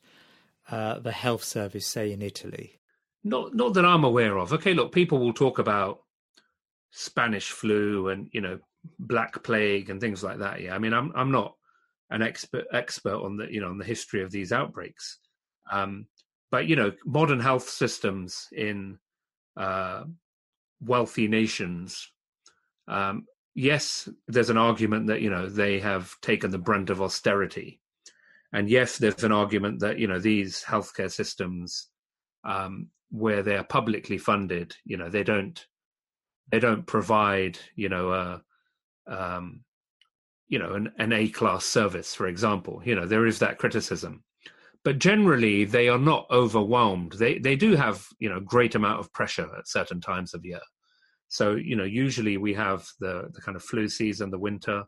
uh, 0.70 0.98
the 0.98 1.12
health 1.12 1.44
service, 1.44 1.86
say 1.86 2.12
in 2.12 2.22
Italy. 2.22 2.80
Not, 3.22 3.54
not 3.54 3.74
that 3.74 3.86
I'm 3.86 4.04
aware 4.04 4.38
of. 4.38 4.52
Okay, 4.52 4.74
look, 4.74 4.92
people 4.92 5.18
will 5.18 5.32
talk 5.32 5.58
about 5.58 6.03
Spanish 6.96 7.50
flu 7.50 8.08
and 8.08 8.28
you 8.32 8.40
know 8.40 8.58
Black 8.98 9.42
Plague 9.42 9.90
and 9.90 10.00
things 10.00 10.22
like 10.22 10.38
that. 10.38 10.60
Yeah, 10.60 10.74
I 10.74 10.78
mean, 10.78 10.92
I'm 10.92 11.12
I'm 11.14 11.30
not 11.30 11.54
an 12.10 12.22
expert 12.22 12.66
expert 12.72 13.22
on 13.22 13.36
the 13.36 13.52
you 13.52 13.60
know 13.60 13.68
on 13.68 13.78
the 13.78 13.84
history 13.84 14.22
of 14.22 14.30
these 14.30 14.52
outbreaks, 14.52 15.18
um, 15.70 16.06
but 16.50 16.66
you 16.66 16.76
know, 16.76 16.92
modern 17.04 17.40
health 17.40 17.68
systems 17.68 18.48
in 18.52 18.98
uh, 19.56 20.04
wealthy 20.80 21.28
nations 21.28 22.10
um, 22.88 23.26
yes, 23.54 24.08
there's 24.28 24.50
an 24.50 24.58
argument 24.58 25.06
that 25.08 25.20
you 25.20 25.30
know 25.30 25.48
they 25.48 25.80
have 25.80 26.14
taken 26.20 26.50
the 26.50 26.58
brunt 26.58 26.90
of 26.90 27.00
austerity, 27.00 27.80
and 28.52 28.68
yes, 28.68 28.98
there's 28.98 29.24
an 29.24 29.32
argument 29.32 29.80
that 29.80 29.98
you 29.98 30.06
know 30.06 30.18
these 30.18 30.62
healthcare 30.62 31.10
systems, 31.10 31.88
um, 32.44 32.88
where 33.10 33.42
they 33.42 33.56
are 33.56 33.64
publicly 33.64 34.18
funded, 34.18 34.76
you 34.84 34.96
know 34.96 35.08
they 35.08 35.24
don't 35.24 35.66
they 36.50 36.60
don't 36.60 36.86
provide 36.86 37.58
you 37.74 37.88
know 37.88 38.12
a 38.12 38.42
um, 39.06 39.64
you 40.48 40.58
know 40.58 40.74
an, 40.74 40.92
an 40.98 41.12
A 41.12 41.28
class 41.28 41.64
service, 41.64 42.14
for 42.14 42.26
example. 42.26 42.82
You 42.84 42.94
know 42.94 43.06
there 43.06 43.26
is 43.26 43.38
that 43.40 43.58
criticism, 43.58 44.24
but 44.84 44.98
generally 44.98 45.64
they 45.64 45.88
are 45.88 45.98
not 45.98 46.26
overwhelmed. 46.30 47.12
They 47.12 47.38
they 47.38 47.56
do 47.56 47.76
have 47.76 48.06
you 48.18 48.28
know 48.28 48.40
great 48.40 48.74
amount 48.74 49.00
of 49.00 49.12
pressure 49.12 49.48
at 49.56 49.68
certain 49.68 50.00
times 50.00 50.34
of 50.34 50.44
year 50.44 50.60
so, 51.34 51.56
you 51.56 51.74
know, 51.74 51.82
usually 51.84 52.36
we 52.36 52.54
have 52.54 52.86
the, 53.00 53.28
the 53.32 53.40
kind 53.40 53.56
of 53.56 53.64
flu 53.64 53.88
season, 53.88 54.30
the 54.30 54.38
winter. 54.38 54.84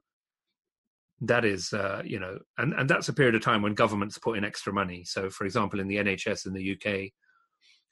That 1.22 1.44
is, 1.44 1.72
uh, 1.72 2.02
you 2.04 2.20
know, 2.20 2.38
and, 2.56 2.72
and 2.74 2.88
that's 2.88 3.08
a 3.08 3.12
period 3.12 3.34
of 3.34 3.42
time 3.42 3.62
when 3.62 3.74
governments 3.74 4.16
put 4.18 4.38
in 4.38 4.44
extra 4.44 4.72
money. 4.72 5.02
So, 5.04 5.28
for 5.28 5.44
example, 5.44 5.80
in 5.80 5.88
the 5.88 5.96
NHS 5.96 6.46
in 6.46 6.52
the 6.52 6.72
UK, 6.72 7.10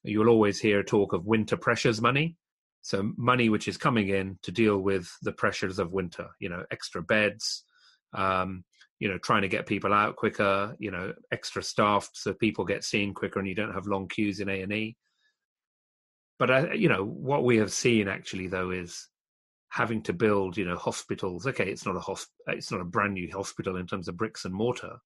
you'll 0.05 0.29
always 0.29 0.61
hear 0.61 0.85
talk 0.85 1.15
of 1.15 1.27
winter 1.27 1.57
pressures 1.57 2.01
money. 2.01 2.37
So, 2.85 3.13
money 3.17 3.49
which 3.49 3.67
is 3.67 3.77
coming 3.77 4.11
in 4.11 4.39
to 4.43 4.53
deal 4.53 4.79
with 4.79 5.11
the 5.23 5.33
pressures 5.33 5.79
of 5.79 5.93
winter, 5.93 6.29
you 6.39 6.49
know, 6.49 6.65
extra 6.71 7.03
beds, 7.03 7.65
um, 8.13 8.63
you 9.01 9.09
know, 9.09 9.19
trying 9.19 9.43
to 9.43 9.49
get 9.49 9.67
people 9.67 9.93
out 9.93 10.17
quicker, 10.17 10.77
you 10.79 10.91
know, 10.91 11.13
extra 11.33 11.63
staff 11.63 12.09
so 12.13 12.33
people 12.33 12.65
get 12.65 12.85
seen 12.85 13.13
quicker 13.13 13.39
and 13.39 13.49
you 13.49 13.55
don't 13.55 13.75
have 13.75 13.87
long 13.87 14.07
queues 14.07 14.41
in 14.41 14.49
A&E 14.49 14.97
but 16.39 16.51
I, 16.51 16.73
you 16.73 16.89
know 16.89 17.05
what 17.05 17.45
we 17.45 17.57
have 17.59 17.73
seen 17.73 18.09
actually 18.09 18.49
though 18.49 18.71
is 18.71 19.09
having 19.69 20.03
to 20.03 20.13
build 20.13 20.57
you 20.57 20.65
know 20.65 20.77
hospitals. 20.77 21.47
Okay 21.47 21.71
it's 21.71 21.87
not 21.87 21.97
a 21.97 22.01
hosp- 22.01 22.27
it's 22.49 22.71
not 22.71 22.81
a 22.81 22.85
brand 22.85 23.15
new 23.15 23.31
hospital 23.33 23.77
in 23.77 23.87
terms 23.87 24.09
of 24.09 24.17
bricks 24.17 24.45
and 24.45 24.55
mortar 24.55 24.97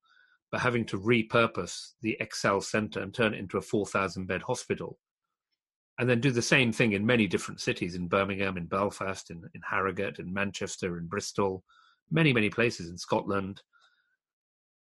but 0.50 0.60
having 0.60 0.84
to 0.86 0.98
repurpose 0.98 1.92
the 2.00 2.16
excel 2.20 2.60
center 2.60 3.00
and 3.00 3.12
turn 3.12 3.34
it 3.34 3.40
into 3.40 3.58
a 3.58 3.62
4000 3.62 4.26
bed 4.26 4.42
hospital 4.42 4.98
and 5.98 6.08
then 6.08 6.20
do 6.20 6.30
the 6.30 6.42
same 6.42 6.72
thing 6.72 6.92
in 6.92 7.04
many 7.04 7.26
different 7.26 7.60
cities 7.60 7.94
in 7.94 8.08
birmingham 8.08 8.56
in 8.56 8.66
belfast 8.66 9.30
in, 9.30 9.42
in 9.54 9.60
harrogate 9.68 10.18
in 10.18 10.32
manchester 10.32 10.98
in 10.98 11.06
bristol 11.06 11.64
many 12.10 12.32
many 12.32 12.50
places 12.50 12.88
in 12.88 12.98
scotland 12.98 13.62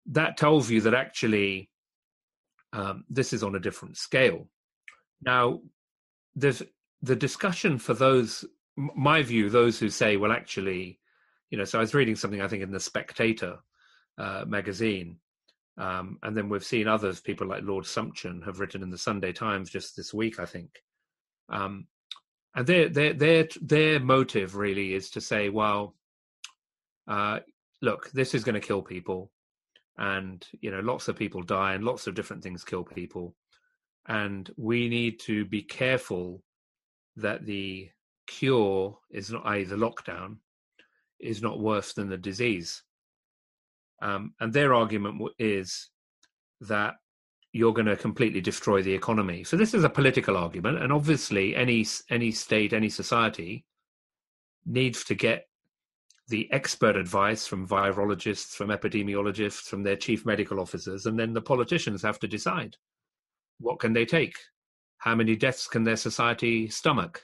that 0.06 0.36
tells 0.36 0.70
you 0.70 0.80
that 0.80 0.94
actually 0.94 1.70
um, 2.72 3.04
this 3.08 3.32
is 3.32 3.42
on 3.42 3.54
a 3.54 3.60
different 3.60 3.96
scale 3.96 4.48
now 5.22 5.60
there's 6.34 6.62
the 7.02 7.16
discussion 7.16 7.78
for 7.78 7.94
those 7.94 8.44
my 8.76 9.22
view 9.22 9.48
those 9.48 9.78
who 9.78 9.88
say 9.88 10.16
well 10.16 10.32
actually 10.32 10.98
you 11.50 11.58
know 11.58 11.64
so 11.64 11.78
i 11.78 11.80
was 11.80 11.94
reading 11.94 12.16
something 12.16 12.42
i 12.42 12.48
think 12.48 12.62
in 12.62 12.72
the 12.72 12.80
spectator 12.80 13.56
uh, 14.18 14.44
magazine 14.46 15.18
Um, 15.78 16.18
and 16.22 16.36
then 16.36 16.48
we've 16.48 16.64
seen 16.64 16.88
others, 16.88 17.20
people 17.20 17.46
like 17.46 17.62
Lord 17.62 17.84
Sumption, 17.84 18.44
have 18.44 18.60
written 18.60 18.82
in 18.82 18.90
the 18.90 18.98
Sunday 18.98 19.32
Times 19.32 19.70
just 19.70 19.94
this 19.94 20.14
week, 20.14 20.40
I 20.40 20.46
think. 20.46 20.70
Um, 21.48 21.86
and 22.54 22.66
their 22.66 22.88
their 22.88 23.12
their 23.12 23.48
their 23.60 24.00
motive 24.00 24.56
really 24.56 24.94
is 24.94 25.10
to 25.10 25.20
say, 25.20 25.48
well, 25.48 25.94
uh, 27.06 27.40
look, 27.82 28.10
this 28.12 28.34
is 28.34 28.44
going 28.44 28.54
to 28.54 28.66
kill 28.66 28.82
people, 28.82 29.30
and 29.98 30.46
you 30.60 30.70
know, 30.70 30.80
lots 30.80 31.08
of 31.08 31.16
people 31.16 31.42
die, 31.42 31.74
and 31.74 31.84
lots 31.84 32.06
of 32.06 32.14
different 32.14 32.42
things 32.42 32.64
kill 32.64 32.84
people, 32.84 33.34
and 34.08 34.50
we 34.56 34.88
need 34.88 35.20
to 35.20 35.44
be 35.44 35.62
careful 35.62 36.42
that 37.16 37.44
the 37.44 37.88
cure 38.26 38.98
is 39.10 39.30
not, 39.30 39.46
i.e., 39.46 39.64
the 39.64 39.76
lockdown, 39.76 40.36
is 41.20 41.42
not 41.42 41.60
worse 41.60 41.92
than 41.92 42.08
the 42.08 42.16
disease. 42.16 42.82
Um, 44.02 44.34
and 44.40 44.52
their 44.52 44.74
argument 44.74 45.22
is 45.38 45.88
that 46.60 46.94
you're 47.56 47.72
going 47.72 47.86
to 47.86 47.96
completely 47.96 48.40
destroy 48.40 48.82
the 48.82 48.92
economy. 48.92 49.42
So 49.42 49.56
this 49.56 49.74
is 49.74 49.84
a 49.84 49.88
political 49.88 50.36
argument, 50.36 50.82
and 50.82 50.92
obviously, 50.92 51.56
any 51.56 51.86
any 52.10 52.30
state, 52.30 52.72
any 52.72 52.90
society 52.90 53.64
needs 54.66 55.04
to 55.04 55.14
get 55.14 55.48
the 56.28 56.52
expert 56.52 56.96
advice 56.96 57.46
from 57.46 57.68
virologists, 57.68 58.54
from 58.56 58.68
epidemiologists, 58.68 59.68
from 59.68 59.82
their 59.82 59.96
chief 59.96 60.26
medical 60.26 60.60
officers, 60.60 61.06
and 61.06 61.18
then 61.18 61.32
the 61.32 61.40
politicians 61.40 62.02
have 62.02 62.18
to 62.18 62.28
decide 62.28 62.76
what 63.58 63.78
can 63.78 63.92
they 63.92 64.04
take, 64.04 64.36
how 64.98 65.14
many 65.14 65.36
deaths 65.36 65.66
can 65.66 65.84
their 65.84 65.96
society 65.96 66.68
stomach, 66.68 67.22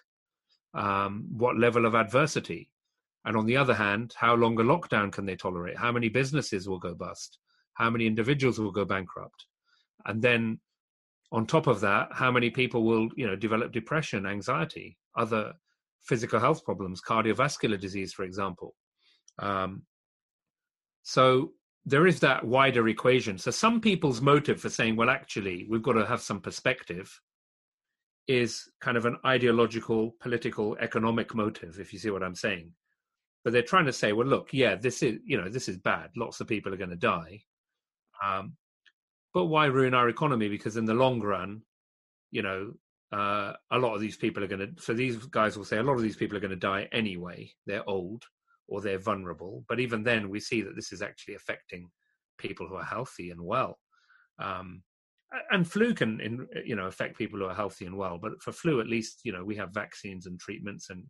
um, 0.74 1.26
what 1.36 1.58
level 1.58 1.84
of 1.84 1.94
adversity, 1.94 2.70
and 3.24 3.36
on 3.36 3.46
the 3.46 3.56
other 3.56 3.74
hand, 3.74 4.14
how 4.16 4.34
long 4.34 4.58
a 4.58 4.62
lockdown 4.62 5.12
can 5.12 5.26
they 5.26 5.36
tolerate? 5.36 5.76
How 5.76 5.92
many 5.92 6.08
businesses 6.08 6.68
will 6.68 6.78
go 6.78 6.94
bust? 6.94 7.38
How 7.74 7.90
many 7.90 8.06
individuals 8.06 8.58
will 8.58 8.72
go 8.72 8.84
bankrupt? 8.84 9.46
And 10.06 10.22
then 10.22 10.60
on 11.30 11.46
top 11.46 11.66
of 11.66 11.80
that, 11.80 12.08
how 12.12 12.30
many 12.30 12.50
people 12.50 12.84
will, 12.84 13.08
you 13.16 13.26
know, 13.26 13.36
develop 13.36 13.72
depression, 13.72 14.26
anxiety, 14.26 14.98
other 15.16 15.54
physical 16.02 16.40
health 16.40 16.64
problems, 16.64 17.00
cardiovascular 17.00 17.80
disease, 17.80 18.12
for 18.12 18.24
example. 18.24 18.74
Um, 19.38 19.82
so 21.02 21.52
there 21.84 22.06
is 22.06 22.20
that 22.20 22.44
wider 22.44 22.88
equation. 22.88 23.38
So 23.38 23.50
some 23.50 23.80
people's 23.80 24.20
motive 24.20 24.60
for 24.60 24.68
saying, 24.68 24.96
well, 24.96 25.10
actually, 25.10 25.66
we've 25.68 25.82
got 25.82 25.94
to 25.94 26.06
have 26.06 26.20
some 26.20 26.40
perspective 26.40 27.10
is 28.28 28.68
kind 28.80 28.96
of 28.96 29.04
an 29.04 29.16
ideological, 29.26 30.14
political, 30.20 30.76
economic 30.80 31.34
motive, 31.34 31.80
if 31.80 31.92
you 31.92 31.98
see 31.98 32.10
what 32.10 32.22
I'm 32.22 32.36
saying 32.36 32.72
but 33.44 33.52
they're 33.52 33.62
trying 33.62 33.86
to 33.86 33.92
say, 33.92 34.12
well, 34.12 34.26
look, 34.26 34.50
yeah, 34.52 34.76
this 34.76 35.02
is 35.02 35.18
you 35.24 35.36
know 35.36 35.48
this 35.48 35.68
is 35.68 35.76
bad. 35.78 36.10
Lots 36.16 36.40
of 36.40 36.46
people 36.46 36.72
are 36.72 36.76
going 36.78 36.90
to 36.90 36.96
die, 36.96 37.40
um, 38.24 38.56
but 39.34 39.46
why 39.46 39.66
ruin 39.66 39.94
our 39.94 40.08
economy? 40.08 40.48
Because 40.48 40.76
in 40.76 40.84
the 40.84 40.94
long 40.94 41.20
run, 41.20 41.62
you 42.30 42.42
know, 42.42 42.72
uh, 43.12 43.52
a 43.70 43.78
lot 43.78 43.94
of 43.94 44.00
these 44.00 44.16
people 44.16 44.42
are 44.42 44.48
going 44.48 44.74
to. 44.74 44.82
So 44.82 44.94
these 44.94 45.16
guys 45.26 45.56
will 45.56 45.64
say 45.64 45.78
a 45.78 45.82
lot 45.82 45.94
of 45.94 46.02
these 46.02 46.16
people 46.16 46.36
are 46.36 46.40
going 46.40 46.50
to 46.50 46.56
die 46.56 46.88
anyway. 46.92 47.50
They're 47.66 47.88
old 47.88 48.24
or 48.68 48.80
they're 48.80 48.98
vulnerable. 48.98 49.64
But 49.68 49.80
even 49.80 50.02
then, 50.02 50.30
we 50.30 50.40
see 50.40 50.62
that 50.62 50.76
this 50.76 50.92
is 50.92 51.02
actually 51.02 51.34
affecting 51.34 51.90
people 52.38 52.66
who 52.66 52.76
are 52.76 52.84
healthy 52.84 53.30
and 53.30 53.40
well. 53.40 53.78
Um, 54.38 54.82
and 55.50 55.70
flu 55.70 55.94
can, 55.94 56.20
in, 56.20 56.46
you 56.64 56.76
know, 56.76 56.86
affect 56.86 57.18
people 57.18 57.38
who 57.38 57.46
are 57.46 57.54
healthy 57.54 57.86
and 57.86 57.96
well. 57.96 58.18
But 58.20 58.42
for 58.42 58.52
flu, 58.52 58.80
at 58.80 58.86
least, 58.86 59.20
you 59.24 59.32
know, 59.32 59.44
we 59.44 59.56
have 59.56 59.74
vaccines 59.74 60.26
and 60.26 60.38
treatments 60.38 60.90
and 60.90 61.04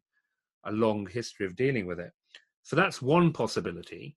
a 0.64 0.72
long 0.72 1.06
history 1.06 1.46
of 1.46 1.56
dealing 1.56 1.86
with 1.86 1.98
it. 1.98 2.10
So 2.62 2.76
that's 2.76 3.02
one 3.02 3.32
possibility 3.32 4.16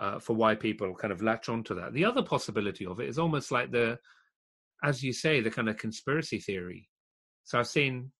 uh, 0.00 0.18
for 0.18 0.34
why 0.34 0.54
people 0.54 0.94
kind 0.94 1.12
of 1.12 1.22
latch 1.22 1.48
onto 1.48 1.74
that. 1.74 1.92
The 1.92 2.04
other 2.04 2.22
possibility 2.22 2.86
of 2.86 3.00
it 3.00 3.08
is 3.08 3.18
almost 3.18 3.52
like 3.52 3.70
the, 3.70 3.98
as 4.82 5.02
you 5.02 5.12
say, 5.12 5.40
the 5.40 5.50
kind 5.50 5.68
of 5.68 5.76
conspiracy 5.76 6.38
theory. 6.38 6.88
So 7.44 7.58
I've 7.58 7.68
seen, 7.68 8.10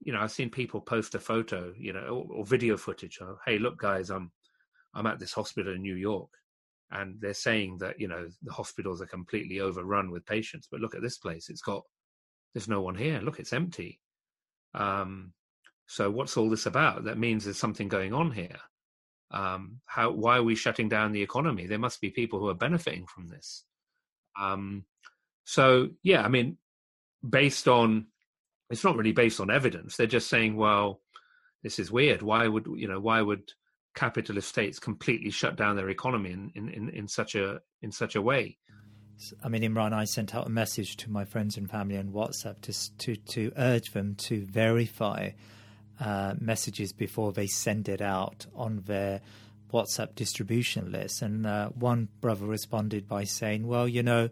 you 0.00 0.12
know, 0.12 0.20
I've 0.20 0.30
seen 0.30 0.50
people 0.50 0.80
post 0.80 1.14
a 1.14 1.18
photo, 1.18 1.72
you 1.78 1.92
know, 1.92 2.00
or, 2.00 2.26
or 2.38 2.44
video 2.44 2.76
footage 2.76 3.18
of, 3.20 3.38
hey, 3.46 3.58
look, 3.58 3.78
guys, 3.78 4.10
I'm, 4.10 4.30
I'm 4.94 5.06
at 5.06 5.18
this 5.18 5.32
hospital 5.32 5.74
in 5.74 5.80
New 5.80 5.96
York, 5.96 6.30
and 6.90 7.16
they're 7.20 7.34
saying 7.34 7.78
that 7.78 7.98
you 7.98 8.08
know 8.08 8.28
the 8.42 8.52
hospitals 8.52 9.00
are 9.00 9.06
completely 9.06 9.60
overrun 9.60 10.10
with 10.10 10.26
patients, 10.26 10.68
but 10.70 10.80
look 10.80 10.94
at 10.94 11.02
this 11.02 11.18
place; 11.18 11.48
it's 11.48 11.62
got, 11.62 11.82
there's 12.52 12.68
no 12.68 12.82
one 12.82 12.94
here. 12.94 13.20
Look, 13.20 13.40
it's 13.40 13.54
empty. 13.54 13.98
Um, 14.74 15.32
so 15.86 16.10
what's 16.10 16.36
all 16.36 16.50
this 16.50 16.66
about? 16.66 17.04
That 17.04 17.18
means 17.18 17.44
there's 17.44 17.58
something 17.58 17.88
going 17.88 18.12
on 18.12 18.30
here. 18.30 18.58
Um, 19.32 19.80
how? 19.86 20.10
Why 20.10 20.38
are 20.38 20.42
we 20.42 20.54
shutting 20.54 20.88
down 20.88 21.12
the 21.12 21.22
economy? 21.22 21.66
There 21.66 21.78
must 21.78 22.00
be 22.00 22.10
people 22.10 22.38
who 22.38 22.48
are 22.48 22.54
benefiting 22.54 23.06
from 23.06 23.28
this. 23.28 23.64
Um, 24.38 24.84
so 25.44 25.88
yeah, 26.02 26.22
I 26.22 26.28
mean, 26.28 26.58
based 27.28 27.68
on 27.68 28.06
it's 28.70 28.84
not 28.84 28.96
really 28.96 29.12
based 29.12 29.40
on 29.40 29.50
evidence. 29.50 29.96
They're 29.96 30.06
just 30.06 30.28
saying, 30.28 30.56
well, 30.56 31.00
this 31.62 31.78
is 31.78 31.92
weird. 31.92 32.22
Why 32.22 32.48
would 32.48 32.66
you 32.76 32.88
know? 32.88 33.00
Why 33.00 33.20
would 33.20 33.52
capitalist 33.94 34.48
states 34.48 34.78
completely 34.78 35.30
shut 35.30 35.56
down 35.56 35.76
their 35.76 35.90
economy 35.90 36.32
in, 36.32 36.50
in, 36.54 36.88
in, 36.88 37.06
such 37.06 37.34
a 37.34 37.60
in 37.82 37.92
such 37.92 38.16
a 38.16 38.22
way? 38.22 38.56
I 39.44 39.48
mean, 39.48 39.62
Imran, 39.62 39.92
I 39.92 40.04
sent 40.04 40.34
out 40.34 40.46
a 40.46 40.50
message 40.50 40.96
to 40.98 41.10
my 41.10 41.24
friends 41.24 41.56
and 41.56 41.70
family 41.70 41.98
on 41.98 42.08
WhatsApp 42.08 42.62
to 42.62 42.96
to, 42.98 43.16
to 43.16 43.52
urge 43.56 43.92
them 43.92 44.14
to 44.16 44.44
verify 44.46 45.30
uh, 46.00 46.34
messages 46.40 46.92
before 46.92 47.32
they 47.32 47.46
send 47.46 47.88
it 47.88 48.00
out 48.00 48.46
on 48.54 48.82
their 48.86 49.20
WhatsApp 49.72 50.14
distribution 50.14 50.92
list. 50.92 51.22
And 51.22 51.46
uh, 51.46 51.68
one 51.70 52.08
brother 52.20 52.46
responded 52.46 53.08
by 53.08 53.24
saying, 53.24 53.66
Well, 53.66 53.88
you 53.88 54.02
know, 54.02 54.28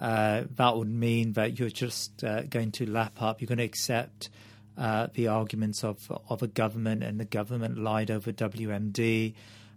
uh, 0.00 0.44
that 0.56 0.76
would 0.76 0.90
mean 0.90 1.32
that 1.32 1.58
you're 1.58 1.70
just 1.70 2.22
uh, 2.22 2.42
going 2.42 2.72
to 2.72 2.86
lap 2.86 3.20
up, 3.20 3.40
you're 3.40 3.48
going 3.48 3.58
to 3.58 3.64
accept 3.64 4.28
uh, 4.76 5.08
the 5.14 5.26
arguments 5.26 5.82
of, 5.82 5.98
of 6.28 6.42
a 6.42 6.46
government, 6.46 7.02
and 7.02 7.18
the 7.18 7.24
government 7.24 7.78
lied 7.78 8.10
over 8.10 8.30
WMD, 8.30 9.34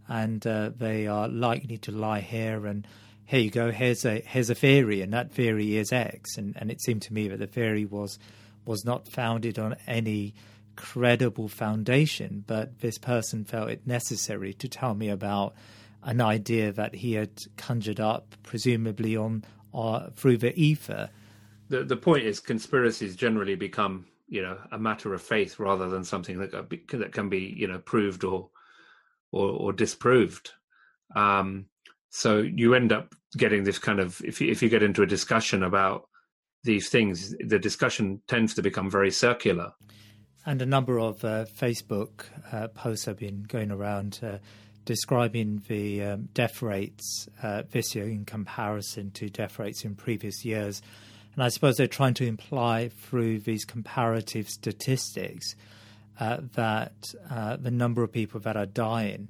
and 0.07 0.41
they 0.41 1.07
are 1.07 1.27
likely 1.27 1.77
to 1.79 1.91
lie 1.91 2.19
here. 2.19 2.67
And 2.67 2.85
here 3.25 3.39
you 3.39 3.49
go, 3.49 3.71
here's 3.71 4.05
a, 4.05 4.19
here's 4.19 4.49
a 4.49 4.55
theory, 4.55 5.01
and 5.01 5.13
that 5.13 5.31
theory 5.31 5.77
is 5.77 5.93
X. 5.93 6.37
And, 6.37 6.53
and 6.57 6.69
it 6.69 6.81
seemed 6.81 7.01
to 7.03 7.13
me 7.13 7.29
that 7.29 7.39
the 7.39 7.47
theory 7.47 7.85
was, 7.85 8.19
was 8.65 8.83
not 8.83 9.07
founded 9.07 9.57
on 9.57 9.77
any 9.87 10.35
credible 10.75 11.47
foundation, 11.47 12.43
but 12.45 12.79
this 12.79 12.97
person 12.97 13.45
felt 13.45 13.69
it 13.69 13.87
necessary 13.87 14.53
to 14.55 14.67
tell 14.67 14.93
me 14.93 15.09
about 15.09 15.53
an 16.03 16.21
idea 16.21 16.71
that 16.71 16.95
he 16.95 17.13
had 17.13 17.31
conjured 17.57 17.99
up, 17.99 18.35
presumably 18.43 19.15
on 19.15 19.43
uh, 19.73 20.09
through 20.15 20.37
the 20.37 20.57
ether. 20.59 21.09
The 21.69 21.83
the 21.83 21.97
point 21.97 22.23
is, 22.23 22.39
conspiracies 22.39 23.15
generally 23.15 23.55
become 23.55 24.05
you 24.27 24.41
know 24.41 24.57
a 24.71 24.79
matter 24.79 25.13
of 25.13 25.21
faith 25.21 25.59
rather 25.59 25.89
than 25.89 26.03
something 26.03 26.39
that 26.39 26.51
that 26.51 27.11
can 27.11 27.29
be 27.29 27.53
you 27.57 27.67
know 27.67 27.79
proved 27.79 28.23
or 28.23 28.49
or, 29.31 29.49
or 29.49 29.73
disproved. 29.73 30.51
Um, 31.15 31.65
so 32.09 32.39
you 32.39 32.73
end 32.73 32.91
up 32.91 33.13
getting 33.37 33.63
this 33.63 33.79
kind 33.79 33.99
of 33.99 34.21
if 34.25 34.41
you, 34.41 34.51
if 34.51 34.61
you 34.61 34.69
get 34.69 34.83
into 34.83 35.03
a 35.03 35.07
discussion 35.07 35.63
about 35.63 36.07
these 36.63 36.89
things, 36.89 37.35
the 37.39 37.59
discussion 37.59 38.21
tends 38.27 38.53
to 38.55 38.61
become 38.61 38.89
very 38.89 39.11
circular. 39.11 39.71
And 40.43 40.59
a 40.59 40.65
number 40.65 40.99
of 40.99 41.23
uh, 41.23 41.45
Facebook 41.45 42.25
uh, 42.51 42.67
posts 42.69 43.05
have 43.05 43.17
been 43.17 43.43
going 43.43 43.69
around 43.69 44.19
uh, 44.23 44.37
describing 44.85 45.61
the 45.67 46.03
um, 46.03 46.29
death 46.33 46.63
rates 46.63 47.29
uh, 47.43 47.61
this 47.69 47.93
year 47.93 48.05
in 48.05 48.25
comparison 48.25 49.11
to 49.11 49.29
death 49.29 49.59
rates 49.59 49.85
in 49.85 49.93
previous 49.93 50.43
years. 50.43 50.81
And 51.35 51.43
I 51.43 51.49
suppose 51.49 51.77
they're 51.77 51.85
trying 51.85 52.15
to 52.15 52.25
imply 52.25 52.89
through 52.89 53.41
these 53.41 53.65
comparative 53.65 54.49
statistics 54.49 55.55
uh, 56.19 56.37
that 56.55 57.13
uh, 57.29 57.57
the 57.57 57.71
number 57.71 58.01
of 58.01 58.11
people 58.11 58.39
that 58.39 58.57
are 58.57 58.65
dying 58.65 59.27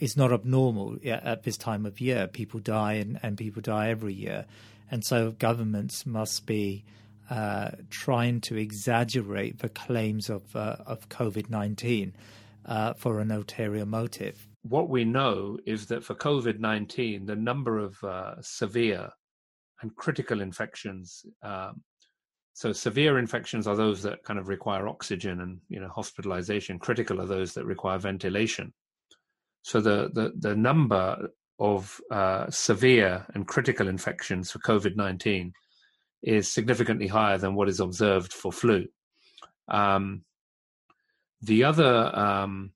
is 0.00 0.16
not 0.16 0.32
abnormal 0.32 0.98
at 1.04 1.44
this 1.44 1.56
time 1.56 1.86
of 1.86 2.00
year. 2.00 2.26
People 2.26 2.58
die 2.58 2.94
and, 2.94 3.20
and 3.22 3.38
people 3.38 3.62
die 3.62 3.90
every 3.90 4.14
year. 4.14 4.46
And 4.90 5.04
so 5.04 5.30
governments 5.30 6.04
must 6.04 6.44
be 6.44 6.82
uh, 7.30 7.70
trying 7.90 8.40
to 8.42 8.56
exaggerate 8.56 9.58
the 9.58 9.68
claims 9.68 10.30
of 10.30 10.54
uh, 10.56 10.76
of 10.86 11.08
COVID 11.08 11.50
nineteen 11.50 12.14
uh, 12.64 12.94
for 12.94 13.20
an 13.20 13.30
ulterior 13.30 13.86
motive. 13.86 14.46
What 14.62 14.88
we 14.88 15.04
know 15.04 15.58
is 15.66 15.86
that 15.86 16.04
for 16.04 16.14
COVID 16.14 16.58
nineteen, 16.58 17.26
the 17.26 17.36
number 17.36 17.78
of 17.78 18.02
uh, 18.02 18.34
severe 18.40 19.10
and 19.82 19.94
critical 19.96 20.40
infections. 20.40 21.24
Um, 21.42 21.82
so 22.54 22.72
severe 22.72 23.18
infections 23.18 23.68
are 23.68 23.76
those 23.76 24.02
that 24.02 24.24
kind 24.24 24.38
of 24.38 24.48
require 24.48 24.88
oxygen 24.88 25.40
and 25.40 25.60
you 25.68 25.80
know 25.80 25.88
hospitalization. 25.88 26.78
Critical 26.78 27.20
are 27.20 27.26
those 27.26 27.54
that 27.54 27.64
require 27.64 27.98
ventilation. 27.98 28.72
So 29.62 29.80
the 29.80 30.10
the, 30.12 30.32
the 30.36 30.56
number 30.56 31.28
of 31.60 32.00
uh, 32.10 32.50
severe 32.50 33.26
and 33.34 33.46
critical 33.46 33.88
infections 33.88 34.50
for 34.50 34.58
COVID 34.60 34.96
nineteen 34.96 35.52
is 36.22 36.52
significantly 36.52 37.06
higher 37.06 37.38
than 37.38 37.54
what 37.54 37.68
is 37.68 37.80
observed 37.80 38.32
for 38.32 38.52
flu. 38.52 38.86
Um, 39.68 40.22
the 41.42 41.64
other 41.64 42.16
um, 42.16 42.72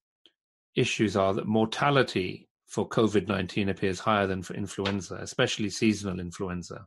issues 0.76 1.16
are 1.16 1.34
that 1.34 1.46
mortality 1.46 2.48
for 2.66 2.88
COVID 2.88 3.28
19 3.28 3.68
appears 3.68 3.98
higher 3.98 4.26
than 4.26 4.42
for 4.42 4.54
influenza, 4.54 5.16
especially 5.16 5.68
seasonal 5.68 6.20
influenza. 6.20 6.86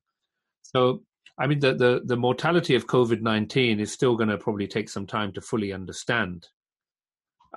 So, 0.62 1.04
I 1.38 1.48
mean, 1.48 1.60
the, 1.60 1.76
the, 1.76 2.02
the 2.06 2.18
mortality 2.18 2.76
of 2.76 2.88
COVID 2.88 3.22
19 3.22 3.80
is 3.80 3.92
still 3.92 4.16
going 4.16 4.30
to 4.30 4.38
probably 4.38 4.68
take 4.68 4.90
some 4.90 5.06
time 5.06 5.32
to 5.34 5.42
fully 5.42 5.74
understand. 5.74 6.48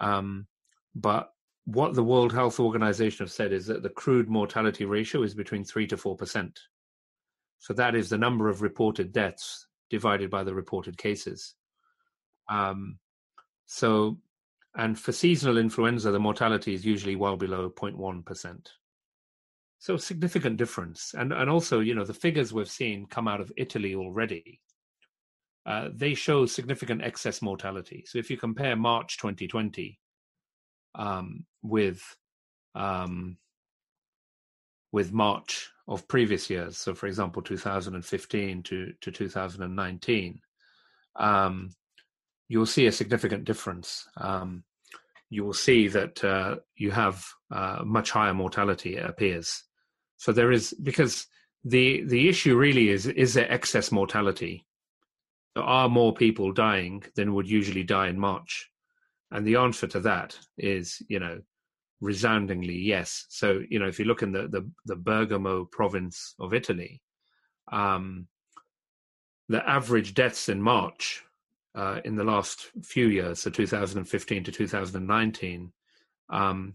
Um, 0.00 0.46
but 0.94 1.30
what 1.64 1.94
the 1.94 2.02
World 2.02 2.32
Health 2.32 2.60
Organization 2.60 3.24
have 3.24 3.32
said 3.32 3.52
is 3.52 3.66
that 3.66 3.82
the 3.82 3.90
crude 3.90 4.28
mortality 4.28 4.84
ratio 4.84 5.22
is 5.22 5.34
between 5.34 5.64
3 5.64 5.86
to 5.86 5.96
4%. 5.96 6.50
So 7.58 7.72
that 7.74 7.94
is 7.94 8.08
the 8.08 8.18
number 8.18 8.48
of 8.48 8.62
reported 8.62 9.12
deaths 9.12 9.66
divided 9.90 10.30
by 10.30 10.44
the 10.44 10.54
reported 10.54 10.96
cases. 10.96 11.54
Um, 12.48 12.98
so, 13.66 14.18
and 14.76 14.98
for 14.98 15.12
seasonal 15.12 15.58
influenza, 15.58 16.10
the 16.10 16.18
mortality 16.18 16.74
is 16.74 16.84
usually 16.84 17.16
well 17.16 17.36
below 17.36 17.70
0.1%. 17.70 18.66
So 19.80 19.96
significant 19.96 20.56
difference. 20.56 21.14
And, 21.16 21.32
and 21.32 21.48
also, 21.48 21.80
you 21.80 21.94
know, 21.94 22.04
the 22.04 22.14
figures 22.14 22.52
we've 22.52 22.70
seen 22.70 23.06
come 23.06 23.28
out 23.28 23.40
of 23.40 23.52
Italy 23.56 23.94
already, 23.94 24.60
uh, 25.66 25.90
they 25.94 26.14
show 26.14 26.46
significant 26.46 27.02
excess 27.02 27.42
mortality. 27.42 28.04
So 28.06 28.18
if 28.18 28.30
you 28.30 28.36
compare 28.36 28.74
March 28.74 29.18
2020 29.18 29.98
um, 30.94 31.44
with 31.62 32.02
um, 32.74 33.36
with 34.92 35.12
March 35.12 35.70
of 35.88 36.06
previous 36.06 36.50
years, 36.50 36.76
so 36.76 36.94
for 36.94 37.06
example, 37.06 37.42
2015 37.42 38.62
to, 38.64 38.92
to 39.00 39.10
2019, 39.10 40.40
um, 41.16 41.70
you'll 42.48 42.66
see 42.66 42.86
a 42.86 42.92
significant 42.92 43.44
difference. 43.44 44.06
Um, 44.16 44.64
you 45.30 45.44
will 45.44 45.54
see 45.54 45.88
that 45.88 46.22
uh, 46.22 46.56
you 46.76 46.90
have 46.90 47.24
uh, 47.50 47.82
much 47.84 48.10
higher 48.10 48.34
mortality, 48.34 48.96
it 48.96 49.04
appears. 49.04 49.62
So 50.16 50.32
there 50.32 50.52
is 50.52 50.74
because 50.82 51.26
the 51.64 52.02
the 52.04 52.28
issue 52.28 52.56
really 52.56 52.88
is 52.88 53.06
is 53.06 53.34
there 53.34 53.50
excess 53.50 53.92
mortality? 53.92 54.66
There 55.54 55.64
are 55.64 55.88
more 55.88 56.14
people 56.14 56.52
dying 56.52 57.02
than 57.14 57.34
would 57.34 57.48
usually 57.48 57.84
die 57.84 58.08
in 58.08 58.18
March, 58.18 58.70
and 59.30 59.46
the 59.46 59.56
answer 59.56 59.86
to 59.88 60.00
that 60.00 60.38
is 60.56 61.02
you 61.08 61.20
know 61.20 61.40
resoundingly 62.00 62.76
yes. 62.76 63.26
So 63.28 63.62
you 63.68 63.78
know 63.78 63.88
if 63.88 63.98
you 63.98 64.04
look 64.04 64.22
in 64.22 64.32
the 64.32 64.48
the, 64.48 64.68
the 64.86 64.96
Bergamo 64.96 65.64
province 65.64 66.34
of 66.38 66.54
Italy, 66.54 67.02
um, 67.72 68.26
the 69.48 69.66
average 69.68 70.14
deaths 70.14 70.48
in 70.48 70.60
March 70.62 71.24
uh, 71.74 72.00
in 72.04 72.16
the 72.16 72.24
last 72.24 72.70
few 72.82 73.08
years, 73.08 73.40
so 73.40 73.50
2015 73.50 74.44
to 74.44 74.52
2019, 74.52 75.72
um, 76.30 76.74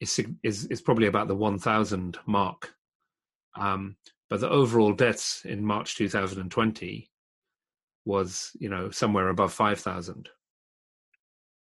is, 0.00 0.20
is 0.42 0.66
is 0.66 0.82
probably 0.82 1.06
about 1.06 1.28
the 1.28 1.34
1,000 1.34 2.18
mark. 2.26 2.74
Um, 3.56 3.96
but 4.28 4.40
the 4.40 4.50
overall 4.50 4.92
deaths 4.92 5.44
in 5.44 5.64
March 5.64 5.96
2020 5.96 7.10
was, 8.04 8.50
you 8.58 8.68
know, 8.68 8.90
somewhere 8.90 9.28
above 9.28 9.52
5,000. 9.52 10.28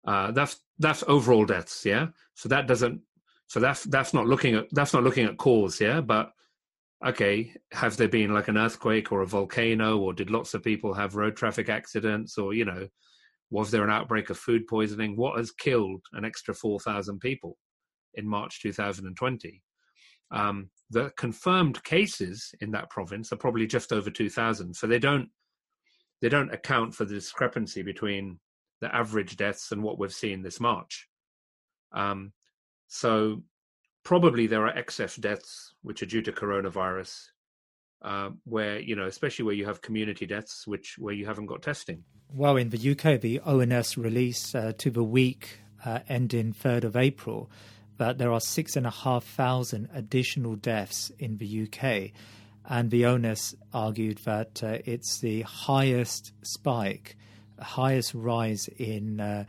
Uh, 0.05 0.31
that's 0.31 0.61
that's 0.79 1.03
overall 1.07 1.45
deaths, 1.45 1.85
yeah. 1.85 2.07
So 2.35 2.49
that 2.49 2.67
doesn't. 2.67 3.01
So 3.47 3.59
that's 3.59 3.83
that's 3.83 4.13
not 4.13 4.27
looking 4.27 4.55
at 4.55 4.67
that's 4.71 4.93
not 4.93 5.03
looking 5.03 5.25
at 5.25 5.37
cause, 5.37 5.79
yeah. 5.79 6.01
But 6.01 6.31
okay, 7.05 7.53
have 7.71 7.97
there 7.97 8.07
been 8.07 8.33
like 8.33 8.47
an 8.47 8.57
earthquake 8.57 9.11
or 9.11 9.21
a 9.21 9.27
volcano, 9.27 9.97
or 9.97 10.13
did 10.13 10.29
lots 10.29 10.53
of 10.53 10.63
people 10.63 10.93
have 10.93 11.15
road 11.15 11.35
traffic 11.35 11.69
accidents, 11.69 12.37
or 12.37 12.53
you 12.53 12.65
know, 12.65 12.87
was 13.49 13.71
there 13.71 13.83
an 13.83 13.89
outbreak 13.89 14.29
of 14.29 14.37
food 14.37 14.67
poisoning? 14.67 15.15
What 15.15 15.37
has 15.37 15.51
killed 15.51 16.01
an 16.13 16.25
extra 16.25 16.53
4,000 16.53 17.19
people 17.19 17.57
in 18.15 18.27
March 18.27 18.61
2020? 18.61 19.61
Um, 20.31 20.69
the 20.89 21.11
confirmed 21.17 21.83
cases 21.83 22.51
in 22.61 22.71
that 22.71 22.89
province 22.89 23.31
are 23.31 23.37
probably 23.37 23.67
just 23.67 23.93
over 23.93 24.09
2,000. 24.09 24.73
So 24.75 24.87
they 24.87 24.99
don't 24.99 25.29
they 26.21 26.29
don't 26.29 26.53
account 26.53 26.95
for 26.95 27.05
the 27.05 27.13
discrepancy 27.13 27.83
between 27.83 28.39
the 28.81 28.93
average 28.93 29.37
deaths 29.37 29.71
and 29.71 29.83
what 29.83 29.97
we've 29.97 30.13
seen 30.13 30.41
this 30.41 30.59
March. 30.59 31.07
Um, 31.91 32.33
so 32.87 33.43
probably 34.03 34.47
there 34.47 34.65
are 34.65 34.77
excess 34.77 35.15
deaths 35.15 35.73
which 35.81 36.01
are 36.01 36.07
due 36.07 36.21
to 36.21 36.31
coronavirus, 36.31 37.25
uh, 38.01 38.29
where 38.43 38.79
you 38.79 38.95
know, 38.95 39.05
especially 39.05 39.45
where 39.45 39.55
you 39.55 39.65
have 39.65 39.81
community 39.81 40.25
deaths, 40.25 40.67
which 40.67 40.95
where 40.97 41.13
you 41.13 41.25
haven't 41.25 41.47
got 41.47 41.61
testing. 41.61 42.03
Well, 42.31 42.57
in 42.57 42.69
the 42.69 42.91
UK, 42.91 43.21
the 43.21 43.39
ONS 43.39 43.97
release 43.97 44.53
uh, 44.55 44.73
to 44.79 44.91
the 44.91 45.03
week 45.03 45.59
uh, 45.85 45.99
ending 46.09 46.53
third 46.53 46.83
of 46.83 46.95
April 46.95 47.49
that 47.97 48.17
there 48.17 48.31
are 48.31 48.41
six 48.41 48.75
and 48.75 48.85
a 48.85 48.91
half 48.91 49.23
thousand 49.23 49.89
additional 49.93 50.55
deaths 50.55 51.11
in 51.17 51.37
the 51.37 51.63
UK, 51.63 52.11
and 52.67 52.91
the 52.91 53.05
ONS 53.05 53.55
argued 53.73 54.19
that 54.19 54.63
uh, 54.63 54.79
it's 54.85 55.19
the 55.19 55.41
highest 55.43 56.33
spike, 56.41 57.15
highest 57.59 58.13
rise 58.13 58.67
in 58.77 59.19
uh, 59.19 59.45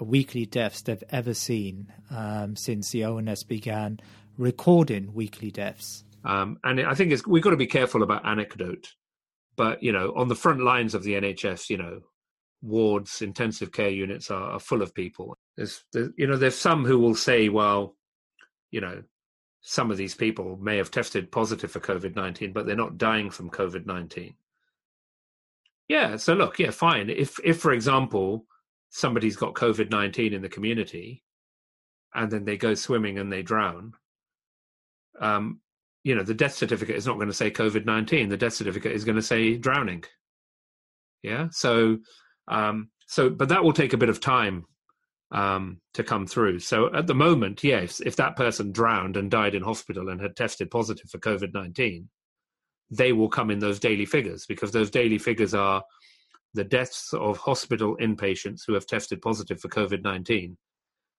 weekly 0.00 0.46
deaths 0.46 0.82
they've 0.82 1.02
ever 1.10 1.34
seen 1.34 1.92
um, 2.10 2.56
since 2.56 2.90
the 2.90 3.04
ONS 3.04 3.44
began 3.44 4.00
recording 4.36 5.12
weekly 5.12 5.50
deaths. 5.50 6.04
Um, 6.24 6.58
and 6.64 6.80
I 6.80 6.94
think 6.94 7.26
we've 7.26 7.42
got 7.42 7.50
to 7.50 7.56
be 7.56 7.66
careful 7.66 8.02
about 8.02 8.26
anecdote. 8.26 8.94
But 9.56 9.82
you 9.82 9.92
know, 9.92 10.12
on 10.16 10.28
the 10.28 10.36
front 10.36 10.62
lines 10.62 10.94
of 10.94 11.02
the 11.02 11.14
NHS, 11.14 11.68
you 11.68 11.78
know, 11.78 12.00
wards, 12.62 13.22
intensive 13.22 13.72
care 13.72 13.90
units 13.90 14.30
are, 14.30 14.52
are 14.52 14.60
full 14.60 14.82
of 14.82 14.94
people. 14.94 15.36
There's, 15.56 15.84
there's, 15.92 16.10
you 16.16 16.26
know, 16.26 16.36
there's 16.36 16.56
some 16.56 16.84
who 16.84 16.98
will 16.98 17.14
say, 17.14 17.48
well, 17.48 17.96
you 18.70 18.80
know, 18.80 19.02
some 19.60 19.90
of 19.90 19.96
these 19.96 20.14
people 20.14 20.56
may 20.60 20.76
have 20.76 20.90
tested 20.90 21.32
positive 21.32 21.70
for 21.70 21.80
COVID 21.80 22.14
19, 22.14 22.52
but 22.52 22.66
they're 22.66 22.76
not 22.76 22.98
dying 22.98 23.30
from 23.30 23.50
COVID 23.50 23.86
19. 23.86 24.34
Yeah, 25.88 26.16
so 26.16 26.34
look, 26.34 26.58
yeah, 26.58 26.70
fine. 26.70 27.08
If, 27.08 27.38
if 27.42 27.58
for 27.58 27.72
example, 27.72 28.44
somebody's 28.90 29.36
got 29.36 29.54
COVID 29.54 29.90
19 29.90 30.34
in 30.34 30.42
the 30.42 30.48
community 30.48 31.24
and 32.14 32.30
then 32.30 32.44
they 32.44 32.56
go 32.56 32.74
swimming 32.74 33.18
and 33.18 33.32
they 33.32 33.42
drown, 33.42 33.92
um, 35.20 35.60
you 36.04 36.14
know, 36.14 36.22
the 36.22 36.34
death 36.34 36.54
certificate 36.54 36.96
is 36.96 37.06
not 37.06 37.16
going 37.16 37.28
to 37.28 37.34
say 37.34 37.50
COVID 37.50 37.84
19. 37.84 38.28
The 38.28 38.36
death 38.36 38.54
certificate 38.54 38.92
is 38.92 39.04
going 39.04 39.16
to 39.16 39.22
say 39.22 39.56
drowning. 39.56 40.04
Yeah. 41.22 41.48
So, 41.50 41.98
um, 42.46 42.90
so, 43.06 43.30
but 43.30 43.48
that 43.48 43.64
will 43.64 43.72
take 43.72 43.92
a 43.92 43.98
bit 43.98 44.08
of 44.08 44.20
time 44.20 44.66
um, 45.32 45.80
to 45.94 46.04
come 46.04 46.26
through. 46.26 46.60
So 46.60 46.94
at 46.94 47.06
the 47.06 47.14
moment, 47.14 47.64
yes, 47.64 48.00
if 48.00 48.16
that 48.16 48.36
person 48.36 48.72
drowned 48.72 49.16
and 49.16 49.30
died 49.30 49.54
in 49.54 49.62
hospital 49.62 50.08
and 50.08 50.20
had 50.20 50.36
tested 50.36 50.70
positive 50.70 51.10
for 51.10 51.18
COVID 51.18 51.52
19, 51.52 52.08
they 52.90 53.12
will 53.12 53.28
come 53.28 53.50
in 53.50 53.58
those 53.58 53.78
daily 53.78 54.06
figures 54.06 54.46
because 54.46 54.72
those 54.72 54.90
daily 54.90 55.18
figures 55.18 55.54
are 55.54 55.82
the 56.54 56.64
deaths 56.64 57.12
of 57.12 57.36
hospital 57.36 57.96
inpatients 58.00 58.62
who 58.66 58.72
have 58.72 58.86
tested 58.86 59.20
positive 59.20 59.60
for 59.60 59.68
COVID 59.68 60.02
19. 60.02 60.56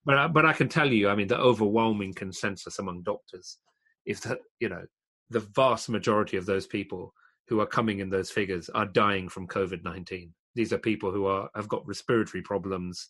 But, 0.05 0.17
I, 0.17 0.27
but 0.27 0.45
I 0.45 0.53
can 0.53 0.69
tell 0.69 0.91
you, 0.91 1.10
I 1.10 1.15
mean, 1.15 1.27
the 1.27 1.38
overwhelming 1.38 2.13
consensus 2.13 2.79
among 2.79 3.03
doctors 3.03 3.58
is 4.05 4.21
that, 4.21 4.39
you 4.60 4.69
know, 4.69 4.84
the 5.29 5.41
vast 5.41 5.89
majority 5.89 6.38
of 6.38 6.45
those 6.45 6.65
people 6.65 7.13
who 7.47 7.60
are 7.60 7.67
coming 7.67 7.99
in 7.99 8.10
those 8.10 8.32
figures 8.32 8.69
are 8.69 8.86
dying 8.86 9.29
from 9.29 9.47
COVID 9.47 9.84
19. 9.84 10.34
These 10.55 10.73
are 10.73 10.79
people 10.79 11.12
who 11.12 11.25
are 11.25 11.49
have 11.55 11.67
got 11.67 11.88
respiratory 11.88 12.41
problems, 12.41 13.10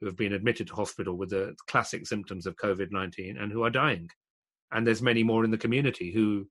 who 0.00 0.06
have 0.06 0.16
been 0.16 0.32
admitted 0.32 0.68
to 0.68 0.74
hospital 0.74 1.16
with 1.16 1.30
the 1.30 1.54
classic 1.66 2.06
symptoms 2.06 2.46
of 2.46 2.56
COVID 2.56 2.88
19 2.90 3.36
and 3.36 3.52
who 3.52 3.62
are 3.64 3.70
dying. 3.70 4.08
And 4.72 4.86
there's 4.86 5.02
many 5.02 5.22
more 5.22 5.44
in 5.44 5.50
the 5.50 5.58
community 5.58 6.12
who 6.12 6.46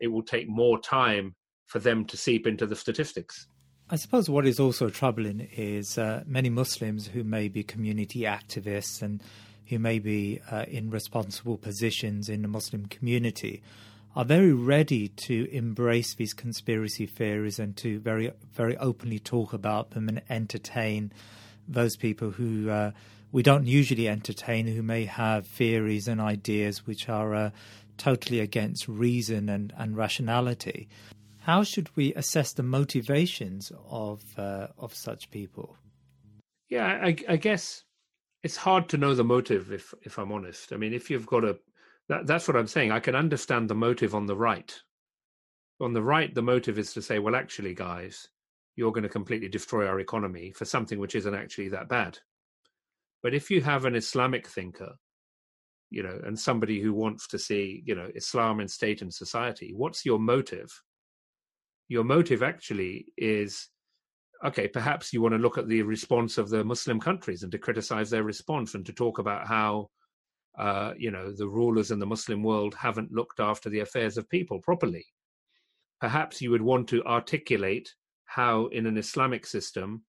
it 0.00 0.08
will 0.08 0.22
take 0.22 0.48
more 0.48 0.78
time 0.80 1.34
for 1.66 1.78
them 1.78 2.04
to 2.06 2.16
seep 2.16 2.46
into 2.46 2.66
the 2.66 2.76
statistics. 2.76 3.46
I 3.88 3.96
suppose 3.96 4.28
what 4.28 4.46
is 4.46 4.58
also 4.58 4.88
troubling 4.88 5.48
is 5.56 5.96
uh, 5.96 6.24
many 6.26 6.50
Muslims 6.50 7.06
who 7.08 7.22
may 7.22 7.48
be 7.48 7.62
community 7.62 8.20
activists 8.20 9.00
and 9.00 9.22
who 9.66 9.78
may 9.78 9.98
be 9.98 10.40
uh, 10.50 10.64
in 10.68 10.90
responsible 10.90 11.56
positions 11.56 12.28
in 12.28 12.42
the 12.42 12.48
Muslim 12.48 12.86
community 12.86 13.62
are 14.16 14.24
very 14.24 14.52
ready 14.52 15.08
to 15.08 15.48
embrace 15.52 16.14
these 16.14 16.32
conspiracy 16.32 17.06
theories 17.06 17.58
and 17.58 17.76
to 17.76 18.00
very 18.00 18.32
very 18.54 18.76
openly 18.78 19.18
talk 19.18 19.52
about 19.52 19.90
them 19.90 20.08
and 20.08 20.22
entertain 20.30 21.12
those 21.68 21.96
people 21.96 22.30
who 22.30 22.70
uh, 22.70 22.90
we 23.32 23.42
don't 23.42 23.66
usually 23.66 24.08
entertain, 24.08 24.66
who 24.66 24.82
may 24.82 25.04
have 25.04 25.46
theories 25.46 26.08
and 26.08 26.20
ideas 26.20 26.86
which 26.86 27.08
are 27.08 27.34
uh, 27.34 27.50
totally 27.96 28.40
against 28.40 28.88
reason 28.88 29.48
and, 29.48 29.72
and 29.76 29.96
rationality. 29.96 30.88
How 31.40 31.62
should 31.62 31.94
we 31.96 32.12
assess 32.14 32.52
the 32.52 32.62
motivations 32.62 33.70
of 33.88 34.22
uh, 34.38 34.68
of 34.78 34.94
such 34.94 35.30
people? 35.30 35.76
Yeah, 36.68 36.86
I, 36.86 37.16
I, 37.28 37.36
guess 37.36 37.84
it's 38.42 38.56
hard 38.56 38.88
to 38.88 38.96
know 38.96 39.14
the 39.14 39.22
motive. 39.22 39.70
If 39.72 39.94
if 40.02 40.18
I'm 40.18 40.32
honest, 40.32 40.72
I 40.72 40.76
mean, 40.76 40.92
if 40.92 41.08
you've 41.08 41.26
got 41.26 41.44
a 41.44 41.58
that, 42.08 42.26
that's 42.26 42.48
what 42.48 42.56
I'm 42.56 42.66
saying. 42.66 42.90
I 42.90 43.00
can 43.00 43.14
understand 43.14 43.68
the 43.68 43.74
motive 43.74 44.14
on 44.14 44.26
the 44.26 44.36
right. 44.36 44.74
On 45.80 45.92
the 45.92 46.02
right, 46.02 46.34
the 46.34 46.42
motive 46.42 46.78
is 46.78 46.92
to 46.94 47.02
say, 47.02 47.18
well, 47.18 47.36
actually, 47.36 47.74
guys, 47.74 48.28
you're 48.76 48.92
going 48.92 49.02
to 49.02 49.08
completely 49.08 49.48
destroy 49.48 49.86
our 49.86 50.00
economy 50.00 50.52
for 50.52 50.64
something 50.64 50.98
which 50.98 51.14
isn't 51.14 51.34
actually 51.34 51.68
that 51.68 51.88
bad. 51.88 52.18
But 53.22 53.34
if 53.34 53.50
you 53.50 53.60
have 53.62 53.84
an 53.84 53.94
Islamic 53.94 54.46
thinker 54.46 54.94
you 55.90 56.02
know, 56.02 56.18
and 56.24 56.38
somebody 56.38 56.80
who 56.80 56.92
wants 56.92 57.28
to 57.28 57.38
see, 57.38 57.82
you 57.84 57.94
know, 57.94 58.08
Islam 58.14 58.60
in 58.60 58.68
state 58.68 59.02
and 59.02 59.12
society, 59.12 59.72
what's 59.74 60.04
your 60.04 60.18
motive? 60.18 60.70
Your 61.88 62.04
motive 62.04 62.42
actually 62.42 63.06
is 63.16 63.68
okay, 64.44 64.68
perhaps 64.68 65.12
you 65.12 65.22
want 65.22 65.32
to 65.32 65.40
look 65.40 65.58
at 65.58 65.68
the 65.68 65.82
response 65.82 66.38
of 66.38 66.50
the 66.50 66.62
Muslim 66.62 67.00
countries 67.00 67.42
and 67.42 67.52
to 67.52 67.58
criticize 67.58 68.10
their 68.10 68.22
response 68.22 68.74
and 68.74 68.84
to 68.86 68.92
talk 68.92 69.18
about 69.18 69.46
how, 69.46 69.88
uh, 70.58 70.92
you 70.96 71.10
know, 71.10 71.32
the 71.32 71.48
rulers 71.48 71.90
in 71.90 71.98
the 71.98 72.06
Muslim 72.06 72.42
world 72.42 72.74
haven't 72.74 73.12
looked 73.12 73.40
after 73.40 73.70
the 73.70 73.80
affairs 73.80 74.18
of 74.18 74.28
people 74.28 74.60
properly. 74.60 75.06
Perhaps 76.00 76.42
you 76.42 76.50
would 76.50 76.62
want 76.62 76.88
to 76.88 77.02
articulate 77.04 77.94
how, 78.26 78.66
in 78.66 78.86
an 78.86 78.98
Islamic 78.98 79.46
system, 79.46 80.02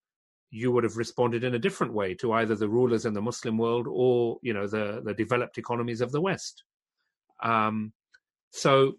you 0.50 0.72
would 0.72 0.84
have 0.84 0.98
responded 0.98 1.44
in 1.44 1.56
a 1.56 1.60
different 1.60 1.94
way 1.94 2.14
to 2.16 2.34
either 2.34 2.56
the 2.56 2.70
rulers 2.70 3.06
in 3.06 3.14
the 3.14 3.22
Muslim 3.22 3.58
world 3.58 3.88
or 3.90 4.38
you 4.42 4.54
know 4.54 4.68
the 4.68 5.02
the 5.04 5.14
developed 5.14 5.58
economies 5.58 6.02
of 6.02 6.12
the 6.12 6.22
West. 6.22 6.64
Um, 7.44 7.94
so, 8.52 8.94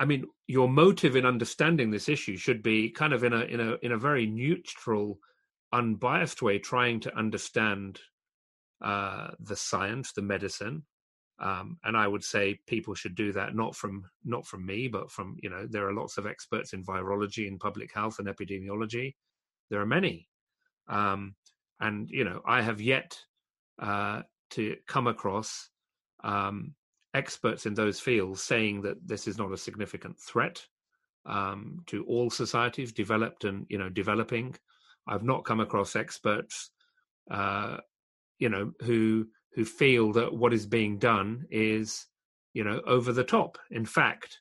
I 0.00 0.04
mean, 0.04 0.24
your 0.46 0.68
motive 0.68 1.16
in 1.16 1.26
understanding 1.26 1.90
this 1.90 2.08
issue 2.08 2.36
should 2.36 2.62
be 2.62 2.90
kind 2.90 3.12
of 3.12 3.24
in 3.24 3.32
a 3.32 3.40
in 3.40 3.60
a 3.60 3.76
in 3.82 3.92
a 3.92 3.98
very 3.98 4.26
neutral, 4.26 5.18
unbiased 5.72 6.40
way, 6.40 6.58
trying 6.58 7.00
to 7.00 7.16
understand 7.16 8.00
uh, 8.82 9.28
the 9.40 9.56
science, 9.56 10.12
the 10.12 10.22
medicine. 10.22 10.84
Um, 11.40 11.78
and 11.84 11.96
I 11.96 12.08
would 12.08 12.24
say 12.24 12.58
people 12.66 12.94
should 12.94 13.14
do 13.14 13.32
that 13.32 13.54
not 13.54 13.76
from 13.76 14.04
not 14.24 14.46
from 14.46 14.66
me, 14.66 14.88
but 14.88 15.10
from 15.12 15.36
you 15.42 15.50
know 15.50 15.66
there 15.68 15.86
are 15.86 15.94
lots 15.94 16.16
of 16.16 16.26
experts 16.26 16.72
in 16.72 16.84
virology 16.84 17.46
and 17.46 17.60
public 17.60 17.92
health 17.94 18.18
and 18.18 18.26
epidemiology. 18.26 19.14
There 19.70 19.80
are 19.80 19.86
many 19.86 20.28
um, 20.88 21.34
and 21.80 22.08
you 22.10 22.24
know, 22.24 22.40
I 22.46 22.62
have 22.62 22.80
yet 22.80 23.18
uh, 23.80 24.22
to 24.50 24.76
come 24.86 25.06
across 25.06 25.68
um, 26.24 26.74
experts 27.14 27.66
in 27.66 27.74
those 27.74 28.00
fields 28.00 28.42
saying 28.42 28.82
that 28.82 29.06
this 29.06 29.28
is 29.28 29.38
not 29.38 29.52
a 29.52 29.56
significant 29.56 30.18
threat 30.18 30.64
um, 31.26 31.82
to 31.86 32.04
all 32.04 32.30
societies, 32.30 32.92
developed 32.92 33.44
and 33.44 33.66
you 33.68 33.78
know 33.78 33.88
developing. 33.88 34.54
I've 35.06 35.24
not 35.24 35.44
come 35.44 35.60
across 35.60 35.96
experts, 35.96 36.70
uh, 37.30 37.78
you 38.38 38.48
know, 38.48 38.72
who 38.80 39.26
who 39.54 39.64
feel 39.64 40.12
that 40.12 40.34
what 40.34 40.52
is 40.52 40.66
being 40.66 40.98
done 40.98 41.46
is 41.50 42.06
you 42.54 42.64
know 42.64 42.80
over 42.86 43.12
the 43.12 43.24
top. 43.24 43.58
In 43.70 43.84
fact, 43.84 44.38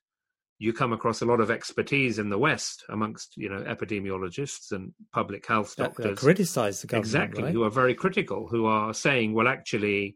you 0.59 0.73
come 0.73 0.91
across 0.91 1.21
a 1.21 1.25
lot 1.25 1.39
of 1.39 1.51
expertise 1.51 2.17
in 2.19 2.29
the 2.29 2.37
West 2.37 2.83
amongst 2.89 3.37
you 3.37 3.49
know 3.49 3.61
epidemiologists 3.61 4.71
and 4.71 4.93
public 5.13 5.45
health 5.45 5.75
doctors. 5.75 6.19
criticize 6.19 6.81
the 6.81 6.87
government 6.87 7.05
exactly. 7.05 7.43
right? 7.43 7.53
who 7.53 7.63
are 7.63 7.69
very 7.69 7.93
critical 7.93 8.47
who 8.47 8.65
are 8.65 8.93
saying 8.93 9.33
well 9.33 9.47
actually 9.47 10.15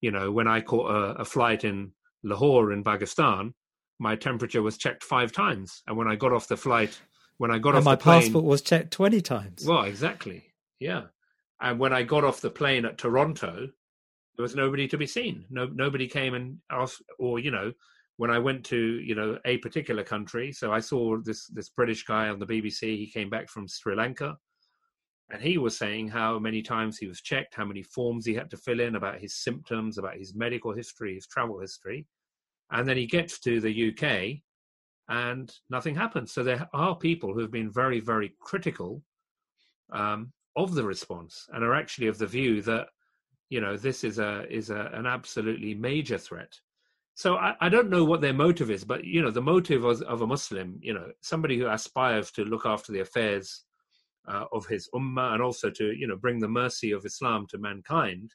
you 0.00 0.10
know 0.10 0.30
when 0.32 0.48
I 0.48 0.60
caught 0.60 0.90
a, 0.90 1.20
a, 1.20 1.24
flight 1.24 1.64
in 1.64 1.92
Lahore 2.22 2.72
in 2.72 2.82
Pakistan 2.82 3.54
my 3.98 4.16
temperature 4.16 4.62
was 4.62 4.76
checked 4.76 5.02
five 5.02 5.32
times. 5.32 5.82
And 5.86 5.96
when 5.96 6.08
I 6.08 6.16
got 6.16 6.32
off 6.32 6.48
the 6.48 6.56
flight 6.56 6.98
when 7.38 7.50
I 7.50 7.58
got 7.58 7.70
and 7.70 7.78
off 7.78 7.84
my 7.84 7.94
the 7.94 8.02
plane, 8.02 8.22
passport 8.22 8.44
was 8.44 8.62
checked 8.62 8.90
20 8.92 9.20
times. 9.20 9.64
Well 9.66 9.82
exactly. 9.82 10.44
Yeah. 10.78 11.04
And 11.60 11.78
when 11.78 11.92
I 11.92 12.02
got 12.02 12.24
off 12.24 12.40
the 12.40 12.50
plane 12.50 12.84
at 12.84 12.98
Toronto 12.98 13.68
there 14.36 14.42
was 14.42 14.54
nobody 14.54 14.86
to 14.88 14.98
be 14.98 15.06
seen. 15.06 15.46
No 15.48 15.66
nobody 15.66 16.08
came 16.08 16.34
and 16.34 16.58
asked 16.70 17.02
or 17.18 17.38
you 17.38 17.50
know 17.50 17.72
when 18.18 18.30
I 18.30 18.38
went 18.38 18.64
to 18.66 18.76
you 18.76 19.14
know 19.14 19.38
a 19.44 19.58
particular 19.58 20.02
country. 20.02 20.52
So 20.52 20.72
I 20.72 20.80
saw 20.80 21.18
this 21.18 21.46
this 21.48 21.68
British 21.70 22.04
guy 22.04 22.28
on 22.28 22.38
the 22.38 22.46
BBC. 22.46 22.96
He 22.96 23.10
came 23.12 23.30
back 23.30 23.48
from 23.48 23.68
Sri 23.68 23.94
Lanka, 23.94 24.36
and 25.30 25.42
he 25.42 25.58
was 25.58 25.76
saying 25.76 26.08
how 26.08 26.38
many 26.38 26.62
times 26.62 26.98
he 26.98 27.06
was 27.06 27.20
checked, 27.20 27.54
how 27.54 27.64
many 27.64 27.82
forms 27.82 28.24
he 28.24 28.34
had 28.34 28.50
to 28.50 28.56
fill 28.56 28.80
in 28.80 28.96
about 28.96 29.20
his 29.20 29.34
symptoms, 29.34 29.98
about 29.98 30.16
his 30.16 30.34
medical 30.34 30.72
history, 30.72 31.14
his 31.14 31.26
travel 31.26 31.60
history, 31.60 32.06
and 32.70 32.88
then 32.88 32.96
he 32.96 33.06
gets 33.06 33.38
to 33.40 33.60
the 33.60 33.90
UK, 33.90 34.38
and 35.08 35.52
nothing 35.70 35.94
happens. 35.94 36.32
So 36.32 36.42
there 36.42 36.68
are 36.72 36.96
people 36.96 37.34
who 37.34 37.40
have 37.40 37.52
been 37.52 37.70
very 37.70 38.00
very 38.00 38.34
critical 38.40 39.02
um, 39.92 40.32
of 40.56 40.74
the 40.74 40.84
response 40.84 41.46
and 41.52 41.62
are 41.62 41.74
actually 41.74 42.06
of 42.06 42.18
the 42.18 42.26
view 42.26 42.62
that 42.62 42.88
you 43.50 43.60
know 43.60 43.76
this 43.76 44.04
is 44.04 44.18
a 44.18 44.46
is 44.50 44.70
a, 44.70 44.90
an 44.94 45.06
absolutely 45.06 45.74
major 45.74 46.18
threat 46.18 46.58
so 47.16 47.36
I, 47.36 47.54
I, 47.62 47.70
don't 47.70 47.88
know 47.88 48.04
what 48.04 48.20
their 48.20 48.34
motive 48.34 48.70
is, 48.70 48.84
but 48.84 49.04
you 49.04 49.22
know, 49.22 49.30
the 49.30 49.40
motive 49.40 49.84
of, 49.84 50.02
of, 50.02 50.20
a 50.20 50.26
Muslim, 50.26 50.78
you 50.82 50.92
know, 50.92 51.10
somebody 51.22 51.58
who 51.58 51.66
aspires 51.66 52.30
to 52.32 52.44
look 52.44 52.66
after 52.66 52.92
the 52.92 53.00
affairs 53.00 53.64
uh, 54.28 54.44
of 54.52 54.66
his 54.66 54.86
ummah 54.94 55.32
and 55.32 55.42
also 55.42 55.70
to, 55.70 55.92
you 55.92 56.06
know, 56.06 56.16
bring 56.16 56.38
the 56.38 56.46
mercy 56.46 56.92
of 56.92 57.06
Islam 57.06 57.46
to 57.48 57.56
mankind, 57.56 58.34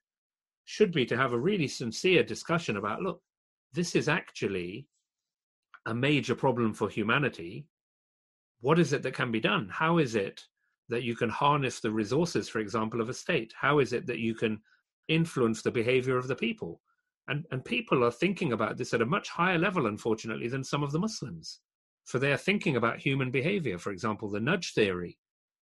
should 0.66 0.92
be 0.92 1.06
to 1.06 1.16
have 1.16 1.34
a 1.34 1.40
really 1.40 1.68
sincere 1.68 2.24
discussion 2.24 2.78
about, 2.78 3.04
look, 3.04 3.22
this 3.72 3.96
is 3.96 4.10
actually 4.10 4.88
a 5.86 5.94
major 5.94 6.34
problem 6.34 6.74
for 6.74 6.90
humanity. 6.90 7.68
What 8.62 8.80
is 8.80 8.94
it 8.94 9.04
that 9.04 9.14
can 9.14 9.32
be 9.32 9.40
done? 9.40 9.70
How 9.72 10.00
is 10.00 10.16
it 10.16 10.44
that 10.90 11.04
you 11.04 11.16
can 11.16 11.30
harness 11.30 11.82
the 11.82 11.92
resources, 11.92 12.50
for 12.50 12.58
example, 12.58 13.00
of 13.00 13.10
a 13.10 13.14
state? 13.14 13.54
How 13.56 13.78
is 13.78 13.94
it 13.94 14.08
that 14.08 14.18
you 14.18 14.34
can 14.34 14.60
influence 15.08 15.62
the 15.62 15.70
behavior 15.70 16.18
of 16.18 16.28
the 16.28 16.36
people? 16.36 16.82
And, 17.32 17.46
and 17.50 17.64
people 17.64 18.04
are 18.04 18.12
thinking 18.12 18.52
about 18.52 18.76
this 18.78 18.94
at 18.94 19.02
a 19.02 19.06
much 19.06 19.30
higher 19.30 19.58
level, 19.58 19.86
unfortunately, 19.86 20.50
than 20.50 20.66
some 20.66 20.84
of 20.84 20.92
the 20.92 21.00
Muslims. 21.00 21.62
For 22.04 22.20
they 22.20 22.34
are 22.34 22.38
thinking 22.38 22.76
about 22.76 23.00
human 23.00 23.32
behavior, 23.32 23.78
for 23.78 23.92
example, 23.92 24.30
the 24.30 24.42
nudge 24.42 24.74
theory 24.74 25.18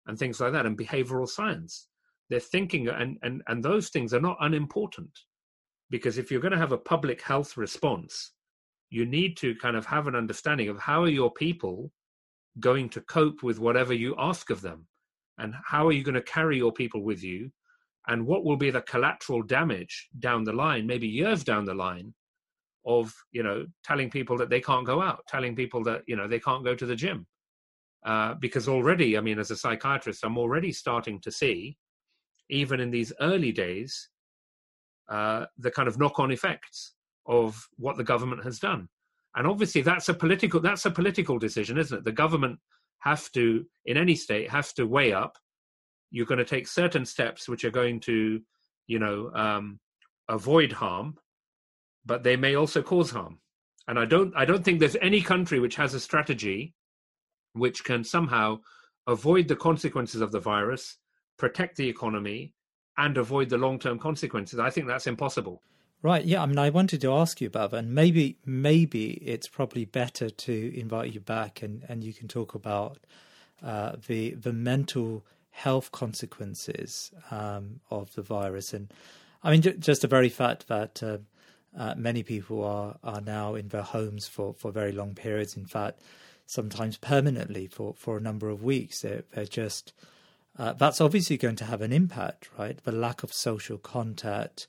and 0.07 0.17
things 0.17 0.39
like 0.39 0.51
that, 0.53 0.65
and 0.65 0.75
behavioral 0.75 1.29
science. 1.29 1.87
They're 2.27 2.39
thinking, 2.39 2.87
and, 2.87 3.19
and, 3.21 3.43
and 3.47 3.63
those 3.63 3.89
things 3.89 4.15
are 4.15 4.19
not 4.19 4.37
unimportant. 4.39 5.11
Because 5.91 6.17
if 6.17 6.31
you're 6.31 6.41
going 6.41 6.53
to 6.53 6.57
have 6.57 6.71
a 6.71 6.77
public 6.77 7.21
health 7.21 7.55
response, 7.55 8.31
you 8.89 9.05
need 9.05 9.37
to 9.37 9.53
kind 9.57 9.77
of 9.77 9.85
have 9.85 10.07
an 10.07 10.15
understanding 10.15 10.69
of 10.69 10.79
how 10.79 11.03
are 11.03 11.09
your 11.09 11.31
people 11.31 11.91
going 12.59 12.89
to 12.89 13.01
cope 13.01 13.43
with 13.43 13.59
whatever 13.59 13.93
you 13.93 14.15
ask 14.17 14.49
of 14.49 14.61
them 14.61 14.87
and 15.37 15.53
how 15.63 15.85
are 15.87 15.91
you 15.91 16.03
going 16.03 16.15
to 16.15 16.21
carry 16.23 16.57
your 16.57 16.73
people 16.73 17.03
with 17.03 17.23
you 17.23 17.51
and 18.09 18.25
what 18.25 18.43
will 18.43 18.57
be 18.57 18.71
the 18.71 18.81
collateral 18.81 19.41
damage 19.41 20.09
down 20.19 20.43
the 20.43 20.53
line 20.53 20.85
maybe 20.85 21.07
years 21.07 21.43
down 21.43 21.63
the 21.63 21.73
line 21.73 22.13
of 22.85 23.13
you 23.31 23.43
know 23.43 23.65
telling 23.83 24.09
people 24.09 24.37
that 24.37 24.49
they 24.49 24.61
can't 24.61 24.85
go 24.85 25.01
out 25.01 25.23
telling 25.27 25.55
people 25.55 25.83
that 25.83 26.01
you 26.07 26.15
know 26.15 26.27
they 26.27 26.39
can't 26.39 26.65
go 26.65 26.75
to 26.75 26.85
the 26.85 26.95
gym? 26.95 27.25
Uh, 28.05 28.33
because 28.35 28.69
already 28.69 29.17
i 29.17 29.21
mean 29.21 29.39
as 29.39 29.51
a 29.51 29.55
psychiatrist 29.55 30.23
i'm 30.23 30.37
already 30.37 30.71
starting 30.71 31.19
to 31.19 31.31
see 31.31 31.77
even 32.49 32.79
in 32.79 32.89
these 32.89 33.11
early 33.19 33.51
days 33.51 34.09
uh, 35.09 35.45
the 35.57 35.71
kind 35.71 35.87
of 35.87 35.99
knock-on 35.99 36.31
effects 36.31 36.93
of 37.25 37.67
what 37.77 37.97
the 37.97 38.03
government 38.03 38.43
has 38.43 38.59
done. 38.59 38.87
And 39.35 39.47
obviously 39.47 39.81
that's 39.81 40.09
a 40.09 40.13
political 40.13 40.59
that's 40.59 40.85
a 40.85 40.91
political 40.91 41.37
decision 41.37 41.77
isn't 41.77 41.99
it? 41.99 42.03
The 42.03 42.11
government 42.11 42.59
have 42.99 43.31
to 43.31 43.65
in 43.85 43.97
any 43.97 44.15
state 44.15 44.49
have 44.49 44.73
to 44.75 44.85
weigh 44.85 45.13
up 45.13 45.37
you're 46.11 46.25
going 46.25 46.39
to 46.39 46.45
take 46.45 46.67
certain 46.67 47.05
steps 47.05 47.47
which 47.47 47.63
are 47.63 47.71
going 47.71 47.99
to, 48.01 48.41
you 48.87 48.99
know, 48.99 49.31
um, 49.33 49.79
avoid 50.27 50.71
harm, 50.71 51.17
but 52.05 52.23
they 52.23 52.35
may 52.35 52.55
also 52.55 52.81
cause 52.81 53.11
harm. 53.11 53.39
And 53.87 53.97
I 53.99 54.05
don't, 54.05 54.33
I 54.35 54.45
don't 54.45 54.63
think 54.63 54.79
there's 54.79 54.97
any 55.01 55.21
country 55.21 55.59
which 55.59 55.75
has 55.75 55.93
a 55.93 55.99
strategy 55.99 56.73
which 57.53 57.83
can 57.83 58.03
somehow 58.03 58.59
avoid 59.07 59.47
the 59.47 59.55
consequences 59.55 60.21
of 60.21 60.31
the 60.31 60.39
virus, 60.39 60.97
protect 61.37 61.77
the 61.77 61.89
economy, 61.89 62.53
and 62.97 63.17
avoid 63.17 63.49
the 63.49 63.57
long-term 63.57 63.97
consequences. 63.97 64.59
I 64.59 64.69
think 64.69 64.87
that's 64.87 65.07
impossible. 65.07 65.61
Right. 66.01 66.23
Yeah. 66.23 66.43
I 66.43 66.45
mean, 66.45 66.59
I 66.59 66.69
wanted 66.69 67.01
to 67.01 67.13
ask 67.13 67.41
you 67.41 67.47
about 67.47 67.73
and 67.73 67.93
maybe, 67.93 68.37
maybe 68.45 69.13
it's 69.13 69.47
probably 69.47 69.85
better 69.85 70.29
to 70.29 70.79
invite 70.79 71.13
you 71.13 71.19
back, 71.19 71.61
and 71.61 71.83
and 71.89 72.03
you 72.03 72.13
can 72.13 72.27
talk 72.27 72.55
about 72.55 72.99
uh, 73.61 73.97
the 74.07 74.31
the 74.31 74.53
mental 74.53 75.25
health 75.59 75.91
consequences 75.91 77.11
um, 77.31 77.81
of 77.91 78.13
the 78.15 78.21
virus. 78.21 78.73
And 78.73 78.87
I 79.43 79.51
mean, 79.51 79.61
just 79.61 80.01
the 80.01 80.07
very 80.07 80.29
fact 80.29 80.67
that 80.67 81.03
uh, 81.03 81.17
uh, 81.77 81.95
many 81.97 82.23
people 82.23 82.63
are, 82.63 82.95
are 83.03 83.21
now 83.21 83.55
in 83.55 83.67
their 83.67 83.83
homes 83.83 84.25
for, 84.27 84.53
for 84.53 84.71
very 84.71 84.93
long 84.93 85.15
periods, 85.15 85.57
in 85.57 85.65
fact, 85.65 85.99
sometimes 86.45 86.97
permanently 86.97 87.67
for, 87.67 87.93
for 87.93 88.17
a 88.17 88.21
number 88.21 88.49
of 88.49 88.63
weeks. 88.63 89.01
They're, 89.01 89.23
they're 89.33 89.45
just, 89.45 89.91
uh, 90.57 90.73
that's 90.73 91.01
obviously 91.01 91.37
going 91.37 91.57
to 91.57 91.65
have 91.65 91.81
an 91.81 91.91
impact, 91.91 92.49
right? 92.57 92.77
The 92.83 92.93
lack 92.93 93.23
of 93.23 93.33
social 93.33 93.77
contact, 93.77 94.67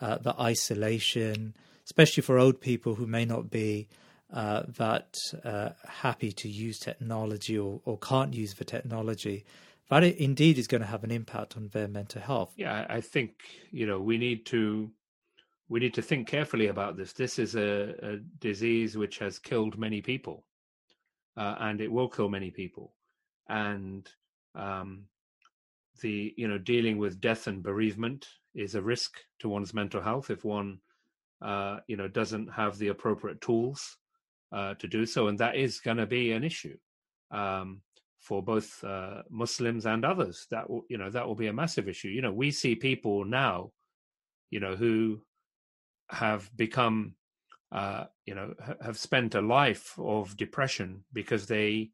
uh, 0.00 0.18
the 0.18 0.34
isolation, 0.40 1.54
especially 1.84 2.22
for 2.22 2.38
old 2.38 2.60
people 2.60 2.94
who 2.94 3.06
may 3.06 3.24
not 3.24 3.50
be. 3.50 3.88
Uh, 4.30 4.62
that 4.76 5.16
uh, 5.42 5.70
happy 6.02 6.32
to 6.32 6.50
use 6.50 6.78
technology 6.78 7.56
or, 7.58 7.80
or 7.86 7.96
can't 7.96 8.34
use 8.34 8.52
the 8.52 8.64
technology, 8.76 9.42
that 9.90 10.04
indeed 10.04 10.58
is 10.58 10.66
going 10.66 10.80
to 10.80 10.86
have 10.86 11.04
an 11.04 11.10
impact 11.10 11.56
on 11.56 11.68
their 11.68 11.88
mental 11.88 12.20
health. 12.20 12.52
Yeah, 12.56 12.86
I 12.88 13.00
think 13.00 13.32
you 13.70 13.86
know 13.86 14.00
we 14.00 14.18
need 14.18 14.46
to 14.46 14.90
we 15.68 15.80
need 15.80 15.94
to 15.94 16.02
think 16.02 16.28
carefully 16.28 16.68
about 16.68 16.96
this. 16.96 17.12
This 17.12 17.38
is 17.38 17.54
a, 17.54 17.94
a 18.02 18.16
disease 18.38 18.96
which 18.96 19.18
has 19.18 19.38
killed 19.38 19.78
many 19.78 20.00
people, 20.00 20.44
uh, 21.36 21.56
and 21.60 21.80
it 21.80 21.90
will 21.90 22.08
kill 22.08 22.28
many 22.28 22.50
people, 22.50 22.94
and 23.48 24.08
um, 24.54 25.04
the 26.00 26.34
you 26.36 26.48
know 26.48 26.58
dealing 26.58 26.98
with 26.98 27.20
death 27.20 27.46
and 27.46 27.62
bereavement 27.62 28.26
is 28.54 28.74
a 28.74 28.82
risk 28.82 29.18
to 29.38 29.48
one's 29.48 29.74
mental 29.74 30.02
health 30.02 30.30
if 30.30 30.44
one 30.44 30.78
uh, 31.42 31.78
you 31.86 31.96
know, 31.96 32.08
doesn't 32.08 32.48
have 32.48 32.78
the 32.78 32.88
appropriate 32.88 33.40
tools 33.40 33.96
uh, 34.52 34.74
to 34.74 34.88
do 34.88 35.06
so, 35.06 35.28
and 35.28 35.38
that 35.38 35.56
is 35.56 35.80
going 35.80 35.96
to 35.96 36.06
be 36.06 36.32
an 36.32 36.42
issue 36.44 36.76
um, 37.30 37.80
for 38.20 38.42
both 38.42 38.82
uh, 38.84 39.22
Muslims 39.30 39.86
and 39.86 40.04
others. 40.04 40.46
That 40.50 40.68
will, 40.68 40.82
you 40.88 40.98
know, 40.98 41.10
that 41.10 41.26
will 41.26 41.34
be 41.34 41.46
a 41.46 41.52
massive 41.52 41.88
issue. 41.88 42.08
You 42.08 42.22
know, 42.22 42.32
we 42.32 42.50
see 42.50 42.74
people 42.74 43.24
now, 43.24 43.72
you 44.50 44.60
know, 44.60 44.76
who 44.76 45.22
have 46.10 46.50
become, 46.56 47.14
uh, 47.72 48.04
you 48.24 48.34
know, 48.34 48.54
have 48.82 48.98
spent 48.98 49.34
a 49.34 49.40
life 49.40 49.94
of 49.98 50.36
depression 50.36 51.04
because 51.12 51.46
they 51.46 51.90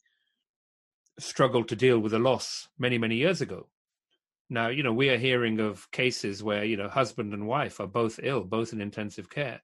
struggled 1.19 1.69
to 1.69 1.77
deal 1.77 1.99
with 1.99 2.13
a 2.13 2.19
loss 2.19 2.69
many, 2.79 2.99
many 2.99 3.17
years 3.17 3.41
ago. 3.41 3.69
Now, 4.51 4.69
you 4.69 4.83
know, 4.83 4.93
we 4.93 5.09
are 5.11 5.17
hearing 5.17 5.61
of 5.61 5.91
cases 5.91 6.43
where, 6.43 6.65
you 6.65 6.77
know, 6.77 6.89
husband 6.89 7.33
and 7.33 7.47
wife 7.47 7.81
are 7.81 7.87
both 7.87 8.21
ill, 8.23 8.45
both 8.45 8.73
in 8.73 8.81
intensive 8.81 9.31
care, 9.31 9.63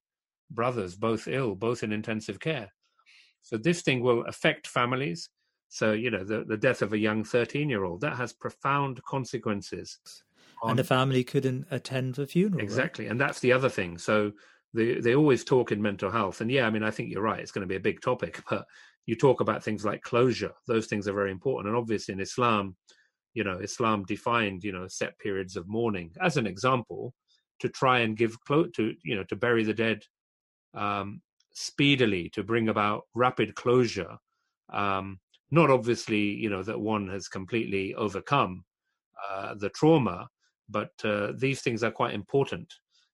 brothers 0.51 0.95
both 0.97 1.29
ill, 1.29 1.55
both 1.55 1.83
in 1.83 1.93
intensive 1.93 2.41
care. 2.41 2.73
So 3.43 3.57
this 3.57 3.83
thing 3.83 4.01
will 4.03 4.25
affect 4.25 4.67
families. 4.67 5.29
So, 5.71 5.93
you 5.93 6.11
know, 6.11 6.25
the, 6.25 6.45
the 6.45 6.57
death 6.57 6.83
of 6.83 6.93
a 6.93 6.99
young 6.99 7.25
13 7.25 7.71
year 7.71 7.85
old, 7.85 8.03
that 8.03 8.16
has 8.16 8.33
profound 8.33 9.03
consequences. 9.05 9.99
On... 10.62 10.71
And 10.71 10.79
the 10.79 10.85
family 10.85 11.25
couldn't 11.25 11.66
attend 11.71 12.16
the 12.16 12.27
funeral. 12.27 12.62
Exactly. 12.62 13.07
Right? 13.07 13.12
And 13.12 13.21
that's 13.21 13.41
the 13.41 13.53
other 13.53 13.68
thing. 13.68 13.97
So 13.97 14.33
they, 14.75 15.01
they 15.01 15.14
always 15.14 15.45
talk 15.45 15.73
in 15.73 15.81
mental 15.81 16.11
health. 16.11 16.43
And 16.43 16.51
yeah, 16.51 16.66
I 16.66 16.71
mean, 16.71 16.83
I 16.83 16.91
think 16.91 17.11
you're 17.11 17.23
right. 17.23 17.41
It's 17.41 17.53
going 17.53 17.66
to 17.66 17.73
be 17.73 17.77
a 17.77 17.81
big 17.81 18.03
topic, 18.03 18.43
but 18.51 18.66
you 19.07 19.16
talk 19.16 19.41
about 19.41 19.64
things 19.64 19.85
like 19.85 20.03
closure. 20.03 20.53
Those 20.66 20.87
things 20.87 21.09
are 21.09 21.14
very 21.14 21.31
important. 21.31 21.68
And 21.68 21.77
obviously 21.77 22.12
in 22.12 22.21
Islam, 22.21 22.77
you 23.35 23.45
know 23.45 23.59
islam 23.59 24.05
defined 24.05 24.64
you 24.64 24.73
know 24.73 24.87
set 24.89 25.18
periods 25.18 25.57
of 25.57 25.68
mourning 25.68 26.11
as 26.21 26.37
an 26.37 26.47
example 26.47 27.14
to 27.61 27.68
try 27.68 28.01
and 28.01 28.16
give 28.16 28.39
clo- 28.41 28.66
to 28.75 28.95
you 29.05 29.16
know 29.16 29.25
to 29.25 29.37
bury 29.37 29.64
the 29.64 29.75
dead 29.75 30.03
um, 30.75 31.21
speedily 31.53 32.29
to 32.31 32.43
bring 32.43 32.68
about 32.68 33.03
rapid 33.14 33.55
closure 33.55 34.16
um, 34.73 35.18
not 35.51 35.70
obviously 35.70 36.20
you 36.20 36.51
know 36.51 36.62
that 36.62 36.78
one 36.78 37.09
has 37.09 37.28
completely 37.28 37.94
overcome 37.94 38.64
uh, 39.30 39.55
the 39.55 39.70
trauma 39.70 40.28
but 40.70 40.92
uh, 41.05 41.32
these 41.36 41.61
things 41.61 41.82
are 41.82 41.90
quite 41.90 42.14
important. 42.14 42.72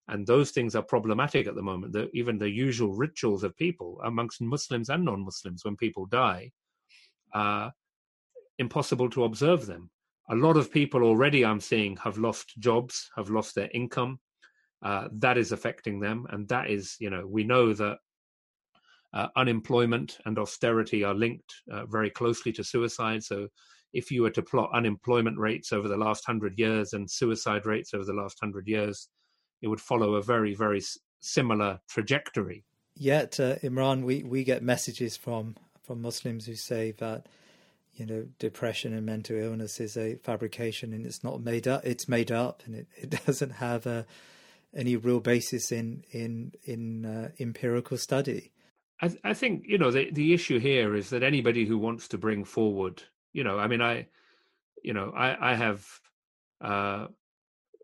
And 0.09 0.27
those 0.27 0.53
things 0.53 0.77
are 0.77 0.83
problematic 0.83 1.49
at 1.49 1.57
the 1.57 1.63
moment. 1.63 1.93
The, 1.93 2.09
even 2.13 2.39
the 2.39 2.49
usual 2.49 2.93
rituals 2.93 3.43
of 3.43 3.57
people 3.57 4.01
amongst 4.05 4.41
muslims 4.41 4.89
and 4.89 5.05
non-muslims 5.05 5.65
when 5.65 5.77
people 5.77 6.07
die 6.07 6.53
uh, 7.35 7.71
impossible 8.59 9.11
to 9.11 9.25
observe 9.25 9.67
them. 9.67 9.91
A 10.31 10.35
lot 10.35 10.57
of 10.57 10.73
people 10.73 11.03
already 11.03 11.45
I'm 11.45 11.61
seeing 11.61 11.97
have 11.97 12.19
lost 12.19 12.59
jobs, 12.59 13.11
have 13.17 13.31
lost 13.31 13.55
their 13.55 13.71
income. 13.75 14.21
Uh, 14.83 15.09
that 15.11 15.39
is 15.39 15.53
affecting 15.53 15.99
them, 15.99 16.27
and 16.31 16.47
that 16.49 16.69
is, 16.71 16.97
you 17.01 17.09
know, 17.09 17.27
we 17.27 17.43
know 17.43 17.73
that 17.73 17.99
uh, 19.13 19.29
unemployment 19.37 20.19
and 20.25 20.39
austerity 20.39 21.05
are 21.05 21.15
linked 21.15 21.55
uh, 21.71 21.87
very 21.87 22.11
closely 22.11 22.53
to 22.53 22.65
suicide. 22.65 23.23
So, 23.23 23.49
if 23.93 24.11
you 24.11 24.23
were 24.23 24.31
to 24.31 24.43
plot 24.43 24.71
unemployment 24.75 25.39
rates 25.39 25.73
over 25.73 25.89
the 25.89 25.97
last 25.97 26.27
hundred 26.27 26.59
years 26.59 26.93
and 26.93 27.11
suicide 27.11 27.65
rates 27.65 27.95
over 27.95 28.05
the 28.05 28.13
last 28.13 28.39
hundred 28.41 28.67
years, 28.67 29.09
it 29.63 29.69
would 29.69 29.81
follow 29.81 30.15
a 30.15 30.23
very, 30.23 30.55
very 30.55 30.83
similar 31.21 31.81
trajectory. 31.89 32.65
Yet, 32.95 33.41
uh, 33.41 33.57
Imran, 33.57 34.05
we, 34.05 34.23
we 34.23 34.45
get 34.45 34.63
messages 34.63 35.17
from 35.17 35.57
from 35.83 36.03
Muslims 36.03 36.47
who 36.47 36.57
say 36.57 36.91
that 36.99 37.27
you 37.97 38.05
know, 38.05 38.27
depression 38.39 38.93
and 38.93 39.07
mental 39.07 39.37
illness 39.37 39.81
is 39.81 39.97
a 39.97 40.17
fabrication 40.17 40.93
and 40.93 41.07
it's 41.07 41.25
not 41.25 41.41
made 41.41 41.67
up. 41.67 41.85
It's 41.85 42.09
made 42.09 42.31
up 42.31 42.63
and 42.67 42.75
it, 42.75 42.87
it 42.97 43.11
doesn't 43.27 43.53
have 43.53 43.87
a, 43.87 44.07
any 44.75 44.97
real 44.97 45.21
basis 45.21 45.73
in 45.73 46.05
in 46.11 46.53
in 46.65 47.07
uh, 47.07 47.31
empirical 47.41 47.97
study. 47.97 48.53
I, 49.01 49.15
I, 49.25 49.35
think 49.35 49.65
you 49.67 49.79
know 49.79 49.91
the 49.91 50.11
the 50.11 50.33
issue 50.33 50.59
here 50.59 50.95
is 50.95 51.11
that 51.11 51.23
anybody 51.23 51.67
who 51.67 51.79
wants 51.79 52.09
to 52.09 52.19
bring 52.19 52.45
forward, 52.45 53.03
you 53.33 53.45
know, 53.45 53.59
I 53.59 53.67
mean, 53.67 53.83
I, 53.83 54.07
you 54.83 54.95
know, 54.95 55.13
I 55.15 55.53
I 55.53 55.55
have 55.55 55.87
uh, 56.61 57.07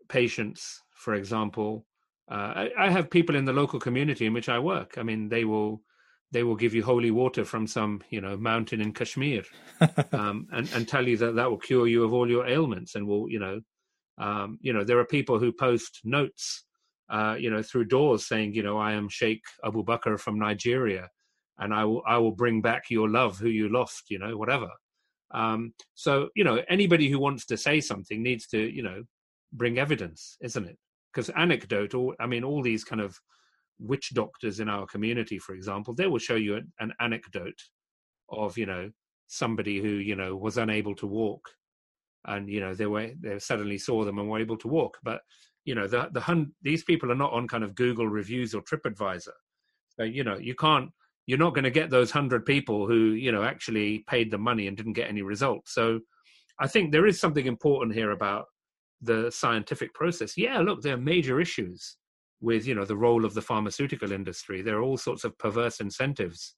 patients, 0.09 0.81
for 0.91 1.13
example. 1.13 1.85
Uh, 2.29 2.33
I, 2.55 2.69
I 2.77 2.89
have 2.89 3.09
people 3.09 3.35
in 3.35 3.45
the 3.45 3.53
local 3.53 3.79
community 3.79 4.25
in 4.25 4.33
which 4.33 4.49
I 4.49 4.57
work. 4.57 4.97
I 4.97 5.03
mean, 5.03 5.29
they 5.29 5.45
will 5.45 5.83
they 6.31 6.43
will 6.43 6.55
give 6.55 6.73
you 6.73 6.83
holy 6.83 7.11
water 7.11 7.45
from 7.45 7.67
some 7.67 8.01
you 8.09 8.19
know 8.19 8.35
mountain 8.35 8.81
in 8.81 8.91
Kashmir, 8.91 9.43
um, 10.11 10.47
and 10.51 10.69
and 10.73 10.87
tell 10.87 11.07
you 11.07 11.15
that 11.17 11.35
that 11.35 11.49
will 11.49 11.59
cure 11.59 11.87
you 11.87 12.03
of 12.03 12.13
all 12.13 12.29
your 12.29 12.47
ailments, 12.47 12.95
and 12.95 13.07
will 13.07 13.29
you 13.29 13.39
know, 13.39 13.61
um, 14.17 14.57
you 14.61 14.73
know 14.73 14.83
there 14.83 14.99
are 14.99 15.05
people 15.05 15.39
who 15.39 15.51
post 15.51 16.01
notes, 16.03 16.63
uh, 17.13 17.35
you 17.39 17.51
know, 17.51 17.61
through 17.61 17.85
doors 17.85 18.27
saying 18.27 18.55
you 18.55 18.63
know 18.63 18.77
I 18.79 18.93
am 18.93 19.07
Sheikh 19.07 19.43
Abu 19.63 19.83
Bakr 19.83 20.19
from 20.19 20.39
Nigeria, 20.39 21.07
and 21.59 21.71
I 21.71 21.85
will 21.85 22.01
I 22.07 22.17
will 22.17 22.31
bring 22.31 22.59
back 22.59 22.89
your 22.89 23.07
love 23.07 23.37
who 23.37 23.49
you 23.49 23.69
lost, 23.69 24.09
you 24.09 24.17
know, 24.17 24.35
whatever. 24.35 24.69
Um, 25.31 25.73
so 25.93 26.29
you 26.35 26.43
know 26.43 26.63
anybody 26.69 27.09
who 27.09 27.19
wants 27.19 27.45
to 27.45 27.57
say 27.57 27.79
something 27.81 28.23
needs 28.23 28.47
to 28.47 28.59
you 28.59 28.81
know 28.81 29.03
bring 29.53 29.77
evidence, 29.77 30.37
isn't 30.41 30.65
it? 30.65 30.77
Because 31.13 31.29
anecdote, 31.29 31.93
or 31.93 32.15
I 32.19 32.25
mean, 32.25 32.43
all 32.43 32.63
these 32.63 32.83
kind 32.83 32.99
of 33.01 33.15
witch 33.79 34.11
doctors 34.15 34.59
in 34.59 34.67
our 34.67 34.87
community, 34.87 35.37
for 35.37 35.53
example, 35.53 35.93
they 35.93 36.07
will 36.07 36.17
show 36.17 36.35
you 36.35 36.55
an, 36.55 36.73
an 36.79 36.93
anecdote 36.99 37.61
of 38.29 38.57
you 38.57 38.65
know 38.65 38.89
somebody 39.27 39.79
who 39.79 39.89
you 39.89 40.15
know 40.15 40.35
was 40.35 40.57
unable 40.57 40.95
to 40.95 41.05
walk, 41.05 41.47
and 42.25 42.49
you 42.49 42.59
know 42.59 42.73
they 42.73 42.87
were 42.87 43.11
they 43.19 43.37
suddenly 43.37 43.77
saw 43.77 44.03
them 44.03 44.17
and 44.17 44.27
were 44.27 44.39
able 44.39 44.57
to 44.57 44.67
walk. 44.67 44.97
But 45.03 45.21
you 45.65 45.75
know 45.75 45.87
the 45.87 46.09
the 46.11 46.21
hun- 46.21 46.53
these 46.61 46.83
people 46.83 47.11
are 47.11 47.15
not 47.15 47.33
on 47.33 47.47
kind 47.47 47.63
of 47.63 47.75
Google 47.75 48.07
reviews 48.07 48.53
or 48.53 48.61
TripAdvisor, 48.61 49.37
so 49.97 50.03
you 50.03 50.23
know 50.23 50.37
you 50.37 50.55
can't 50.55 50.89
you're 51.25 51.39
not 51.39 51.53
going 51.53 51.63
to 51.63 51.71
get 51.71 51.89
those 51.89 52.11
hundred 52.11 52.45
people 52.45 52.87
who 52.87 53.11
you 53.11 53.31
know 53.31 53.43
actually 53.43 54.03
paid 54.07 54.31
the 54.31 54.37
money 54.37 54.67
and 54.67 54.77
didn't 54.77 54.93
get 54.93 55.09
any 55.09 55.21
results. 55.21 55.73
So 55.73 55.99
I 56.59 56.67
think 56.67 56.91
there 56.91 57.07
is 57.07 57.19
something 57.19 57.45
important 57.45 57.95
here 57.95 58.11
about 58.11 58.45
the 59.01 59.31
scientific 59.31 59.93
process. 59.93 60.37
Yeah, 60.37 60.59
look, 60.59 60.81
there 60.81 60.95
are 60.95 61.09
major 61.15 61.39
issues 61.39 61.97
with 62.41 62.67
you 62.67 62.75
know 62.75 62.85
the 62.85 62.97
role 62.97 63.25
of 63.25 63.33
the 63.33 63.41
pharmaceutical 63.41 64.11
industry. 64.11 64.61
There 64.61 64.77
are 64.77 64.83
all 64.83 64.97
sorts 64.97 65.23
of 65.23 65.37
perverse 65.37 65.79
incentives 65.79 66.55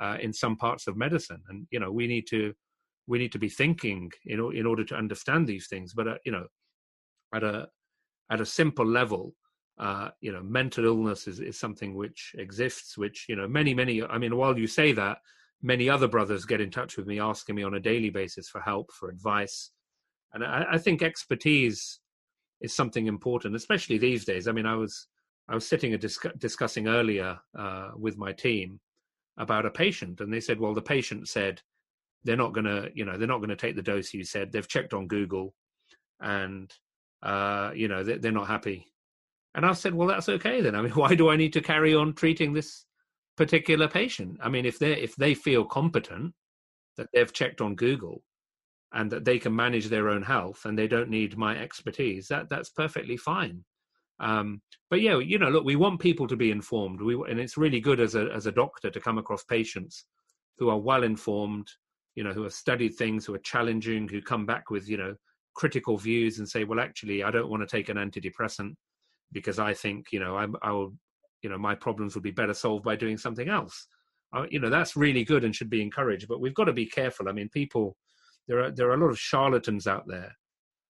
uh, 0.00 0.16
in 0.20 0.32
some 0.32 0.56
parts 0.56 0.86
of 0.86 0.96
medicine, 0.96 1.42
and 1.48 1.66
you 1.70 1.80
know 1.80 1.90
we 1.90 2.06
need 2.06 2.26
to 2.30 2.54
we 3.06 3.18
need 3.18 3.32
to 3.32 3.38
be 3.38 3.48
thinking 3.48 4.10
in 4.26 4.38
in 4.54 4.66
order 4.66 4.84
to 4.84 4.96
understand 4.96 5.46
these 5.46 5.66
things. 5.66 5.92
But 5.92 6.08
uh, 6.08 6.14
you 6.24 6.32
know, 6.32 6.46
at 7.34 7.42
a 7.42 7.68
at 8.30 8.40
a 8.40 8.46
simple 8.46 8.86
level, 8.86 9.34
uh, 9.78 10.08
you 10.20 10.32
know, 10.32 10.42
mental 10.42 10.84
illness 10.84 11.26
is, 11.26 11.40
is 11.40 11.58
something 11.58 11.94
which 11.94 12.32
exists. 12.38 12.96
Which 12.96 13.26
you 13.28 13.36
know, 13.36 13.48
many 13.48 13.74
many. 13.74 14.02
I 14.02 14.18
mean, 14.18 14.36
while 14.36 14.58
you 14.58 14.66
say 14.66 14.92
that, 14.92 15.18
many 15.62 15.88
other 15.88 16.08
brothers 16.08 16.44
get 16.44 16.60
in 16.60 16.70
touch 16.70 16.96
with 16.96 17.06
me, 17.06 17.20
asking 17.20 17.56
me 17.56 17.62
on 17.62 17.74
a 17.74 17.80
daily 17.80 18.10
basis 18.10 18.48
for 18.48 18.60
help, 18.60 18.92
for 18.92 19.08
advice, 19.08 19.70
and 20.32 20.44
I, 20.44 20.66
I 20.72 20.78
think 20.78 21.02
expertise 21.02 22.00
is 22.60 22.74
something 22.74 23.06
important, 23.06 23.56
especially 23.56 23.98
these 23.98 24.24
days. 24.24 24.48
I 24.48 24.52
mean, 24.52 24.66
I 24.66 24.76
was 24.76 25.08
I 25.48 25.54
was 25.54 25.68
sitting 25.68 25.92
and 25.92 26.00
dis- 26.00 26.18
discussing 26.38 26.88
earlier 26.88 27.38
uh, 27.58 27.90
with 27.96 28.16
my 28.16 28.32
team 28.32 28.80
about 29.38 29.66
a 29.66 29.70
patient, 29.70 30.20
and 30.20 30.32
they 30.32 30.40
said, 30.40 30.58
"Well, 30.60 30.74
the 30.74 30.82
patient 30.82 31.28
said 31.28 31.60
they're 32.24 32.36
not 32.36 32.54
going 32.54 32.64
to, 32.64 32.90
you 32.94 33.04
know, 33.04 33.18
they're 33.18 33.28
not 33.28 33.38
going 33.38 33.50
to 33.50 33.56
take 33.56 33.76
the 33.76 33.82
dose 33.82 34.14
you 34.14 34.24
said. 34.24 34.50
They've 34.50 34.68
checked 34.68 34.94
on 34.94 35.06
Google, 35.06 35.54
and 36.20 36.72
uh, 37.24 37.72
you 37.74 37.88
know, 37.88 38.04
they're, 38.04 38.18
they're 38.18 38.32
not 38.32 38.48
happy." 38.48 38.92
And 39.54 39.66
I 39.66 39.72
said, 39.72 39.94
"Well, 39.94 40.08
that's 40.08 40.28
okay 40.28 40.60
then. 40.60 40.74
I 40.74 40.82
mean, 40.82 40.92
why 40.94 41.14
do 41.14 41.30
I 41.30 41.36
need 41.36 41.52
to 41.54 41.60
carry 41.60 41.94
on 41.94 42.14
treating 42.14 42.52
this 42.52 42.84
particular 43.36 43.88
patient? 43.88 44.38
I 44.42 44.48
mean, 44.48 44.66
if 44.66 44.78
they 44.78 44.92
if 44.92 45.16
they 45.16 45.34
feel 45.34 45.64
competent 45.64 46.34
that 46.96 47.08
they've 47.12 47.32
checked 47.32 47.60
on 47.60 47.74
Google." 47.74 48.22
And 48.96 49.10
that 49.10 49.24
they 49.24 49.40
can 49.40 49.56
manage 49.56 49.88
their 49.88 50.08
own 50.08 50.22
health, 50.22 50.66
and 50.66 50.78
they 50.78 50.86
don't 50.86 51.10
need 51.10 51.36
my 51.36 51.58
expertise. 51.58 52.28
That 52.28 52.48
that's 52.48 52.70
perfectly 52.70 53.16
fine. 53.16 53.64
Um, 54.20 54.60
but 54.90 55.00
yeah, 55.00 55.18
you 55.18 55.38
know, 55.38 55.48
look, 55.48 55.64
we 55.64 55.76
want 55.76 56.00
people 56.00 56.26
to 56.28 56.36
be 56.36 56.50
informed. 56.50 57.00
We 57.00 57.14
and 57.28 57.40
it's 57.40 57.56
really 57.56 57.80
good 57.80 58.00
as 58.00 58.14
a 58.14 58.30
as 58.32 58.46
a 58.46 58.52
doctor 58.52 58.90
to 58.90 59.00
come 59.00 59.18
across 59.18 59.44
patients 59.44 60.04
who 60.58 60.68
are 60.68 60.78
well 60.78 61.02
informed, 61.02 61.68
you 62.14 62.22
know, 62.22 62.32
who 62.32 62.42
have 62.42 62.52
studied 62.52 62.94
things, 62.94 63.26
who 63.26 63.34
are 63.34 63.40
challenging, 63.40 64.08
who 64.08 64.22
come 64.22 64.46
back 64.46 64.70
with 64.70 64.88
you 64.88 64.96
know 64.96 65.14
critical 65.54 65.96
views 65.96 66.38
and 66.38 66.48
say, 66.48 66.64
well, 66.64 66.80
actually, 66.80 67.22
I 67.22 67.30
don't 67.30 67.50
want 67.50 67.62
to 67.62 67.76
take 67.76 67.88
an 67.88 67.96
antidepressant 67.96 68.74
because 69.32 69.58
I 69.58 69.74
think 69.74 70.12
you 70.12 70.20
know 70.20 70.36
I'm, 70.36 70.54
I 70.62 70.72
will, 70.72 70.94
you 71.42 71.50
know, 71.50 71.58
my 71.58 71.74
problems 71.74 72.14
would 72.14 72.24
be 72.24 72.30
better 72.30 72.54
solved 72.54 72.84
by 72.84 72.96
doing 72.96 73.18
something 73.18 73.48
else. 73.48 73.86
Uh, 74.32 74.46
you 74.50 74.58
know, 74.58 74.70
that's 74.70 74.96
really 74.96 75.24
good 75.24 75.44
and 75.44 75.54
should 75.54 75.70
be 75.70 75.82
encouraged. 75.82 76.26
But 76.28 76.40
we've 76.40 76.54
got 76.54 76.64
to 76.64 76.72
be 76.72 76.86
careful. 76.86 77.28
I 77.28 77.32
mean, 77.32 77.48
people, 77.48 77.96
there 78.48 78.64
are 78.64 78.70
there 78.70 78.90
are 78.90 78.94
a 78.94 79.00
lot 79.00 79.10
of 79.10 79.18
charlatans 79.18 79.86
out 79.86 80.06
there 80.06 80.36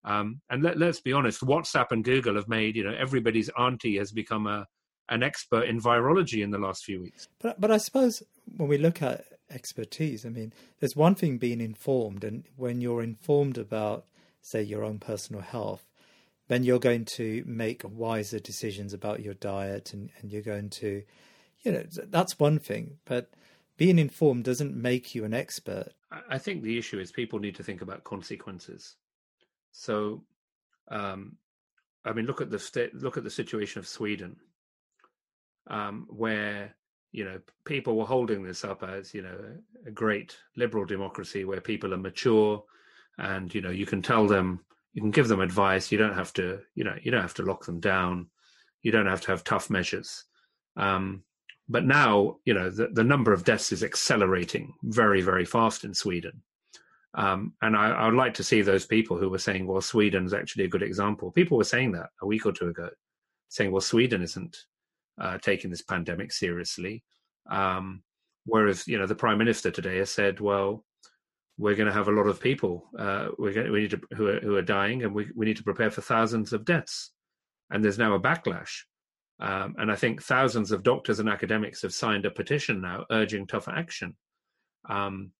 um, 0.05 0.41
and 0.51 0.63
let, 0.63 0.81
us 0.83 1.01
be 1.01 1.13
honest, 1.13 1.41
WhatsApp 1.41 1.91
and 1.91 2.05
Google 2.05 2.37
have 2.37 2.49
made 2.49 2.77
you 2.77 2.85
know 2.85 2.95
everybody's 2.97 3.51
auntie 3.59 3.97
has 3.97 4.13
become 4.13 4.47
a 4.47 4.67
an 5.11 5.23
expert 5.23 5.65
in 5.69 5.81
virology 5.81 6.43
in 6.43 6.51
the 6.51 6.59
last 6.59 6.85
few 6.85 7.01
weeks. 7.01 7.29
But 7.41 7.61
but 7.61 7.71
I 7.71 7.79
suppose 7.79 8.23
when 8.57 8.69
we 8.69 8.79
look 8.79 9.03
at 9.03 9.25
expertise, 9.51 10.27
I 10.27 10.29
mean, 10.29 10.53
there's 10.81 10.97
one 10.97 11.15
thing 11.15 11.39
being 11.39 11.61
informed, 11.61 12.23
and 12.23 12.45
when 12.57 12.81
you're 12.81 13.03
informed 13.03 13.57
about, 13.57 14.05
say, 14.45 14.63
your 14.63 14.85
own 14.85 14.99
personal 14.99 15.41
health, 15.41 15.89
then 16.49 16.63
you're 16.63 16.79
going 16.79 17.07
to 17.07 17.43
make 17.47 17.83
wiser 17.85 18.39
decisions 18.39 18.93
about 18.93 19.23
your 19.23 19.35
diet 19.35 19.95
and, 19.95 20.11
and 20.21 20.31
you're 20.31 20.43
going 20.43 20.69
to, 20.69 21.03
you 21.63 21.73
know, 21.73 21.85
that's 21.89 22.39
one 22.39 22.59
thing. 22.59 22.99
But 23.07 23.31
being 23.79 23.99
informed 23.99 24.45
doesn't 24.45 24.77
make 24.77 25.15
you 25.15 25.25
an 25.25 25.33
expert. 25.33 25.93
I 26.29 26.39
think 26.39 26.63
the 26.63 26.77
issue 26.77 27.01
is 27.01 27.11
people 27.11 27.39
need 27.39 27.57
to 27.57 27.63
think 27.63 27.81
about 27.81 28.05
consequences. 28.05 28.97
So, 29.73 30.23
um, 30.89 31.37
I 32.05 32.13
mean, 32.13 32.27
look 32.27 32.43
at 32.43 32.51
the 32.51 32.59
sta- 32.59 32.93
look 32.93 33.17
at 33.17 33.25
the 33.25 33.31
situation 33.31 33.79
of 33.79 33.89
Sweden, 33.89 34.37
um, 35.67 36.07
where 36.09 36.77
you 37.11 37.25
know 37.25 37.41
people 37.65 37.97
were 37.97 38.05
holding 38.05 38.45
this 38.45 38.63
up 38.63 38.85
as 38.85 39.15
you 39.15 39.23
know 39.23 39.37
a 39.87 39.91
great 39.91 40.37
liberal 40.57 40.85
democracy 40.85 41.45
where 41.45 41.61
people 41.61 41.93
are 41.95 41.99
mature, 41.99 42.63
and 43.19 43.55
you 43.55 43.61
know 43.61 43.71
you 43.71 43.87
can 43.87 44.03
tell 44.03 44.27
them, 44.27 44.61
you 44.93 45.03
can 45.03 45.11
give 45.11 45.29
them 45.29 45.41
advice. 45.41 45.91
You 45.93 45.99
don't 45.99 46.15
have 46.15 46.33
to, 46.35 46.61
you 46.75 46.85
know, 46.85 46.97
you 47.03 47.11
don't 47.11 47.23
have 47.23 47.35
to 47.35 47.43
lock 47.43 47.65
them 47.65 47.81
down. 47.81 48.29
You 48.83 48.93
don't 48.93 49.07
have 49.07 49.21
to 49.23 49.29
have 49.29 49.45
tough 49.45 49.71
measures. 49.71 50.25
Um, 50.77 51.25
but 51.69 51.85
now, 51.85 52.37
you 52.45 52.55
know, 52.55 52.71
the, 52.71 52.89
the 52.89 53.05
number 53.05 53.33
of 53.33 53.45
deaths 53.45 53.73
is 53.73 53.83
accelerating 53.83 54.75
very, 54.83 55.23
very 55.23 55.45
fast 55.45 55.85
in 55.85 55.95
Sweden. 55.95 56.43
Um, 57.15 57.55
and 57.63 57.77
I, 57.77 57.91
I, 57.91 58.07
would 58.07 58.17
like 58.17 58.35
to 58.35 58.45
see 58.45 58.61
those 58.61 58.87
people 58.87 59.17
who 59.17 59.31
were 59.31 59.39
saying, 59.39 59.67
well, 59.67 59.81
Sweden's 59.81 60.35
actually 60.35 60.65
a 60.65 60.69
good 60.69 60.83
example. 60.83 61.31
People 61.31 61.57
were 61.57 61.65
saying 61.65 61.93
that 61.93 62.11
a 62.21 62.27
week 62.27 62.45
or 62.45 62.53
two 62.53 62.69
ago, 62.69 62.91
saying, 63.49 63.71
well, 63.71 63.81
Sweden 63.81 64.21
isn't 64.21 64.57
uh, 65.21 65.39
taking 65.39 65.71
this 65.71 65.83
pandemic 65.83 66.33
seriously. 66.33 67.05
Um, 67.49 68.03
whereas, 68.47 68.89
you 68.89 68.99
know, 68.99 69.07
the 69.07 69.15
prime 69.15 69.39
minister 69.39 69.71
today 69.71 69.99
has 69.99 70.11
said, 70.11 70.41
well, 70.41 70.85
we're 71.57 71.77
going 71.77 71.87
to 71.87 71.93
have 71.93 72.09
a 72.09 72.13
lot 72.13 72.27
of 72.27 72.41
people 72.41 72.89
uh, 72.99 73.29
to, 73.29 73.71
we 73.71 73.81
need 73.81 73.91
to, 73.91 74.01
who, 74.17 74.27
are, 74.29 74.41
who 74.41 74.57
are 74.57 74.63
dying, 74.63 75.05
and 75.05 75.15
we, 75.15 75.29
we 75.35 75.47
need 75.47 75.57
to 75.57 75.63
prepare 75.63 75.91
for 75.91 76.01
thousands 76.01 76.53
of 76.53 76.65
deaths. 76.65 77.13
And 77.71 77.85
there's 77.85 77.99
now 77.99 78.15
a 78.15 78.21
backlash. 78.21 78.83
Um, 79.41 79.75
and 79.79 79.91
I 79.91 79.97
think 79.97 80.23
thousands 80.23 80.71
of 80.73 80.83
doctors 80.83 81.21
and 81.21 81.29
academics 81.29 81.83
have 81.83 81.95
signed 81.95 82.25
a 82.25 82.31
petition 82.31 82.81
now 82.81 83.05
urging 83.11 83.47
tougher 83.47 83.73
action. 83.73 84.17
Um, 84.89 85.33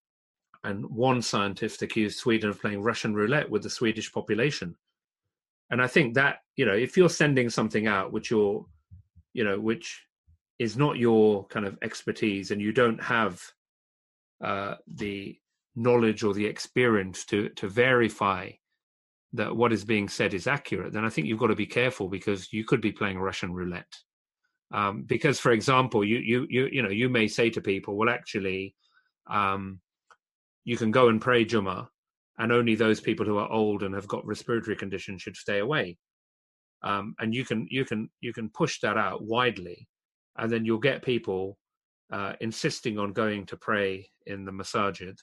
and 0.65 0.85
one 0.87 1.21
scientist 1.21 1.83
accused 1.83 2.19
Sweden 2.19 2.49
of 2.49 2.61
playing 2.61 2.83
Russian 2.83 3.15
roulette 3.15 3.51
with 3.51 3.63
the 3.63 3.71
Swedish 3.71 4.13
population. 4.13 4.75
And 5.71 5.81
I 5.83 5.87
think 5.87 6.15
that, 6.15 6.39
you 6.57 6.65
know, 6.65 6.75
if 6.75 6.97
you're 6.97 7.11
sending 7.11 7.51
something 7.51 7.87
out 7.87 8.13
which 8.13 8.31
you're, 8.31 8.65
you 9.33 9.45
know, 9.45 9.61
which 9.61 10.03
is 10.59 10.77
not 10.77 10.97
your 10.97 11.47
kind 11.47 11.67
of 11.67 11.77
expertise 11.83 12.51
and 12.51 12.61
you 12.61 12.73
don't 12.73 13.03
have 13.03 13.43
uh, 14.43 14.77
the 14.87 15.37
knowledge 15.77 16.23
or 16.23 16.35
the 16.35 16.47
experience 16.47 17.25
to 17.27 17.49
to 17.51 17.69
verify 17.69 18.51
that 19.35 19.55
what 19.55 19.73
is 19.73 19.85
being 19.85 20.09
said 20.09 20.33
is 20.33 20.47
accurate, 20.47 20.93
then 20.93 21.05
I 21.05 21.09
think 21.09 21.27
you've 21.27 21.41
got 21.41 21.49
to 21.49 21.57
be 21.57 21.67
careful 21.67 22.09
because 22.09 22.53
you 22.53 22.65
could 22.65 22.81
be 22.81 22.93
playing 22.93 23.19
Russian 23.19 23.53
roulette. 23.53 23.93
Um, 24.73 25.03
because, 25.03 25.41
for 25.41 25.51
example, 25.51 26.05
you 26.05 26.19
you 26.19 26.47
you 26.49 26.69
you 26.73 26.83
know 26.83 26.89
you 26.89 27.09
may 27.09 27.29
say 27.29 27.51
to 27.51 27.61
people, 27.61 27.97
well, 27.97 28.09
actually, 28.09 28.75
um, 29.29 29.81
you 30.65 30.77
can 30.77 30.91
go 30.91 31.09
and 31.09 31.21
pray 31.21 31.45
Juma, 31.45 31.89
and 32.39 32.53
only 32.53 32.75
those 32.75 33.01
people 33.01 33.27
who 33.27 33.39
are 33.39 33.51
old 33.51 33.83
and 33.83 33.95
have 33.95 34.09
got 34.09 34.27
respiratory 34.27 34.77
conditions 34.77 35.23
should 35.23 35.37
stay 35.37 35.59
away. 35.59 35.99
Um, 36.83 37.15
and 37.19 37.35
you 37.35 37.45
can 37.45 37.67
you 37.71 37.85
can 37.85 38.09
you 38.21 38.33
can 38.33 38.49
push 38.49 38.81
that 38.81 38.97
out 38.97 39.25
widely, 39.25 39.89
and 40.37 40.51
then 40.51 40.65
you'll 40.65 40.79
get 40.79 41.03
people 41.03 41.59
uh, 42.13 42.35
insisting 42.41 42.99
on 42.99 43.13
going 43.13 43.47
to 43.47 43.57
pray 43.57 44.09
in 44.27 44.45
the 44.45 44.53
masajid 44.53 45.17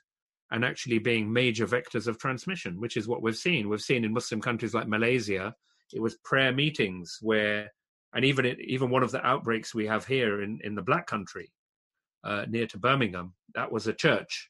and 0.51 0.65
actually 0.65 0.99
being 0.99 1.31
major 1.31 1.65
vectors 1.65 2.07
of 2.07 2.17
transmission, 2.17 2.79
which 2.79 2.97
is 2.97 3.07
what 3.07 3.21
we've 3.21 3.37
seen. 3.37 3.69
We've 3.69 3.81
seen 3.81 4.03
in 4.03 4.13
Muslim 4.13 4.41
countries 4.41 4.73
like 4.73 4.87
Malaysia, 4.87 5.55
it 5.93 6.01
was 6.01 6.17
prayer 6.23 6.51
meetings 6.51 7.17
where, 7.21 7.71
and 8.13 8.25
even 8.25 8.45
even 8.59 8.89
one 8.89 9.03
of 9.03 9.11
the 9.11 9.25
outbreaks 9.25 9.73
we 9.73 9.87
have 9.87 10.05
here 10.05 10.41
in 10.41 10.59
in 10.63 10.75
the 10.75 10.81
Black 10.81 11.07
Country, 11.07 11.51
uh, 12.23 12.45
near 12.49 12.67
to 12.67 12.77
Birmingham, 12.77 13.33
that 13.55 13.71
was 13.71 13.87
a 13.87 13.93
church. 13.93 14.49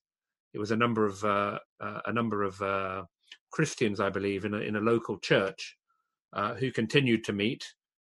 It 0.54 0.60
was 0.60 0.72
a 0.72 0.76
number 0.76 1.06
of 1.06 1.24
uh, 1.24 1.60
uh, 1.80 2.02
a 2.06 2.14
number 2.14 2.44
of 2.44 2.62
uh, 2.62 3.04
Christians, 3.52 4.00
I 4.00 4.10
believe, 4.10 4.46
in 4.46 4.54
a 4.54 4.60
in 4.60 4.76
a 4.76 4.82
local 4.82 5.20
church, 5.20 5.78
uh, 6.34 6.56
who 6.56 6.72
continued 6.72 7.24
to 7.26 7.34
meet. 7.34 7.66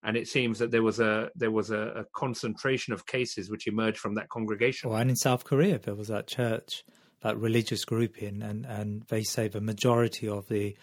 And 0.04 0.16
it 0.16 0.28
seems 0.28 0.58
that 0.60 0.70
there 0.70 0.82
was 0.82 1.00
a 1.00 1.30
there 1.34 1.50
was 1.50 1.70
a, 1.70 1.80
a 1.96 2.04
concentration 2.14 2.92
of 2.92 3.06
cases 3.06 3.50
which 3.50 3.66
emerged 3.66 3.98
from 3.98 4.14
that 4.14 4.28
congregation. 4.28 4.92
And 4.92 5.10
in 5.10 5.16
South 5.16 5.44
Korea, 5.44 5.78
there 5.78 5.96
was 5.96 6.08
that 6.08 6.26
church 6.26 6.84
that 7.22 7.36
religious 7.38 7.84
group 7.84 8.22
in, 8.22 8.42
and, 8.42 8.64
and 8.66 9.02
they 9.08 9.22
say 9.22 9.48
the 9.48 9.60
majority 9.60 10.28
of 10.28 10.48
the 10.48 10.76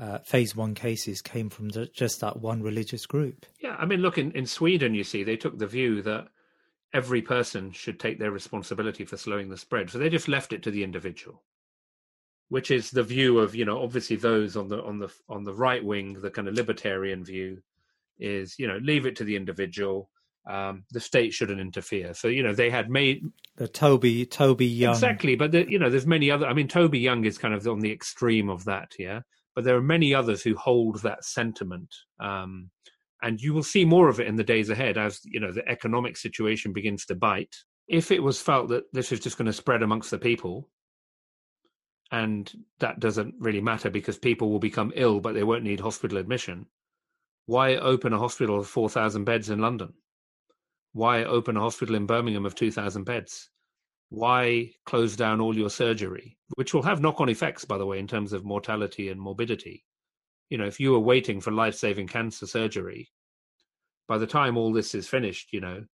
uh, 0.00 0.18
phase 0.18 0.54
one 0.54 0.74
cases 0.74 1.20
came 1.20 1.50
from 1.50 1.70
the, 1.70 1.86
just 1.86 2.20
that 2.20 2.40
one 2.40 2.62
religious 2.62 3.06
group. 3.06 3.46
Yeah, 3.60 3.76
I 3.78 3.86
mean, 3.86 4.00
look, 4.00 4.18
in, 4.18 4.32
in 4.32 4.46
Sweden, 4.46 4.94
you 4.94 5.04
see, 5.04 5.24
they 5.24 5.36
took 5.36 5.58
the 5.58 5.66
view 5.66 6.02
that 6.02 6.28
every 6.92 7.20
person 7.20 7.70
should 7.72 8.00
take 8.00 8.18
their 8.18 8.30
responsibility 8.30 9.04
for 9.04 9.16
slowing 9.16 9.48
the 9.48 9.56
spread. 9.56 9.90
So 9.90 9.98
they 9.98 10.08
just 10.08 10.28
left 10.28 10.52
it 10.52 10.62
to 10.62 10.70
the 10.70 10.84
individual, 10.84 11.42
which 12.48 12.70
is 12.70 12.90
the 12.90 13.02
view 13.02 13.38
of, 13.38 13.54
you 13.54 13.64
know, 13.64 13.82
obviously 13.82 14.16
those 14.16 14.56
on 14.56 14.68
the 14.68 14.82
on 14.82 14.98
the 14.98 15.12
on 15.28 15.44
the 15.44 15.54
right 15.54 15.84
wing, 15.84 16.14
the 16.14 16.30
kind 16.30 16.48
of 16.48 16.54
libertarian 16.54 17.24
view 17.24 17.62
is, 18.18 18.58
you 18.58 18.66
know, 18.66 18.78
leave 18.78 19.06
it 19.06 19.16
to 19.16 19.24
the 19.24 19.36
individual 19.36 20.10
um, 20.48 20.84
the 20.92 21.00
state 21.00 21.34
shouldn't 21.34 21.60
interfere. 21.60 22.14
So 22.14 22.28
you 22.28 22.42
know 22.42 22.54
they 22.54 22.70
had 22.70 22.90
made 22.90 23.22
the 23.56 23.68
Toby 23.68 24.24
Toby 24.24 24.66
Young 24.66 24.94
exactly, 24.94 25.36
but 25.36 25.52
the, 25.52 25.70
you 25.70 25.78
know 25.78 25.90
there's 25.90 26.06
many 26.06 26.30
other. 26.30 26.46
I 26.46 26.54
mean 26.54 26.68
Toby 26.68 26.98
Young 26.98 27.24
is 27.24 27.38
kind 27.38 27.54
of 27.54 27.66
on 27.68 27.80
the 27.80 27.92
extreme 27.92 28.48
of 28.48 28.64
that, 28.64 28.92
yeah. 28.98 29.20
But 29.54 29.64
there 29.64 29.76
are 29.76 29.82
many 29.82 30.14
others 30.14 30.42
who 30.42 30.56
hold 30.56 31.02
that 31.02 31.24
sentiment, 31.24 31.94
um, 32.20 32.70
and 33.22 33.40
you 33.40 33.52
will 33.52 33.62
see 33.62 33.84
more 33.84 34.08
of 34.08 34.20
it 34.20 34.26
in 34.26 34.36
the 34.36 34.44
days 34.44 34.70
ahead 34.70 34.96
as 34.96 35.20
you 35.24 35.38
know 35.38 35.52
the 35.52 35.68
economic 35.68 36.16
situation 36.16 36.72
begins 36.72 37.04
to 37.06 37.14
bite. 37.14 37.56
If 37.86 38.10
it 38.10 38.22
was 38.22 38.40
felt 38.40 38.68
that 38.68 38.84
this 38.92 39.12
is 39.12 39.20
just 39.20 39.36
going 39.36 39.46
to 39.46 39.52
spread 39.52 39.82
amongst 39.82 40.10
the 40.10 40.18
people, 40.18 40.70
and 42.10 42.50
that 42.78 43.00
doesn't 43.00 43.34
really 43.38 43.60
matter 43.60 43.90
because 43.90 44.18
people 44.18 44.50
will 44.50 44.58
become 44.58 44.92
ill, 44.94 45.20
but 45.20 45.34
they 45.34 45.44
won't 45.44 45.64
need 45.64 45.80
hospital 45.80 46.16
admission. 46.16 46.66
Why 47.44 47.76
open 47.76 48.12
a 48.14 48.18
hospital 48.18 48.58
of 48.58 48.66
four 48.66 48.88
thousand 48.88 49.24
beds 49.24 49.50
in 49.50 49.58
London? 49.58 49.92
Why 50.98 51.22
open 51.22 51.56
a 51.56 51.60
hospital 51.60 51.94
in 51.94 52.06
Birmingham 52.06 52.44
of 52.44 52.56
2,000 52.56 53.04
beds? 53.04 53.50
Why 54.08 54.72
close 54.84 55.14
down 55.14 55.40
all 55.40 55.56
your 55.56 55.70
surgery? 55.70 56.36
Which 56.56 56.74
will 56.74 56.82
have 56.82 57.00
knock 57.00 57.20
on 57.20 57.28
effects, 57.28 57.64
by 57.64 57.78
the 57.78 57.86
way, 57.86 58.00
in 58.00 58.08
terms 58.08 58.32
of 58.32 58.44
mortality 58.44 59.08
and 59.08 59.20
morbidity. 59.20 59.84
You 60.50 60.58
know, 60.58 60.66
if 60.66 60.80
you 60.80 60.90
were 60.90 60.98
waiting 60.98 61.40
for 61.40 61.52
life 61.52 61.76
saving 61.76 62.08
cancer 62.08 62.48
surgery, 62.48 63.12
by 64.08 64.18
the 64.18 64.26
time 64.26 64.56
all 64.56 64.72
this 64.72 64.92
is 64.92 65.06
finished, 65.06 65.52
you 65.52 65.60
know, 65.60 65.84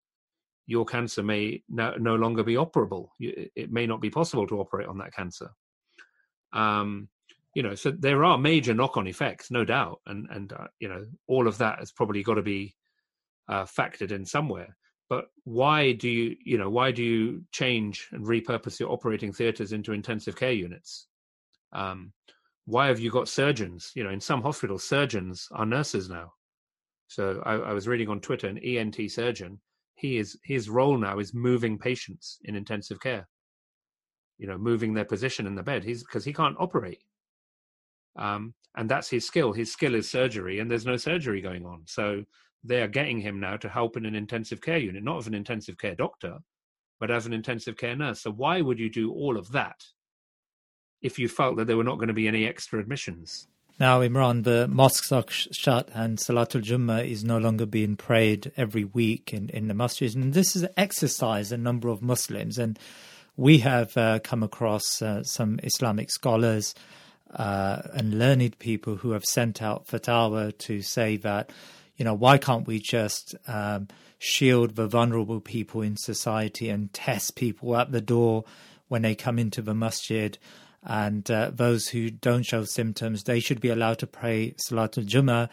your 0.67 0.87
cancer 0.87 1.23
may 1.23 1.63
no, 1.69 1.95
no 1.99 2.15
longer 2.15 2.43
be 2.43 2.55
operable. 2.55 3.09
It 3.21 3.71
may 3.71 3.87
not 3.87 4.01
be 4.01 4.09
possible 4.09 4.47
to 4.47 4.59
operate 4.59 4.89
on 4.89 4.97
that 5.01 5.13
cancer. 5.13 5.51
Um, 6.55 7.11
you 7.55 7.63
know, 7.63 7.75
so 7.75 7.91
there 7.91 8.25
are 8.25 8.39
major 8.39 8.73
knock-on 8.73 9.07
effects, 9.07 9.51
no 9.51 9.67
doubt, 9.67 10.01
and 10.07 10.27
and 10.31 10.51
uh, 10.55 10.69
you 10.81 10.89
know, 10.89 11.05
all 11.27 11.47
of 11.47 11.59
that 11.59 11.81
has 11.81 11.93
probably 11.93 12.23
got 12.23 12.37
to 12.37 12.43
be 12.43 12.75
uh, 13.51 13.65
factored 13.65 14.11
in 14.11 14.25
somewhere 14.25 14.75
but 15.09 15.27
why 15.45 15.93
do 15.93 16.09
you 16.09 16.37
you 16.45 16.59
know 16.59 16.71
why 16.71 16.91
do 16.91 17.03
you 17.03 17.43
change 17.53 18.09
and 18.13 18.25
repurpose 18.25 18.81
your 18.81 18.91
operating 18.91 19.33
theaters 19.33 19.73
into 19.73 19.93
intensive 19.93 20.37
care 20.37 20.53
units? 20.53 21.07
Um, 21.73 22.13
why 22.67 22.87
have 22.87 23.01
you 23.01 23.11
got 23.11 23.29
surgeons? 23.29 23.93
You 23.95 24.05
know 24.05 24.11
in 24.11 24.21
some 24.21 24.43
hospitals 24.43 24.85
surgeons 24.85 25.49
are 25.53 25.67
nurses 25.67 26.09
now. 26.09 26.33
So 27.09 27.43
I, 27.45 27.55
I, 27.55 27.73
was 27.73 27.87
reading 27.87 28.09
on 28.09 28.21
twitter 28.21 28.49
an 28.49 28.59
ent 28.59 28.99
surgeon 29.09 29.61
he 29.95 30.17
is 30.17 30.39
his 30.43 30.69
role 30.71 30.97
now 30.97 31.19
is 31.19 31.35
moving 31.35 31.79
patients 31.79 32.39
in 32.45 32.57
intensive 32.57 33.01
care. 33.01 33.29
You 34.39 34.49
know 34.49 34.59
moving 34.59 34.95
their 34.95 35.05
position 35.05 35.47
in 35.47 35.55
the 35.55 35.63
bed. 35.63 35.85
He's 35.85 36.03
because 36.03 36.25
he 36.25 36.33
can't 36.33 36.57
operate. 36.59 37.03
Um, 38.17 38.55
and 38.77 38.89
that's 38.89 39.09
his 39.09 39.27
skill. 39.27 39.53
His 39.53 39.73
skill 39.73 39.95
is 39.95 40.11
surgery 40.11 40.59
and 40.59 40.71
there's 40.71 40.87
no 40.87 40.97
surgery 40.97 41.41
going 41.41 41.65
on. 41.65 41.83
So 41.87 42.25
they 42.65 42.81
are 42.83 42.89
getting 42.89 43.21
him 43.21 43.39
now 43.39 43.57
to 43.59 43.69
help 43.69 43.97
in 43.97 44.07
an 44.07 44.15
intensive 44.15 44.61
care 44.61 44.79
unit, 44.79 45.05
not 45.05 45.19
as 45.19 45.27
an 45.27 45.35
intensive 45.35 45.79
care 45.79 45.95
doctor, 45.95 46.39
but 46.99 47.11
as 47.11 47.27
an 47.27 47.33
intensive 47.33 47.77
care 47.77 47.95
nurse. 47.95 48.23
So 48.23 48.33
why 48.33 48.61
would 48.61 48.79
you 48.79 48.91
do 48.91 49.12
all 49.12 49.37
of 49.37 49.53
that 49.53 49.85
if 51.03 51.19
you 51.19 51.29
felt 51.29 51.57
that 51.57 51.67
there 51.67 51.77
were 51.77 51.85
not 51.85 51.97
going 51.97 52.09
to 52.09 52.15
be 52.15 52.27
any 52.27 52.47
extra 52.47 52.81
admissions? 52.81 53.47
Now, 53.79 54.01
Imran, 54.01 54.45
the 54.45 54.69
mosques 54.69 55.11
are 55.11 55.25
shut 55.29 55.89
and 55.93 56.17
Salatul 56.19 56.62
Jummah 56.62 57.09
is 57.09 57.25
no 57.25 57.39
longer 57.39 57.67
being 57.67 57.97
prayed 57.97 58.53
every 58.57 58.85
week 58.85 59.35
in, 59.35 59.49
in 59.49 59.67
the 59.67 59.75
masjid. 59.75 60.15
And 60.15 60.33
this 60.33 60.55
has 60.55 60.65
exercised 60.77 61.51
a 61.51 61.59
number 61.59 61.89
of 61.89 62.01
Muslims. 62.01 62.57
And 62.57 62.79
we 63.37 63.59
have 63.59 63.97
uh, 63.97 64.21
come 64.21 64.45
across 64.45 65.03
uh, 65.03 65.25
some 65.25 65.59
Islamic 65.65 66.12
scholars 66.12 66.73
uh, 67.35 67.83
and 67.93 68.17
learned 68.17 68.61
people 68.61 68.95
who 68.95 69.11
have 69.11 69.25
sent 69.25 69.61
out 69.61 69.89
fatwa 69.89 70.57
to 70.59 70.81
say 70.81 71.17
that 71.17 71.51
you 71.97 72.05
know, 72.05 72.14
why 72.14 72.38
can't 72.38 72.66
we 72.66 72.78
just 72.78 73.34
um, 73.47 73.88
shield 74.18 74.76
the 74.76 74.86
vulnerable 74.86 75.40
people 75.40 75.82
in 75.82 75.97
society 75.97 76.68
and 76.68 76.92
test 76.92 77.36
people 77.36 77.76
at 77.76 77.92
the 77.92 78.01
door 78.01 78.45
when 78.88 79.03
they 79.03 79.14
come 79.14 79.38
into 79.38 79.62
the 79.62 79.74
masjid? 79.74 80.38
And 80.82 81.30
uh, 81.30 81.51
those 81.55 81.88
who 81.88 82.11
don't 82.11 82.45
show 82.45 82.64
symptoms, 82.64 83.24
they 83.24 83.40
should 83.40 83.61
be 83.61 83.70
allowed 83.70 83.99
to 84.01 84.07
pray 84.07 84.55
Salatul 84.68 85.07
Jummah. 85.07 85.49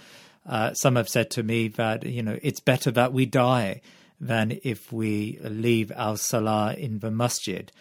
Uh, 0.45 0.73
some 0.73 0.95
have 0.95 1.07
said 1.07 1.29
to 1.31 1.43
me 1.43 1.67
that 1.69 2.03
you 2.03 2.23
know 2.23 2.37
it's 2.41 2.59
better 2.59 2.89
that 2.91 3.13
we 3.13 3.25
die 3.25 3.81
than 4.19 4.59
if 4.63 4.91
we 4.91 5.39
leave 5.41 5.91
our 5.95 6.17
salah 6.17 6.73
in 6.73 6.99
the 6.99 7.11
masjid. 7.11 7.71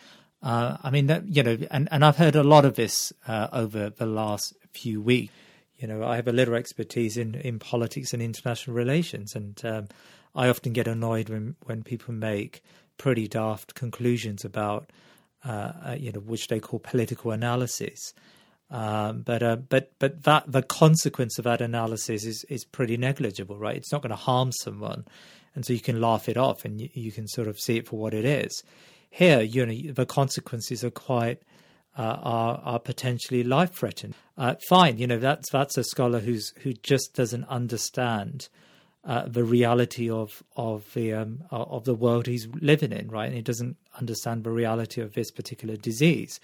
Uh, 0.43 0.79
I 0.83 0.91
mean, 0.91 1.07
that, 1.09 1.29
you 1.29 1.43
know, 1.43 1.59
and, 1.71 1.87
and 1.93 2.03
I've 2.03 2.17
heard 2.17 2.35
a 2.35 2.43
lot 2.43 2.65
of 2.65 2.75
this 2.75 3.13
uh, 3.29 3.49
over 3.53 3.91
the 3.91 4.07
last 4.07 4.55
few 4.73 5.03
weeks. 5.03 5.33
You 5.81 5.89
know, 5.89 6.05
I 6.05 6.17
have 6.17 6.29
a 6.29 6.33
little 6.33 6.55
expertise 6.55 7.17
in, 7.17 7.35
in 7.37 7.59
politics 7.59 8.13
and 8.13 8.23
international 8.23 8.77
relations, 8.77 9.35
and 9.35 9.61
um, 9.65 9.89
I 10.35 10.49
often 10.49 10.75
get 10.75 10.87
annoyed 10.87 11.31
when, 11.31 11.57
when 11.65 11.83
people 11.83 12.13
make 12.13 12.63
pretty 12.99 13.27
daft 13.27 13.75
conclusions 13.75 14.45
about, 14.45 14.91
uh, 15.45 15.73
uh 15.87 15.97
you 15.99 16.13
know, 16.13 16.21
which 16.21 16.49
they 16.49 16.61
call 16.61 16.81
political 16.81 17.31
analysis. 17.31 18.13
Um, 18.71 19.23
but 19.23 19.43
uh, 19.43 19.57
but 19.57 19.91
but 19.99 20.23
that 20.25 20.45
the 20.47 20.63
consequence 20.63 21.39
of 21.39 21.45
that 21.45 21.61
analysis 21.61 22.25
is 22.25 22.45
is 22.49 22.65
pretty 22.65 22.97
negligible, 22.97 23.59
right? 23.59 23.77
It's 23.77 23.91
not 23.91 24.03
going 24.03 24.11
to 24.11 24.17
harm 24.17 24.53
someone, 24.53 25.07
and 25.55 25.65
so 25.65 25.73
you 25.73 25.81
can 25.81 26.01
laugh 26.01 26.29
it 26.29 26.37
off 26.37 26.65
and 26.65 26.81
you, 26.81 26.89
you 26.93 27.11
can 27.11 27.27
sort 27.27 27.49
of 27.49 27.59
see 27.59 27.79
it 27.79 27.89
for 27.89 27.99
what 27.99 28.15
it 28.15 28.25
is. 28.25 28.63
Here, 29.11 29.41
you 29.41 29.67
know, 29.67 29.93
the 29.93 30.07
consequences 30.07 30.85
are 30.85 30.91
quite 30.91 31.43
uh, 31.97 32.19
are 32.23 32.61
are 32.65 32.79
potentially 32.79 33.43
life 33.43 33.73
threatening. 33.75 34.15
Uh, 34.39 34.55
fine, 34.69 34.99
you 34.99 35.07
know 35.07 35.19
that's 35.19 35.51
that's 35.51 35.77
a 35.77 35.85
scholar 35.85 36.21
who's 36.21 36.53
who 36.63 36.73
just 36.73 37.15
doesn't 37.15 37.45
understand 37.45 38.49
uh, 39.05 39.25
the 39.27 39.45
reality 39.45 40.11
of 40.11 40.43
of 40.57 40.93
the 40.95 41.13
um, 41.13 41.43
of 41.51 41.85
the 41.85 41.95
world 41.95 42.27
he's 42.27 42.49
living 42.61 42.93
in, 42.93 43.09
right? 43.09 43.27
And 43.27 43.35
he 43.35 43.43
doesn't 43.43 43.77
understand 43.99 44.45
the 44.45 44.51
reality 44.51 45.01
of 45.01 45.15
this 45.15 45.31
particular 45.31 45.77
disease. 45.77 46.39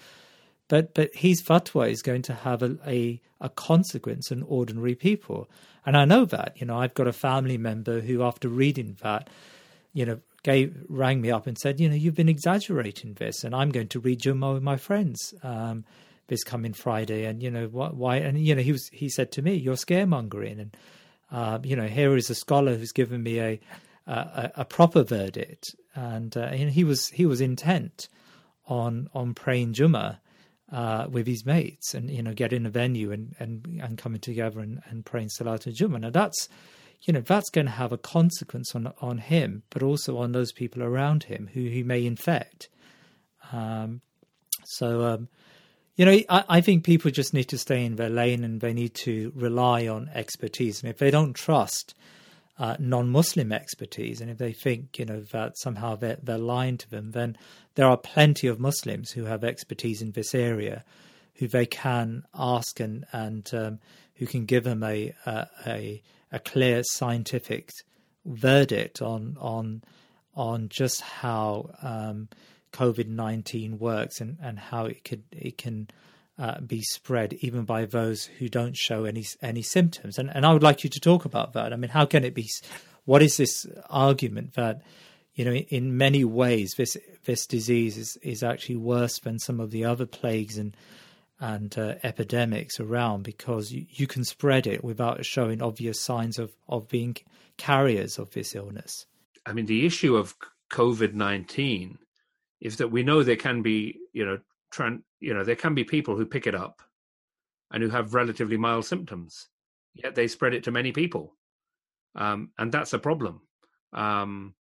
But 0.67 0.93
but 0.93 1.15
his 1.15 1.41
fatwa 1.41 1.89
is 1.89 2.01
going 2.01 2.23
to 2.23 2.33
have 2.33 2.61
a, 2.61 2.77
a, 2.85 3.21
a 3.39 3.49
consequence 3.49 4.31
on 4.31 4.43
ordinary 4.43 4.95
people, 4.95 5.49
and 5.85 5.95
I 5.95 6.05
know 6.05 6.25
that. 6.25 6.53
You 6.55 6.65
know, 6.65 6.77
I've 6.77 6.93
got 6.93 7.07
a 7.07 7.13
family 7.13 7.57
member 7.57 8.01
who, 8.01 8.23
after 8.23 8.49
reading 8.49 8.97
that, 9.01 9.29
you 9.93 10.05
know, 10.05 10.19
gave 10.47 10.73
rang 10.87 11.19
me 11.19 11.29
up 11.29 11.45
and 11.45 11.57
said, 11.57 11.77
you 11.77 11.89
know, 11.89 11.95
you've 11.95 12.15
been 12.15 12.29
exaggerating 12.29 13.15
this, 13.15 13.43
and 13.43 13.53
I'm 13.53 13.69
going 13.69 13.89
to 13.89 13.99
read 13.99 14.21
Jummah 14.21 14.53
with 14.53 14.63
my 14.63 14.77
friends 14.77 15.33
um, 15.43 15.83
this 16.27 16.45
coming 16.45 16.71
Friday, 16.71 17.25
and 17.25 17.43
you 17.43 17.51
know 17.51 17.67
what? 17.67 17.97
Why? 17.97 18.15
And 18.15 18.39
you 18.39 18.55
know, 18.55 18.61
he 18.61 18.71
was 18.71 18.87
he 18.93 19.09
said 19.09 19.33
to 19.33 19.41
me, 19.41 19.55
you're 19.55 19.75
scaremongering, 19.75 20.61
and 20.61 20.77
uh, 21.33 21.59
you 21.63 21.75
know, 21.75 21.87
here 21.87 22.15
is 22.15 22.29
a 22.29 22.35
scholar 22.35 22.75
who's 22.75 22.93
given 22.93 23.21
me 23.23 23.41
a 23.41 23.59
a, 24.07 24.51
a 24.55 24.65
proper 24.65 25.03
verdict, 25.03 25.75
and, 25.93 26.37
uh, 26.37 26.43
and 26.43 26.71
he 26.71 26.85
was 26.85 27.09
he 27.09 27.25
was 27.25 27.41
intent 27.41 28.07
on 28.67 29.09
on 29.13 29.33
praying 29.33 29.73
Jummah 29.73 30.19
uh, 30.71 31.07
with 31.11 31.27
his 31.27 31.45
mates 31.45 31.93
and 31.93 32.09
you 32.09 32.23
know 32.23 32.33
getting 32.33 32.65
a 32.65 32.69
venue 32.69 33.11
and 33.11 33.35
and, 33.37 33.81
and 33.83 33.97
coming 33.97 34.21
together 34.21 34.61
and, 34.61 34.81
and 34.89 35.05
praying 35.05 35.27
Salat 35.27 35.67
al-Jummah. 35.67 35.99
Now 35.99 36.09
that's 36.09 36.47
you 37.01 37.13
know 37.13 37.21
that's 37.21 37.49
going 37.49 37.67
to 37.67 37.71
have 37.71 37.91
a 37.91 37.97
consequence 37.97 38.75
on 38.75 38.93
on 39.01 39.19
him, 39.19 39.63
but 39.69 39.83
also 39.83 40.17
on 40.17 40.31
those 40.31 40.51
people 40.51 40.83
around 40.83 41.23
him 41.23 41.49
who 41.53 41.61
he 41.61 41.83
may 41.83 42.05
infect. 42.05 42.69
Um, 43.51 44.01
so 44.65 45.05
um, 45.05 45.29
you 45.97 46.05
know, 46.05 46.19
I, 46.29 46.43
I, 46.47 46.61
think 46.61 46.83
people 46.83 47.09
just 47.09 47.33
need 47.33 47.45
to 47.45 47.57
stay 47.57 47.83
in 47.83 47.95
their 47.95 48.09
lane 48.09 48.43
and 48.43 48.61
they 48.61 48.73
need 48.73 48.93
to 48.95 49.33
rely 49.35 49.87
on 49.87 50.11
expertise. 50.13 50.81
And 50.81 50.91
if 50.91 50.99
they 50.99 51.09
don't 51.09 51.33
trust 51.33 51.95
uh, 52.59 52.75
non-Muslim 52.79 53.51
expertise, 53.51 54.21
and 54.21 54.29
if 54.29 54.37
they 54.37 54.53
think 54.53 54.99
you 54.99 55.05
know 55.05 55.21
that 55.31 55.57
somehow 55.57 55.95
they're, 55.95 56.17
they're 56.21 56.37
lying 56.37 56.77
to 56.77 56.89
them, 56.89 57.11
then 57.11 57.35
there 57.75 57.87
are 57.87 57.97
plenty 57.97 58.47
of 58.47 58.59
Muslims 58.59 59.11
who 59.11 59.25
have 59.25 59.43
expertise 59.43 60.01
in 60.01 60.11
this 60.11 60.35
area, 60.35 60.83
who 61.35 61.47
they 61.47 61.65
can 61.65 62.23
ask 62.37 62.79
and 62.79 63.05
and 63.11 63.51
um, 63.53 63.79
who 64.15 64.27
can 64.27 64.45
give 64.45 64.65
them 64.65 64.83
a, 64.83 65.13
a 65.25 65.47
a 65.65 66.03
clear 66.39 66.83
scientific 66.83 67.71
verdict 68.25 69.01
on 69.01 69.37
on 69.39 69.83
on 70.35 70.69
just 70.69 71.01
how 71.01 71.69
um, 71.81 72.29
COVID 72.71 73.07
nineteen 73.07 73.79
works 73.79 74.21
and, 74.21 74.37
and 74.41 74.59
how 74.59 74.85
it 74.85 75.03
could 75.03 75.23
it 75.31 75.57
can 75.57 75.89
uh, 76.37 76.59
be 76.61 76.81
spread 76.81 77.33
even 77.41 77.63
by 77.63 77.85
those 77.85 78.25
who 78.25 78.47
don't 78.47 78.77
show 78.77 79.05
any 79.05 79.25
any 79.41 79.61
symptoms. 79.61 80.17
And 80.17 80.29
and 80.33 80.45
I 80.45 80.53
would 80.53 80.63
like 80.63 80.83
you 80.83 80.89
to 80.89 80.99
talk 80.99 81.25
about 81.25 81.53
that. 81.53 81.73
I 81.73 81.75
mean, 81.75 81.89
how 81.89 82.05
can 82.05 82.23
it 82.23 82.33
be? 82.33 82.49
What 83.05 83.21
is 83.21 83.37
this 83.37 83.65
argument 83.89 84.53
that 84.53 84.81
you 85.35 85.45
know 85.45 85.53
in 85.53 85.97
many 85.97 86.25
ways 86.25 86.73
this 86.77 86.97
this 87.25 87.45
disease 87.45 87.97
is 87.97 88.17
is 88.21 88.43
actually 88.43 88.75
worse 88.75 89.19
than 89.19 89.39
some 89.39 89.59
of 89.59 89.71
the 89.71 89.85
other 89.85 90.05
plagues 90.05 90.57
and 90.57 90.75
and 91.39 91.77
uh, 91.77 91.95
epidemics 92.03 92.79
around 92.79 93.23
because 93.23 93.71
you, 93.71 93.85
you 93.89 94.07
can 94.07 94.23
spread 94.23 94.65
it 94.65 94.83
without 94.83 95.25
showing 95.25 95.61
obvious 95.61 95.99
signs 95.99 96.39
of 96.39 96.51
of 96.67 96.87
being 96.87 97.15
carriers 97.57 98.17
of 98.17 98.31
this 98.31 98.55
illness. 98.55 99.05
I 99.45 99.53
mean, 99.53 99.65
the 99.65 99.85
issue 99.85 100.15
of 100.15 100.35
COVID 100.71 101.13
nineteen 101.13 101.99
is 102.59 102.77
that 102.77 102.91
we 102.91 103.03
know 103.03 103.23
there 103.23 103.35
can 103.35 103.61
be 103.61 103.99
you 104.13 104.25
know 104.25 104.39
tran- 104.73 105.03
you 105.19 105.33
know 105.33 105.43
there 105.43 105.55
can 105.55 105.73
be 105.73 105.83
people 105.83 106.15
who 106.15 106.25
pick 106.25 106.47
it 106.47 106.55
up 106.55 106.81
and 107.71 107.83
who 107.83 107.89
have 107.89 108.13
relatively 108.13 108.57
mild 108.57 108.85
symptoms 108.85 109.47
yet 109.93 110.15
they 110.15 110.27
spread 110.27 110.53
it 110.53 110.63
to 110.63 110.71
many 110.71 110.91
people 110.91 111.35
um, 112.15 112.49
and 112.57 112.71
that's 112.71 112.93
a 112.93 112.99
problem 112.99 113.41
um, 113.93 114.53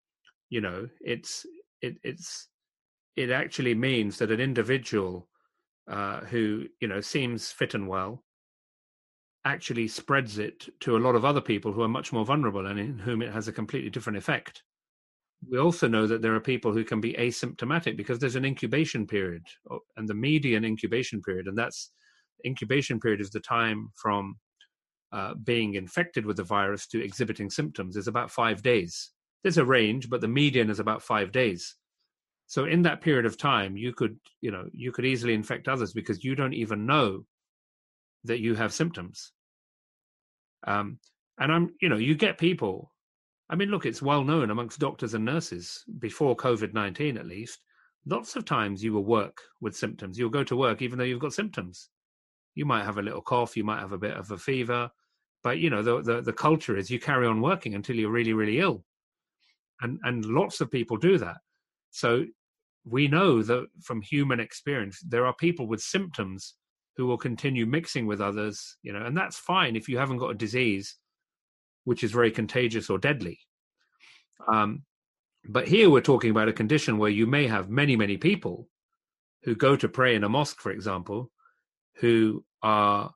you 0.49 0.61
know 0.61 0.89
it's 1.01 1.47
it, 1.81 1.97
it's 2.03 2.49
it 3.16 3.31
actually 3.31 3.74
means 3.74 4.18
that 4.18 4.31
an 4.31 4.41
individual 4.41 5.29
uh, 5.89 6.20
who 6.20 6.66
you 6.80 6.89
know 6.89 7.01
seems 7.01 7.51
fit 7.51 7.74
and 7.74 7.89
well 7.89 8.24
actually 9.45 9.87
spreads 9.87 10.39
it 10.39 10.68
to 10.80 10.97
a 10.97 10.99
lot 10.99 11.14
of 11.14 11.24
other 11.24 11.41
people 11.41 11.72
who 11.72 11.82
are 11.82 11.89
much 11.89 12.12
more 12.12 12.24
vulnerable 12.24 12.66
and 12.66 12.80
in 12.80 12.99
whom 12.99 13.22
it 13.22 13.32
has 13.32 13.47
a 13.47 13.53
completely 13.53 13.89
different 13.89 14.18
effect. 14.18 14.64
We 15.49 15.59
also 15.59 15.87
know 15.87 16.09
that 16.09 16.20
there 16.20 16.34
are 16.34 16.41
people 16.41 16.72
who 16.72 16.82
can 16.82 17.01
be 17.01 17.12
asymptomatic 17.12 17.97
because 17.97 18.18
there's 18.18 18.34
an 18.34 18.45
incubation 18.45 19.07
period 19.07 19.45
and 19.97 20.09
the 20.09 20.14
median 20.14 20.64
incubation 20.64 21.22
period 21.22 21.47
and 21.47 21.57
that's 21.57 21.93
incubation 22.45 22.99
period 22.99 23.20
is 23.20 23.30
the 23.30 23.41
time 23.41 23.91
from 23.95 24.37
uh, 25.12 25.34
being 25.45 25.74
infected 25.74 26.26
with 26.26 26.39
the 26.39 26.43
virus 26.43 26.89
to 26.89 27.05
exhibiting 27.05 27.49
symptoms 27.49 27.97
is 27.97 28.09
about 28.09 28.32
five 28.32 28.62
days. 28.62 29.12
There's 29.45 29.59
a 29.59 29.64
range 29.64 30.11
but 30.11 30.20
the 30.20 30.28
median 30.28 30.70
is 30.70 30.80
about 30.80 31.03
five 31.03 31.30
days 31.30 31.76
so 32.47 32.64
in 32.64 32.82
that 32.82 33.01
period 33.01 33.26
of 33.26 33.36
time 33.36 33.76
you 33.76 33.92
could 33.92 34.18
you 34.40 34.51
know 34.51 34.68
you 34.72 34.92
could 34.92 35.05
easily 35.05 35.34
infect 35.34 35.68
others 35.68 35.92
because 35.92 36.24
you 36.24 36.34
don't 36.34 36.55
even 36.55 36.86
know 36.86 37.24
that 38.24 38.40
you 38.40 38.55
have 38.55 38.72
symptoms 38.72 39.32
um, 40.66 40.99
and 41.38 41.53
i'm 41.53 41.70
you 41.80 41.88
know 41.88 41.97
you 41.97 42.14
get 42.14 42.38
people 42.38 42.92
I 43.49 43.55
mean, 43.55 43.70
look, 43.70 43.86
it's 43.86 44.03
well 44.03 44.24
known 44.24 44.51
amongst 44.51 44.80
doctors 44.80 45.14
and 45.14 45.24
nurses 45.24 45.84
before 45.99 46.36
COVID 46.36 46.74
19 46.74 47.16
at 47.16 47.26
least. 47.26 47.61
Lots 48.05 48.36
of 48.36 48.44
times 48.44 48.82
you 48.82 48.92
will 48.92 49.05
work 49.05 49.38
with 49.61 49.76
symptoms. 49.76 50.18
You'll 50.18 50.30
go 50.30 50.44
to 50.44 50.57
work 50.57 50.82
even 50.82 50.99
though 50.99 51.05
you've 51.05 51.20
got 51.20 51.32
symptoms. 51.32 51.88
You 52.55 52.64
might 52.64 52.84
have 52.84 52.99
a 52.99 53.03
little 53.03 53.20
cough, 53.20 53.57
you 53.57 53.64
might 53.64 53.80
have 53.80 53.92
a 53.92 53.99
bit 53.99 54.16
of 54.16 54.30
a 54.30 54.38
fever, 54.38 54.90
but 55.42 55.59
you 55.59 55.70
know 55.70 55.82
the, 55.82 56.03
the, 56.03 56.22
the 56.22 56.32
culture 56.32 56.76
is 56.76 56.90
you 56.90 56.99
carry 56.99 57.26
on 57.26 57.40
working 57.40 57.74
until 57.74 57.97
you're 57.97 58.11
really 58.11 58.32
really 58.32 58.61
ill, 58.61 58.84
and 59.82 59.99
and 60.05 60.24
lots 60.24 60.61
of 60.61 60.70
people 60.70 60.97
do 60.97 61.18
that. 61.18 61.36
So 61.97 62.26
we 62.84 63.09
know 63.09 63.42
that 63.42 63.68
from 63.80 64.03
human 64.03 64.38
experience 64.38 65.01
there 65.01 65.24
are 65.24 65.34
people 65.34 65.66
with 65.66 65.80
symptoms 65.80 66.55
who 66.99 67.07
will 67.07 67.16
continue 67.16 67.64
mixing 67.64 68.07
with 68.07 68.20
others, 68.20 68.76
you 68.82 68.92
know, 68.92 69.03
and 69.07 69.16
that's 69.16 69.38
fine 69.38 69.76
if 69.76 69.88
you 69.88 69.97
haven't 69.97 70.18
got 70.18 70.30
a 70.30 70.34
disease 70.34 70.97
which 71.84 72.05
is 72.05 72.12
very 72.12 72.30
contagious 72.30 72.90
or 72.90 72.99
deadly. 72.99 73.38
Um, 74.47 74.82
but 75.49 75.68
here 75.68 75.88
we're 75.88 76.03
talking 76.03 76.30
about 76.30 76.49
a 76.49 76.53
condition 76.53 76.99
where 76.99 77.09
you 77.11 77.26
may 77.26 77.47
have 77.47 77.70
many, 77.70 77.97
many 77.97 78.18
people 78.18 78.68
who 79.44 79.55
go 79.55 79.74
to 79.74 79.88
pray 79.88 80.14
in 80.14 80.24
a 80.24 80.28
mosque, 80.28 80.61
for 80.61 80.72
example, 80.72 81.30
who 82.01 82.44
are 82.62 83.11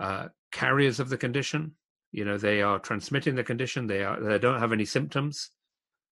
uh, 0.00 0.28
carriers 0.50 0.98
of 0.98 1.10
the 1.10 1.18
condition. 1.18 1.72
You 2.10 2.24
know, 2.24 2.38
they 2.38 2.62
are 2.62 2.78
transmitting 2.78 3.34
the 3.34 3.44
condition. 3.44 3.86
They 3.86 4.02
are 4.02 4.18
they 4.18 4.38
don't 4.38 4.60
have 4.60 4.72
any 4.72 4.86
symptoms, 4.86 5.50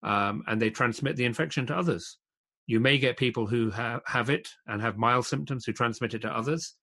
um, 0.04 0.44
and 0.46 0.60
they 0.60 0.70
transmit 0.70 1.16
the 1.16 1.24
infection 1.24 1.66
to 1.66 1.76
others. 1.76 2.18
You 2.66 2.80
may 2.80 2.98
get 2.98 3.16
people 3.16 3.46
who 3.46 3.70
have 3.70 4.30
it 4.30 4.48
and 4.66 4.80
have 4.80 4.96
mild 4.96 5.26
symptoms 5.26 5.64
who 5.64 5.72
transmit 5.72 6.14
it 6.14 6.22
to 6.22 6.34
others. 6.34 6.74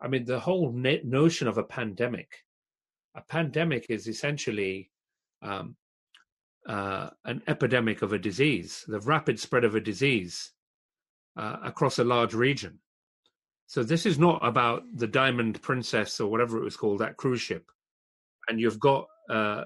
I 0.00 0.08
mean, 0.08 0.24
the 0.24 0.40
whole 0.40 0.72
notion 0.72 1.48
of 1.48 1.58
a 1.58 1.62
pandemic 1.62 2.28
a 3.14 3.22
pandemic 3.22 3.86
is 3.88 4.08
essentially 4.08 4.90
um, 5.42 5.76
uh, 6.66 7.10
an 7.24 7.42
epidemic 7.46 8.02
of 8.02 8.12
a 8.12 8.18
disease, 8.18 8.84
the 8.86 9.00
rapid 9.00 9.38
spread 9.38 9.64
of 9.64 9.74
a 9.74 9.80
disease 9.80 10.52
uh, 11.36 11.56
across 11.62 11.98
a 11.98 12.04
large 12.04 12.34
region. 12.34 12.78
So 13.66 13.82
this 13.82 14.06
is 14.06 14.18
not 14.18 14.44
about 14.46 14.82
the 14.94 15.06
Diamond 15.06 15.60
Princess 15.62 16.20
or 16.20 16.30
whatever 16.30 16.58
it 16.58 16.64
was 16.64 16.76
called, 16.76 17.00
that 17.00 17.16
cruise 17.16 17.40
ship, 17.40 17.70
and 18.48 18.60
you've 18.60 18.80
got 18.80 19.06
uh, 19.30 19.64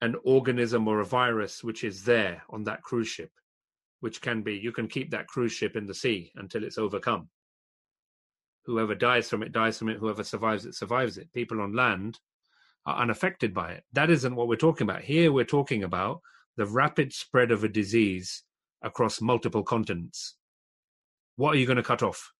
an 0.00 0.16
organism 0.24 0.86
or 0.88 1.00
a 1.00 1.04
virus 1.04 1.64
which 1.64 1.84
is 1.84 2.04
there 2.04 2.42
on 2.50 2.64
that 2.64 2.82
cruise 2.82 3.08
ship, 3.08 3.30
which 4.00 4.20
can 4.20 4.42
be 4.42 4.54
you 4.54 4.72
can 4.72 4.88
keep 4.88 5.10
that 5.10 5.26
cruise 5.28 5.52
ship 5.52 5.76
in 5.76 5.86
the 5.86 5.94
sea 5.94 6.32
until 6.36 6.64
it's 6.64 6.78
overcome. 6.78 7.28
Whoever 8.66 8.94
dies 8.94 9.28
from 9.28 9.42
it 9.42 9.52
dies 9.52 9.78
from 9.78 9.88
it. 9.88 9.98
Whoever 9.98 10.24
survives 10.24 10.66
it 10.66 10.74
survives 10.74 11.18
it. 11.18 11.32
People 11.32 11.60
on 11.60 11.74
land 11.74 12.18
are 12.86 13.00
unaffected 13.00 13.54
by 13.54 13.72
it. 13.72 13.84
That 13.92 14.10
isn't 14.10 14.34
what 14.34 14.48
we're 14.48 14.56
talking 14.56 14.88
about. 14.88 15.02
Here 15.02 15.32
we're 15.32 15.44
talking 15.44 15.84
about 15.84 16.20
the 16.56 16.66
rapid 16.66 17.12
spread 17.12 17.50
of 17.50 17.64
a 17.64 17.68
disease 17.68 18.42
across 18.82 19.20
multiple 19.20 19.62
continents. 19.62 20.36
What 21.36 21.54
are 21.54 21.58
you 21.58 21.66
going 21.66 21.76
to 21.76 21.82
cut 21.82 22.02
off? 22.02 22.32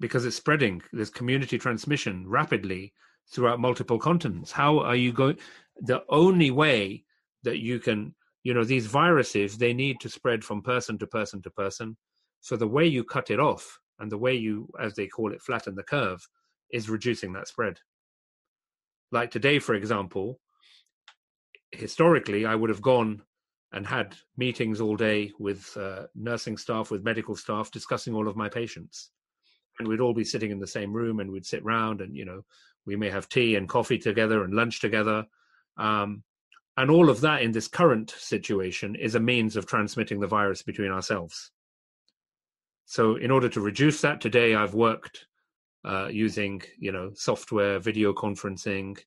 Because 0.00 0.26
it's 0.26 0.36
spreading, 0.36 0.82
there's 0.92 1.10
community 1.10 1.56
transmission 1.56 2.26
rapidly 2.26 2.92
throughout 3.30 3.60
multiple 3.60 3.98
continents. 3.98 4.52
How 4.52 4.78
are 4.80 4.96
you 4.96 5.12
going? 5.12 5.38
The 5.80 6.02
only 6.08 6.50
way 6.50 7.04
that 7.42 7.58
you 7.58 7.78
can, 7.80 8.14
you 8.42 8.54
know, 8.54 8.64
these 8.64 8.86
viruses, 8.86 9.56
they 9.56 9.72
need 9.72 10.00
to 10.00 10.08
spread 10.08 10.44
from 10.44 10.62
person 10.62 10.98
to 10.98 11.06
person 11.06 11.42
to 11.42 11.50
person. 11.50 11.96
So 12.40 12.56
the 12.56 12.68
way 12.68 12.86
you 12.86 13.04
cut 13.04 13.30
it 13.30 13.40
off 13.40 13.78
and 13.98 14.10
the 14.10 14.18
way 14.18 14.34
you, 14.34 14.68
as 14.80 14.94
they 14.94 15.06
call 15.06 15.32
it, 15.32 15.42
flatten 15.42 15.74
the 15.74 15.82
curve 15.82 16.26
is 16.70 16.90
reducing 16.90 17.32
that 17.32 17.48
spread. 17.48 17.78
Like 19.12 19.30
today, 19.30 19.58
for 19.58 19.74
example, 19.74 20.40
historically, 21.72 22.46
I 22.46 22.54
would 22.54 22.70
have 22.70 22.82
gone 22.82 23.22
and 23.72 23.86
had 23.86 24.16
meetings 24.36 24.80
all 24.80 24.96
day 24.96 25.32
with 25.38 25.76
uh, 25.76 26.06
nursing 26.14 26.56
staff, 26.56 26.90
with 26.90 27.04
medical 27.04 27.34
staff, 27.34 27.70
discussing 27.70 28.14
all 28.14 28.28
of 28.28 28.36
my 28.36 28.48
patients. 28.48 29.10
And 29.78 29.88
we'd 29.88 30.00
all 30.00 30.14
be 30.14 30.24
sitting 30.24 30.50
in 30.50 30.58
the 30.58 30.66
same 30.66 30.92
room 30.92 31.20
and 31.20 31.30
we'd 31.30 31.46
sit 31.46 31.64
round 31.64 32.00
and, 32.00 32.16
you 32.16 32.24
know, 32.24 32.44
we 32.86 32.96
may 32.96 33.10
have 33.10 33.28
tea 33.28 33.56
and 33.56 33.68
coffee 33.68 33.98
together 33.98 34.44
and 34.44 34.54
lunch 34.54 34.80
together. 34.80 35.24
Um, 35.76 36.22
and 36.76 36.90
all 36.90 37.08
of 37.08 37.20
that 37.22 37.42
in 37.42 37.52
this 37.52 37.68
current 37.68 38.14
situation 38.16 38.94
is 38.94 39.14
a 39.14 39.20
means 39.20 39.56
of 39.56 39.66
transmitting 39.66 40.20
the 40.20 40.26
virus 40.26 40.62
between 40.62 40.90
ourselves. 40.90 41.50
So, 42.86 43.16
in 43.16 43.30
order 43.30 43.48
to 43.48 43.60
reduce 43.60 44.00
that, 44.02 44.20
today 44.20 44.54
I've 44.54 44.74
worked 44.74 45.26
uh, 45.84 46.08
using, 46.08 46.62
you 46.78 46.92
know, 46.92 47.12
software, 47.14 47.78
video 47.78 48.12
conferencing, 48.12 48.98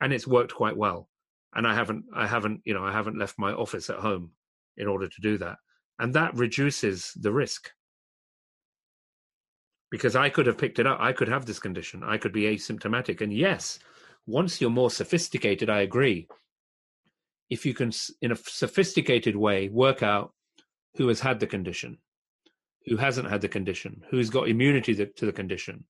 and 0.00 0.12
it's 0.12 0.26
worked 0.26 0.54
quite 0.54 0.76
well 0.76 1.08
and 1.54 1.66
I 1.66 1.74
haven't 1.74 2.04
I 2.14 2.26
haven't 2.26 2.60
you 2.64 2.74
know 2.74 2.84
I 2.84 2.92
haven't 2.92 3.18
left 3.18 3.38
my 3.38 3.52
office 3.52 3.88
at 3.90 3.98
home 3.98 4.30
in 4.76 4.88
order 4.88 5.08
to 5.08 5.20
do 5.20 5.38
that, 5.38 5.58
and 5.98 6.12
that 6.14 6.34
reduces 6.34 7.12
the 7.16 7.32
risk 7.32 7.70
because 9.94 10.16
I 10.16 10.28
could 10.28 10.46
have 10.46 10.58
picked 10.58 10.80
it 10.80 10.86
up. 10.86 10.98
I 11.00 11.12
could 11.12 11.28
have 11.28 11.46
this 11.46 11.60
condition. 11.60 12.02
I 12.02 12.18
could 12.18 12.32
be 12.32 12.42
asymptomatic, 12.42 13.20
and 13.20 13.32
yes, 13.32 13.78
once 14.26 14.60
you're 14.60 14.70
more 14.70 14.90
sophisticated, 14.90 15.70
I 15.70 15.82
agree. 15.82 16.26
If 17.48 17.64
you 17.64 17.74
can, 17.74 17.92
in 18.20 18.32
a 18.32 18.36
sophisticated 18.36 19.36
way, 19.36 19.68
work 19.68 20.02
out 20.02 20.32
who 20.96 21.06
has 21.08 21.20
had 21.20 21.38
the 21.38 21.46
condition, 21.46 21.98
who 22.86 22.96
hasn't 22.96 23.30
had 23.30 23.40
the 23.40 23.48
condition, 23.48 24.02
who's 24.10 24.30
got 24.30 24.48
immunity 24.48 24.94
to 24.94 25.26
the 25.26 25.32
condition, 25.32 25.84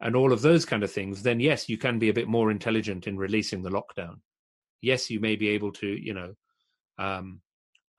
and 0.00 0.14
all 0.14 0.32
of 0.32 0.42
those 0.42 0.64
kind 0.64 0.84
of 0.84 0.92
things, 0.92 1.22
then 1.22 1.40
yes, 1.40 1.68
you 1.68 1.76
can 1.78 1.98
be 1.98 2.10
a 2.10 2.14
bit 2.14 2.28
more 2.28 2.50
intelligent 2.50 3.08
in 3.08 3.16
releasing 3.16 3.62
the 3.62 3.70
lockdown 3.70 4.18
yes, 4.80 5.10
you 5.10 5.20
may 5.20 5.36
be 5.36 5.50
able 5.50 5.72
to, 5.72 5.86
you 5.86 6.14
know, 6.14 6.34
um, 6.98 7.40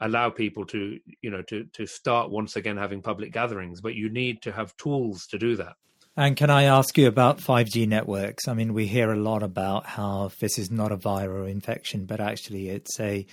allow 0.02 0.30
people 0.30 0.66
to, 0.66 1.00
you 1.22 1.30
know, 1.30 1.42
to 1.44 1.66
to 1.74 1.86
start 1.86 2.30
once 2.30 2.56
again 2.56 2.78
having 2.78 3.02
public 3.02 3.32
gatherings, 3.32 3.82
but 3.82 3.96
you 3.96 4.10
need 4.10 4.42
to 4.42 4.52
have 4.52 4.76
tools 4.78 5.26
to 5.28 5.38
do 5.38 5.56
that. 5.56 5.76
And 6.18 6.36
can 6.36 6.50
I 6.50 6.64
ask 6.64 6.98
you 6.98 7.08
about 7.08 7.38
5G 7.38 7.88
networks? 7.88 8.50
I 8.50 8.54
mean, 8.54 8.74
we 8.74 8.86
hear 8.86 9.14
a 9.14 9.18
lot 9.18 9.44
about 9.44 9.86
how 9.86 10.32
this 10.42 10.60
is 10.60 10.70
not 10.70 10.92
a 10.92 10.98
viral 10.98 11.50
infection, 11.50 12.06
but 12.06 12.20
actually 12.20 12.70
it's 12.70 13.00
a 13.00 13.26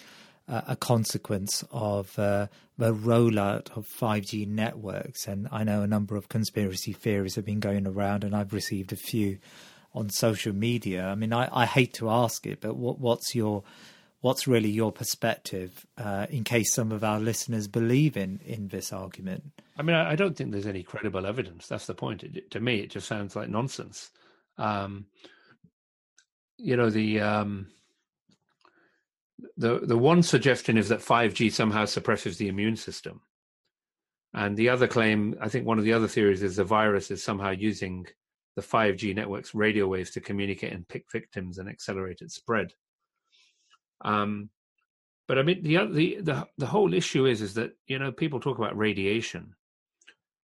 a 0.49 0.77
consequence 0.77 1.63
of 1.71 2.19
uh, 2.19 2.47
the 2.79 2.95
rollout 2.95 3.77
of 3.77 3.87
5G 3.87 4.49
networks. 4.49 5.27
And 5.27 5.47
I 5.53 5.63
know 5.63 5.83
a 5.83 5.87
number 5.87 6.17
of 6.17 6.31
conspiracy 6.31 6.95
theories 6.95 7.35
have 7.35 7.45
been 7.45 7.61
going 7.61 7.87
around, 7.87 8.25
and 8.25 8.35
I've 8.35 8.55
received 8.55 8.91
a 8.93 8.97
few 8.97 9.39
on 9.95 10.09
social 10.09 10.55
media. 10.55 11.05
I 11.07 11.15
mean, 11.17 11.35
I, 11.35 11.49
I 11.53 11.67
hate 11.67 11.93
to 11.95 12.09
ask 12.09 12.47
it, 12.47 12.63
but 12.63 12.77
what, 12.77 12.99
what's 12.99 13.35
your 13.35 13.63
what's 14.21 14.49
really 14.49 14.69
your 14.69 14.93
perspective 14.93 15.87
uh, 15.97 16.27
in 16.31 16.45
case 16.45 16.73
some 16.73 16.93
of 16.93 17.05
our 17.05 17.21
listeners 17.21 17.69
believe 17.69 18.17
in 18.17 18.41
in 18.45 18.69
this 18.69 18.93
argument? 18.93 19.45
I 19.77 19.83
mean, 19.83 19.95
I, 19.95 20.17
don't 20.17 20.37
think 20.37 20.51
there's 20.51 20.67
any 20.67 20.83
credible 20.83 21.25
evidence. 21.25 21.69
That's 21.69 21.87
the 21.87 21.95
point. 21.95 22.25
It, 22.25 22.51
to 22.51 22.61
me, 22.61 22.81
it 22.81 22.91
just 22.91 23.07
sounds 23.07 23.37
like 23.37 23.49
nonsense. 23.49 24.11
Um, 24.57 25.07
you 26.57 26.77
know, 26.77 26.91
the 26.91 27.21
um, 27.21 27.69
the 29.57 29.79
the 29.81 29.99
one 29.99 30.23
suggestion 30.23 30.77
is 30.77 30.89
that 30.89 31.01
5G 31.01 31.53
somehow 31.53 31.85
suppresses 31.85 32.39
the 32.39 32.49
immune 32.49 32.77
system, 32.77 33.21
and 34.35 34.57
the 34.57 34.69
other 34.69 34.89
claim, 34.89 35.37
I 35.41 35.49
think, 35.49 35.65
one 35.65 35.79
of 35.79 35.85
the 35.85 35.93
other 35.93 36.09
theories 36.09 36.43
is 36.43 36.57
the 36.57 36.65
virus 36.65 37.13
is 37.13 37.23
somehow 37.23 37.51
using 37.51 38.07
the 38.57 38.63
5G 38.63 39.15
network's 39.15 39.55
radio 39.55 39.87
waves 39.87 40.11
to 40.11 40.21
communicate 40.21 40.73
and 40.73 40.89
pick 40.89 41.05
victims 41.13 41.59
and 41.59 41.69
accelerate 41.69 42.21
its 42.21 42.35
spread. 42.35 42.73
Um, 44.03 44.51
but 45.27 45.39
I 45.39 45.43
mean, 45.43 45.63
the, 45.63 45.77
the 45.87 46.19
the 46.23 46.47
the 46.57 46.67
whole 46.67 46.95
issue 46.95 47.27
is 47.27 47.43
is 47.43 47.55
that 47.55 47.73
you 47.87 47.99
know 47.99 48.13
people 48.13 48.41
talk 48.41 48.59
about 48.59 48.77
radiation, 48.77 49.55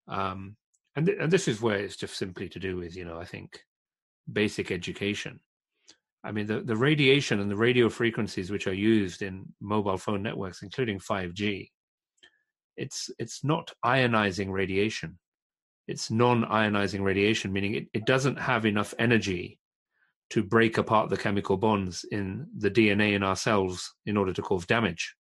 um, 0.08 0.56
and 0.96 1.06
th- 1.06 1.18
and 1.20 1.32
this 1.32 1.48
is 1.48 1.60
where 1.60 1.76
it's 1.78 1.96
just 1.96 2.16
simply 2.16 2.48
to 2.50 2.58
do 2.58 2.76
with 2.76 2.96
you 2.96 3.04
know 3.04 3.18
I 3.18 3.24
think 3.24 3.60
basic 4.30 4.70
education. 4.70 5.40
I 6.22 6.32
mean, 6.32 6.46
the, 6.46 6.60
the 6.60 6.76
radiation 6.76 7.40
and 7.40 7.50
the 7.50 7.56
radio 7.56 7.90
frequencies 7.90 8.50
which 8.50 8.66
are 8.66 8.74
used 8.74 9.20
in 9.20 9.44
mobile 9.60 9.98
phone 9.98 10.22
networks, 10.22 10.62
including 10.62 10.98
5G, 10.98 11.68
it's 12.78 13.10
it's 13.18 13.44
not 13.44 13.70
ionizing 13.84 14.50
radiation 14.50 15.18
it's 15.86 16.10
non-ionizing 16.10 17.02
radiation, 17.02 17.52
meaning 17.52 17.74
it, 17.74 17.88
it 17.92 18.06
doesn't 18.06 18.38
have 18.38 18.64
enough 18.66 18.94
energy 18.98 19.58
to 20.30 20.42
break 20.42 20.78
apart 20.78 21.10
the 21.10 21.16
chemical 21.16 21.56
bonds 21.56 22.04
in 22.10 22.46
the 22.56 22.70
DNA 22.70 23.14
in 23.14 23.22
our 23.22 23.36
cells 23.36 23.94
in 24.06 24.16
order 24.16 24.32
to 24.32 24.42
cause 24.42 24.66
damage. 24.66 25.14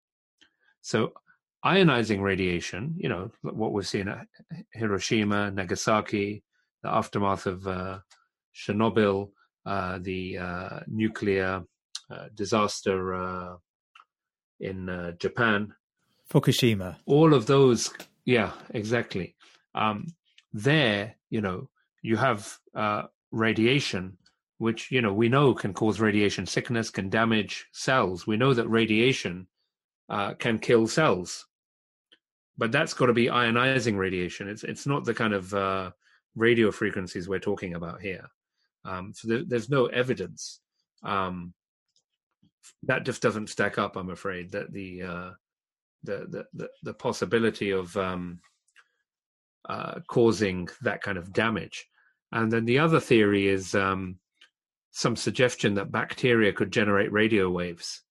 So 0.82 1.12
ionizing 1.64 2.22
radiation, 2.22 2.94
you 2.96 3.08
know, 3.08 3.30
what 3.42 3.72
we've 3.72 3.86
seen 3.86 4.08
at 4.08 4.26
Hiroshima, 4.72 5.50
Nagasaki, 5.50 6.42
the 6.82 6.90
aftermath 6.90 7.46
of 7.46 7.66
uh, 7.66 7.98
Chernobyl, 8.54 9.30
uh, 9.66 9.98
the 10.00 10.38
uh, 10.38 10.80
nuclear 10.86 11.62
uh, 12.10 12.26
disaster 12.34 13.14
uh, 13.14 13.56
in 14.60 14.88
uh, 14.88 15.12
Japan, 15.12 15.74
Fukushima. 16.30 16.96
All 17.06 17.34
of 17.34 17.46
those, 17.46 17.90
yeah, 18.24 18.52
exactly. 18.70 19.34
Um, 19.74 20.06
there, 20.52 21.16
you 21.28 21.40
know, 21.40 21.68
you 22.02 22.16
have 22.16 22.56
uh, 22.74 23.04
radiation, 23.32 24.16
which, 24.60 24.90
you 24.90 25.00
know, 25.00 25.14
we 25.14 25.30
know 25.30 25.54
can 25.54 25.72
cause 25.72 26.00
radiation 26.00 26.44
sickness, 26.44 26.90
can 26.90 27.08
damage 27.08 27.66
cells. 27.72 28.26
We 28.26 28.36
know 28.36 28.52
that 28.52 28.68
radiation 28.68 29.46
uh, 30.10 30.34
can 30.34 30.58
kill 30.58 30.86
cells. 30.86 31.46
But 32.58 32.70
that's 32.70 32.92
got 32.92 33.06
to 33.06 33.14
be 33.14 33.28
ionizing 33.28 33.96
radiation. 33.96 34.50
It's 34.50 34.62
it's 34.62 34.86
not 34.86 35.06
the 35.06 35.14
kind 35.14 35.32
of 35.32 35.54
uh, 35.54 35.92
radio 36.36 36.70
frequencies 36.70 37.26
we're 37.26 37.38
talking 37.38 37.74
about 37.74 38.02
here. 38.02 38.28
Um, 38.84 39.14
so 39.14 39.28
there, 39.28 39.44
there's 39.46 39.70
no 39.70 39.86
evidence. 39.86 40.60
Um, 41.02 41.54
that 42.82 43.06
just 43.06 43.22
doesn't 43.22 43.48
stack 43.48 43.78
up. 43.78 43.96
I'm 43.96 44.10
afraid 44.10 44.50
that 44.50 44.70
the 44.74 45.02
uh, 45.02 45.30
the, 46.02 46.26
the 46.28 46.46
the 46.52 46.68
the 46.82 46.94
possibility 46.94 47.70
of 47.70 47.96
um, 47.96 48.40
uh, 49.66 50.00
causing 50.06 50.68
that 50.82 51.00
kind 51.00 51.16
of 51.16 51.32
damage. 51.32 51.86
And 52.30 52.52
then 52.52 52.66
the 52.66 52.78
other 52.78 53.00
theory 53.00 53.48
is 53.48 53.74
um, 53.74 54.19
some 54.90 55.16
suggestion 55.16 55.74
that 55.74 55.92
bacteria 55.92 56.52
could 56.52 56.72
generate 56.72 57.12
radio 57.12 57.48
waves. 57.50 58.02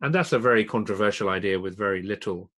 And 0.00 0.14
that's 0.14 0.32
a 0.32 0.38
very 0.38 0.64
controversial 0.64 1.28
idea 1.28 1.60
with 1.60 1.76
very 1.76 2.02
little 2.02 2.50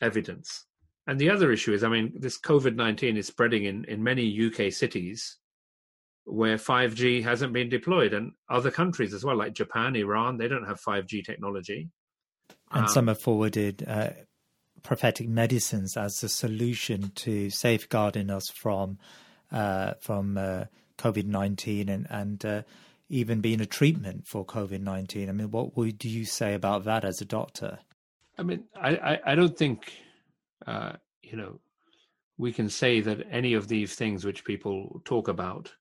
evidence. 0.00 0.66
And 1.06 1.18
the 1.18 1.30
other 1.30 1.50
issue 1.50 1.72
is, 1.72 1.82
I 1.82 1.88
mean, 1.88 2.12
this 2.16 2.38
COVID 2.38 2.76
19 2.76 3.16
is 3.16 3.26
spreading 3.26 3.64
in, 3.64 3.84
in 3.84 4.02
many 4.02 4.46
UK 4.46 4.72
cities 4.72 5.38
where 6.24 6.56
5G 6.56 7.24
hasn't 7.24 7.52
been 7.52 7.68
deployed, 7.68 8.12
and 8.12 8.32
other 8.48 8.70
countries 8.70 9.12
as 9.14 9.24
well, 9.24 9.36
like 9.36 9.52
Japan, 9.52 9.96
Iran, 9.96 10.36
they 10.36 10.46
don't 10.46 10.66
have 10.66 10.80
5G 10.80 11.24
technology. 11.24 11.88
And 12.70 12.82
um, 12.82 12.88
some 12.88 13.08
have 13.08 13.20
forwarded 13.20 13.84
uh, 13.86 14.10
prophetic 14.82 15.28
medicines 15.28 15.96
as 15.96 16.22
a 16.22 16.28
solution 16.28 17.10
to 17.16 17.50
safeguarding 17.50 18.30
us 18.30 18.48
from 18.48 18.98
uh, 19.50 19.94
from 20.00 20.38
uh, 20.38 20.66
COVID 21.00 21.26
nineteen 21.26 21.88
and 21.88 22.06
and 22.10 22.44
uh, 22.44 22.62
even 23.08 23.40
being 23.40 23.60
a 23.60 23.66
treatment 23.66 24.26
for 24.26 24.44
COVID 24.44 24.80
nineteen. 24.80 25.28
I 25.28 25.32
mean, 25.32 25.50
what 25.50 25.76
would 25.76 26.04
you 26.04 26.24
say 26.24 26.54
about 26.54 26.84
that 26.84 27.04
as 27.04 27.20
a 27.20 27.24
doctor? 27.24 27.78
I 28.38 28.42
mean, 28.42 28.64
I 28.74 28.90
I, 28.96 29.32
I 29.32 29.34
don't 29.34 29.56
think 29.56 29.92
uh, 30.66 30.92
you 31.22 31.36
know 31.36 31.60
we 32.38 32.52
can 32.52 32.68
say 32.68 33.00
that 33.00 33.26
any 33.30 33.54
of 33.54 33.68
these 33.68 33.94
things 33.94 34.24
which 34.24 34.44
people 34.44 35.02
talk 35.04 35.28
about 35.28 35.72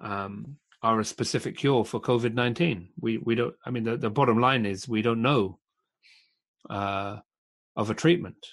um, 0.00 0.56
are 0.82 1.00
a 1.00 1.04
specific 1.04 1.56
cure 1.56 1.84
for 1.84 2.00
COVID 2.00 2.34
nineteen. 2.34 2.88
We 3.00 3.18
we 3.18 3.34
don't. 3.34 3.54
I 3.66 3.70
mean, 3.70 3.84
the, 3.84 3.96
the 3.96 4.10
bottom 4.10 4.38
line 4.38 4.66
is 4.66 4.88
we 4.88 5.02
don't 5.02 5.22
know. 5.22 5.58
Uh, 6.70 7.16
of 7.76 7.90
a 7.90 7.94
treatment. 7.94 8.46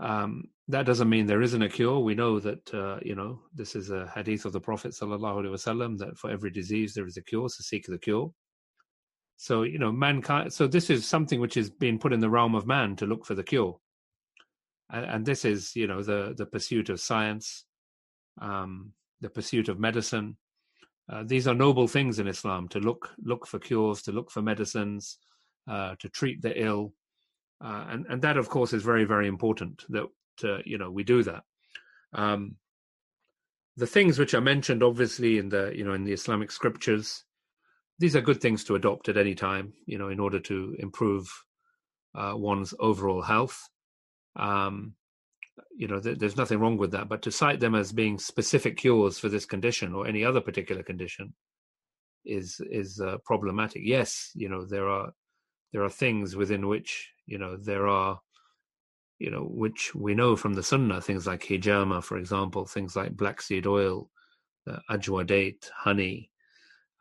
Um, 0.00 0.44
that 0.68 0.86
doesn't 0.86 1.10
mean 1.10 1.26
there 1.26 1.42
isn't 1.42 1.62
a 1.62 1.68
cure. 1.68 1.98
We 1.98 2.14
know 2.14 2.40
that 2.40 2.72
uh, 2.72 2.98
you 3.02 3.14
know 3.14 3.40
this 3.54 3.76
is 3.76 3.90
a 3.90 4.10
hadith 4.14 4.44
of 4.44 4.52
the 4.52 4.60
Prophet 4.60 4.92
wasallam 4.92 5.98
that 5.98 6.16
for 6.16 6.30
every 6.30 6.50
disease 6.50 6.94
there 6.94 7.06
is 7.06 7.16
a 7.16 7.22
cure. 7.22 7.48
So 7.48 7.62
seek 7.62 7.86
the 7.86 7.98
cure. 7.98 8.32
So 9.36 9.62
you 9.62 9.78
know 9.78 9.92
mankind. 9.92 10.52
So 10.52 10.66
this 10.66 10.88
is 10.88 11.06
something 11.06 11.40
which 11.40 11.56
is 11.56 11.70
being 11.70 11.98
put 11.98 12.12
in 12.12 12.20
the 12.20 12.30
realm 12.30 12.54
of 12.54 12.66
man 12.66 12.96
to 12.96 13.06
look 13.06 13.26
for 13.26 13.34
the 13.34 13.44
cure, 13.44 13.78
and, 14.90 15.04
and 15.04 15.26
this 15.26 15.44
is 15.44 15.76
you 15.76 15.86
know 15.86 16.02
the 16.02 16.34
the 16.36 16.46
pursuit 16.46 16.88
of 16.88 17.00
science, 17.00 17.64
um, 18.40 18.92
the 19.20 19.30
pursuit 19.30 19.68
of 19.68 19.78
medicine. 19.78 20.36
Uh, 21.12 21.24
these 21.26 21.48
are 21.48 21.54
noble 21.54 21.88
things 21.88 22.20
in 22.20 22.28
Islam 22.28 22.68
to 22.68 22.78
look 22.78 23.10
look 23.22 23.46
for 23.46 23.58
cures, 23.58 24.02
to 24.02 24.12
look 24.12 24.30
for 24.30 24.40
medicines, 24.40 25.18
uh, 25.68 25.94
to 25.98 26.08
treat 26.08 26.40
the 26.40 26.58
ill, 26.62 26.94
uh, 27.62 27.86
and 27.88 28.06
and 28.08 28.22
that 28.22 28.36
of 28.36 28.48
course 28.48 28.72
is 28.72 28.82
very 28.82 29.04
very 29.04 29.28
important 29.28 29.84
that 29.88 30.06
uh, 30.44 30.58
you 30.64 30.78
know 30.78 30.90
we 30.90 31.04
do 31.04 31.22
that. 31.22 31.42
Um, 32.12 32.56
the 33.76 33.86
things 33.86 34.18
which 34.18 34.34
are 34.34 34.40
mentioned, 34.40 34.82
obviously, 34.82 35.38
in 35.38 35.48
the 35.48 35.72
you 35.74 35.84
know 35.84 35.92
in 35.92 36.04
the 36.04 36.12
Islamic 36.12 36.50
scriptures, 36.50 37.24
these 37.98 38.16
are 38.16 38.20
good 38.20 38.40
things 38.40 38.64
to 38.64 38.74
adopt 38.74 39.08
at 39.08 39.16
any 39.16 39.34
time, 39.34 39.72
you 39.86 39.98
know, 39.98 40.08
in 40.08 40.20
order 40.20 40.40
to 40.40 40.74
improve 40.78 41.30
uh, 42.14 42.32
one's 42.34 42.74
overall 42.78 43.22
health. 43.22 43.68
Um, 44.36 44.94
you 45.76 45.86
know, 45.86 46.00
th- 46.00 46.18
there's 46.18 46.36
nothing 46.36 46.58
wrong 46.58 46.78
with 46.78 46.92
that, 46.92 47.08
but 47.08 47.22
to 47.22 47.30
cite 47.30 47.60
them 47.60 47.74
as 47.74 47.92
being 47.92 48.18
specific 48.18 48.76
cures 48.76 49.18
for 49.18 49.28
this 49.28 49.44
condition 49.44 49.94
or 49.94 50.06
any 50.06 50.24
other 50.24 50.40
particular 50.40 50.82
condition 50.82 51.34
is 52.24 52.60
is 52.70 53.00
uh, 53.00 53.16
problematic. 53.24 53.82
Yes, 53.84 54.30
you 54.34 54.48
know, 54.48 54.64
there 54.64 54.88
are 54.88 55.12
there 55.72 55.84
are 55.84 55.90
things 55.90 56.36
within 56.36 56.66
which 56.68 57.10
you 57.30 57.38
know 57.38 57.56
there 57.56 57.86
are 57.88 58.20
you 59.20 59.30
know, 59.30 59.42
which 59.42 59.94
we 59.94 60.14
know 60.14 60.34
from 60.34 60.54
the 60.54 60.62
Sunnah, 60.62 61.00
things 61.00 61.26
like 61.26 61.42
hijama, 61.42 62.02
for 62.02 62.16
example, 62.16 62.64
things 62.64 62.96
like 62.96 63.16
black 63.16 63.42
seed 63.42 63.66
oil, 63.66 64.10
uh, 64.66 64.78
ajwa 64.90 65.26
date, 65.26 65.70
honey. 65.76 66.30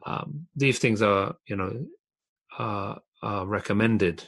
Um, 0.06 0.48
these 0.54 0.80
things 0.80 1.02
are, 1.02 1.38
you 1.48 1.56
know, 1.56 1.86
are, 2.58 3.00
are 3.24 3.48
recommended, 3.48 4.24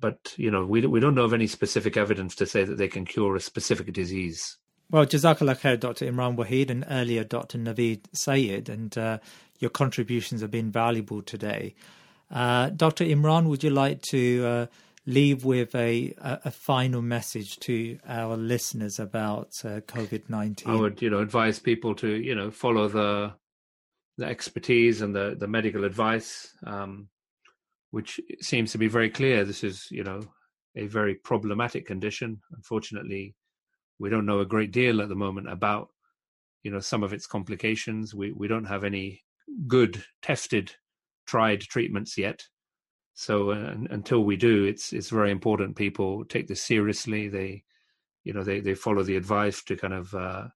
but 0.00 0.34
you 0.36 0.50
know, 0.50 0.66
we 0.66 0.84
we 0.84 1.00
don't 1.00 1.14
know 1.14 1.24
of 1.24 1.32
any 1.32 1.46
specific 1.46 1.96
evidence 1.96 2.34
to 2.36 2.46
say 2.46 2.64
that 2.64 2.76
they 2.76 2.88
can 2.88 3.04
cure 3.04 3.36
a 3.36 3.40
specific 3.40 3.92
disease. 3.92 4.58
Well, 4.90 5.06
Jazakallah 5.06 5.60
khair, 5.60 5.78
Dr. 5.78 6.10
Imran 6.10 6.36
Waheed, 6.36 6.70
and 6.70 6.84
earlier 6.88 7.22
Dr. 7.24 7.58
Naveed 7.58 8.02
Sayed, 8.12 8.68
and 8.68 8.96
uh, 8.98 9.18
your 9.60 9.70
contributions 9.70 10.40
have 10.40 10.50
been 10.50 10.72
valuable 10.72 11.22
today. 11.22 11.74
Uh, 12.30 12.70
Dr. 12.70 13.04
Imran, 13.04 13.48
would 13.48 13.62
you 13.62 13.70
like 13.70 14.02
to 14.10 14.44
uh, 14.44 14.66
leave 15.06 15.44
with 15.44 15.74
a, 15.74 16.12
a, 16.18 16.40
a, 16.46 16.50
final 16.50 17.00
message 17.00 17.58
to 17.60 17.98
our 18.06 18.36
listeners 18.36 18.98
about 18.98 19.48
uh, 19.64 19.80
COVID 19.80 20.28
nineteen? 20.28 20.72
I 20.72 20.76
would, 20.76 21.00
you 21.00 21.10
know, 21.10 21.20
advise 21.20 21.58
people 21.58 21.94
to, 21.96 22.08
you 22.08 22.34
know, 22.34 22.50
follow 22.50 22.88
the 22.88 23.32
the 24.18 24.26
expertise 24.26 25.02
and 25.02 25.14
the 25.14 25.36
the 25.38 25.46
medical 25.46 25.84
advice, 25.84 26.52
um, 26.66 27.08
which 27.90 28.20
seems 28.40 28.72
to 28.72 28.78
be 28.78 28.88
very 28.88 29.10
clear. 29.10 29.44
This 29.44 29.62
is, 29.62 29.86
you 29.90 30.04
know, 30.04 30.20
a 30.74 30.86
very 30.86 31.14
problematic 31.14 31.86
condition. 31.86 32.40
Unfortunately, 32.52 33.34
we 33.98 34.10
don't 34.10 34.26
know 34.26 34.40
a 34.40 34.46
great 34.46 34.72
deal 34.72 35.00
at 35.00 35.08
the 35.08 35.14
moment 35.14 35.50
about, 35.50 35.88
you 36.62 36.70
know, 36.70 36.80
some 36.80 37.02
of 37.02 37.12
its 37.12 37.26
complications. 37.26 38.14
We 38.14 38.32
we 38.32 38.48
don't 38.48 38.64
have 38.66 38.84
any 38.84 39.22
good 39.68 40.04
tested, 40.20 40.74
tried 41.26 41.60
treatments 41.60 42.18
yet. 42.18 42.42
So 43.16 43.50
uh, 43.50 43.74
until 43.90 44.22
we 44.24 44.36
do, 44.36 44.64
it's 44.64 44.92
it's 44.92 45.08
very 45.08 45.30
important 45.30 45.74
people 45.74 46.26
take 46.26 46.48
this 46.48 46.60
seriously. 46.62 47.28
They, 47.28 47.62
you 48.24 48.34
know, 48.34 48.44
they 48.44 48.60
they 48.60 48.74
follow 48.74 49.02
the 49.02 49.16
advice 49.16 49.62
to 49.64 49.74
kind 49.74 49.94
of, 49.94 50.14
uh, 50.14 50.48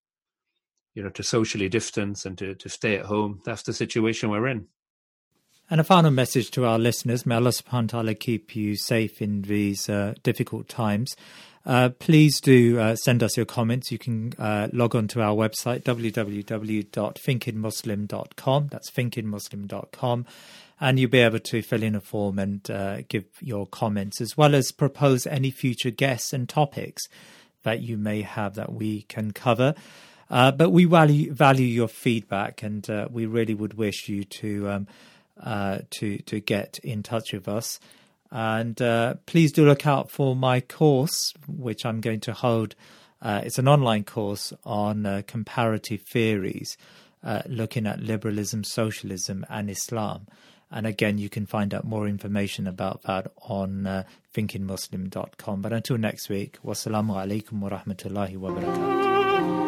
you 0.95 1.03
know, 1.03 1.09
to 1.09 1.23
socially 1.23 1.71
distance 1.71 2.27
and 2.27 2.37
to 2.37 2.55
to 2.55 2.69
stay 2.69 2.97
at 2.97 3.07
home. 3.07 3.41
That's 3.47 3.63
the 3.63 3.73
situation 3.73 4.29
we're 4.29 4.47
in. 4.47 4.67
And 5.71 5.81
a 5.81 5.85
final 5.85 6.11
message 6.11 6.51
to 6.51 6.67
our 6.67 6.79
listeners: 6.79 7.25
May 7.25 7.37
Allah 7.37 7.53
Subhanahu 7.53 7.95
wa 7.95 8.03
Taala 8.03 8.21
keep 8.21 8.55
you 8.55 8.77
safe 8.77 9.23
in 9.23 9.41
these 9.43 9.89
uh, 9.89 10.13
difficult 10.23 10.69
times. 10.69 11.17
Uh, 11.65 11.89
please 11.99 12.43
do 12.43 12.79
uh, 12.79 12.95
send 12.95 13.23
us 13.23 13.39
your 13.39 13.47
comments. 13.47 13.91
You 13.91 13.99
can 13.99 14.35
uh, 14.39 14.69
log 14.73 14.95
on 14.95 15.09
to 15.09 15.23
our 15.23 15.35
website, 15.35 15.83
www.thinkingmuslim.com. 15.83 18.69
That's 18.69 18.91
thinkingmuslim.com 18.91 20.27
and 20.81 20.99
you'll 20.99 21.11
be 21.11 21.19
able 21.19 21.39
to 21.39 21.61
fill 21.61 21.83
in 21.83 21.95
a 21.95 22.01
form 22.01 22.39
and 22.39 22.71
uh, 22.71 23.03
give 23.09 23.27
your 23.41 23.67
comments 23.67 24.21
as 24.21 24.37
well 24.37 24.55
as 24.55 24.73
propose 24.73 25.27
any 25.27 25.51
future 25.51 25.91
guests 25.91 26.33
and 26.33 26.49
topics 26.49 27.03
that 27.63 27.83
you 27.83 27.99
may 27.99 28.23
have 28.23 28.55
that 28.55 28.73
we 28.73 29.03
can 29.03 29.33
cover. 29.33 29.75
Uh, 30.31 30.51
but 30.51 30.71
we 30.71 30.85
value 30.85 31.33
value 31.33 31.67
your 31.67 31.89
feedback, 31.89 32.63
and 32.63 32.89
uh, 32.89 33.09
we 33.11 33.27
really 33.27 33.53
would 33.53 33.75
wish 33.75 34.09
you 34.09 34.23
to 34.23 34.71
um, 34.71 34.87
uh, 35.43 35.79
to 35.91 36.19
to 36.19 36.41
get 36.41 36.79
in 36.85 37.03
touch 37.03 37.33
with 37.33 37.49
us. 37.49 37.81
And 38.31 38.81
uh, 38.81 39.15
please 39.27 39.51
do 39.51 39.67
look 39.67 39.89
out 39.89 40.09
for 40.09 40.37
my 40.37 40.61
course, 40.61 41.35
which 41.49 41.85
I'm 41.85 42.01
going 42.01 42.21
to 42.21 42.33
hold. 42.33 42.77
Uh, 43.21 43.41
it's 43.45 43.59
an 43.59 43.67
online 43.67 44.05
course 44.05 44.53
on 44.65 45.25
comparative 45.27 46.03
theories, 46.03 46.79
looking 47.47 47.89
at 47.89 48.01
liberalism, 48.01 48.63
socialism, 48.63 49.45
and 49.51 49.69
Islam. 49.69 50.27
And 50.71 50.87
again, 50.87 51.19
you 51.19 51.29
can 51.29 51.47
find 51.47 51.75
out 51.75 51.85
more 51.85 52.07
information 52.07 52.67
about 52.67 53.03
that 53.03 53.33
on 53.43 53.87
uh, 53.87 54.05
thinkingmuslim.com. 54.35 55.63
But 55.63 55.73
until 55.73 55.99
next 55.99 56.29
week, 56.29 56.59
wassalamu 56.65 57.17
alaikum 57.17 57.61
wa 57.61 57.71
rahmatullahi 57.71 58.37
wa 58.37 58.51
barakatuh. 58.51 59.60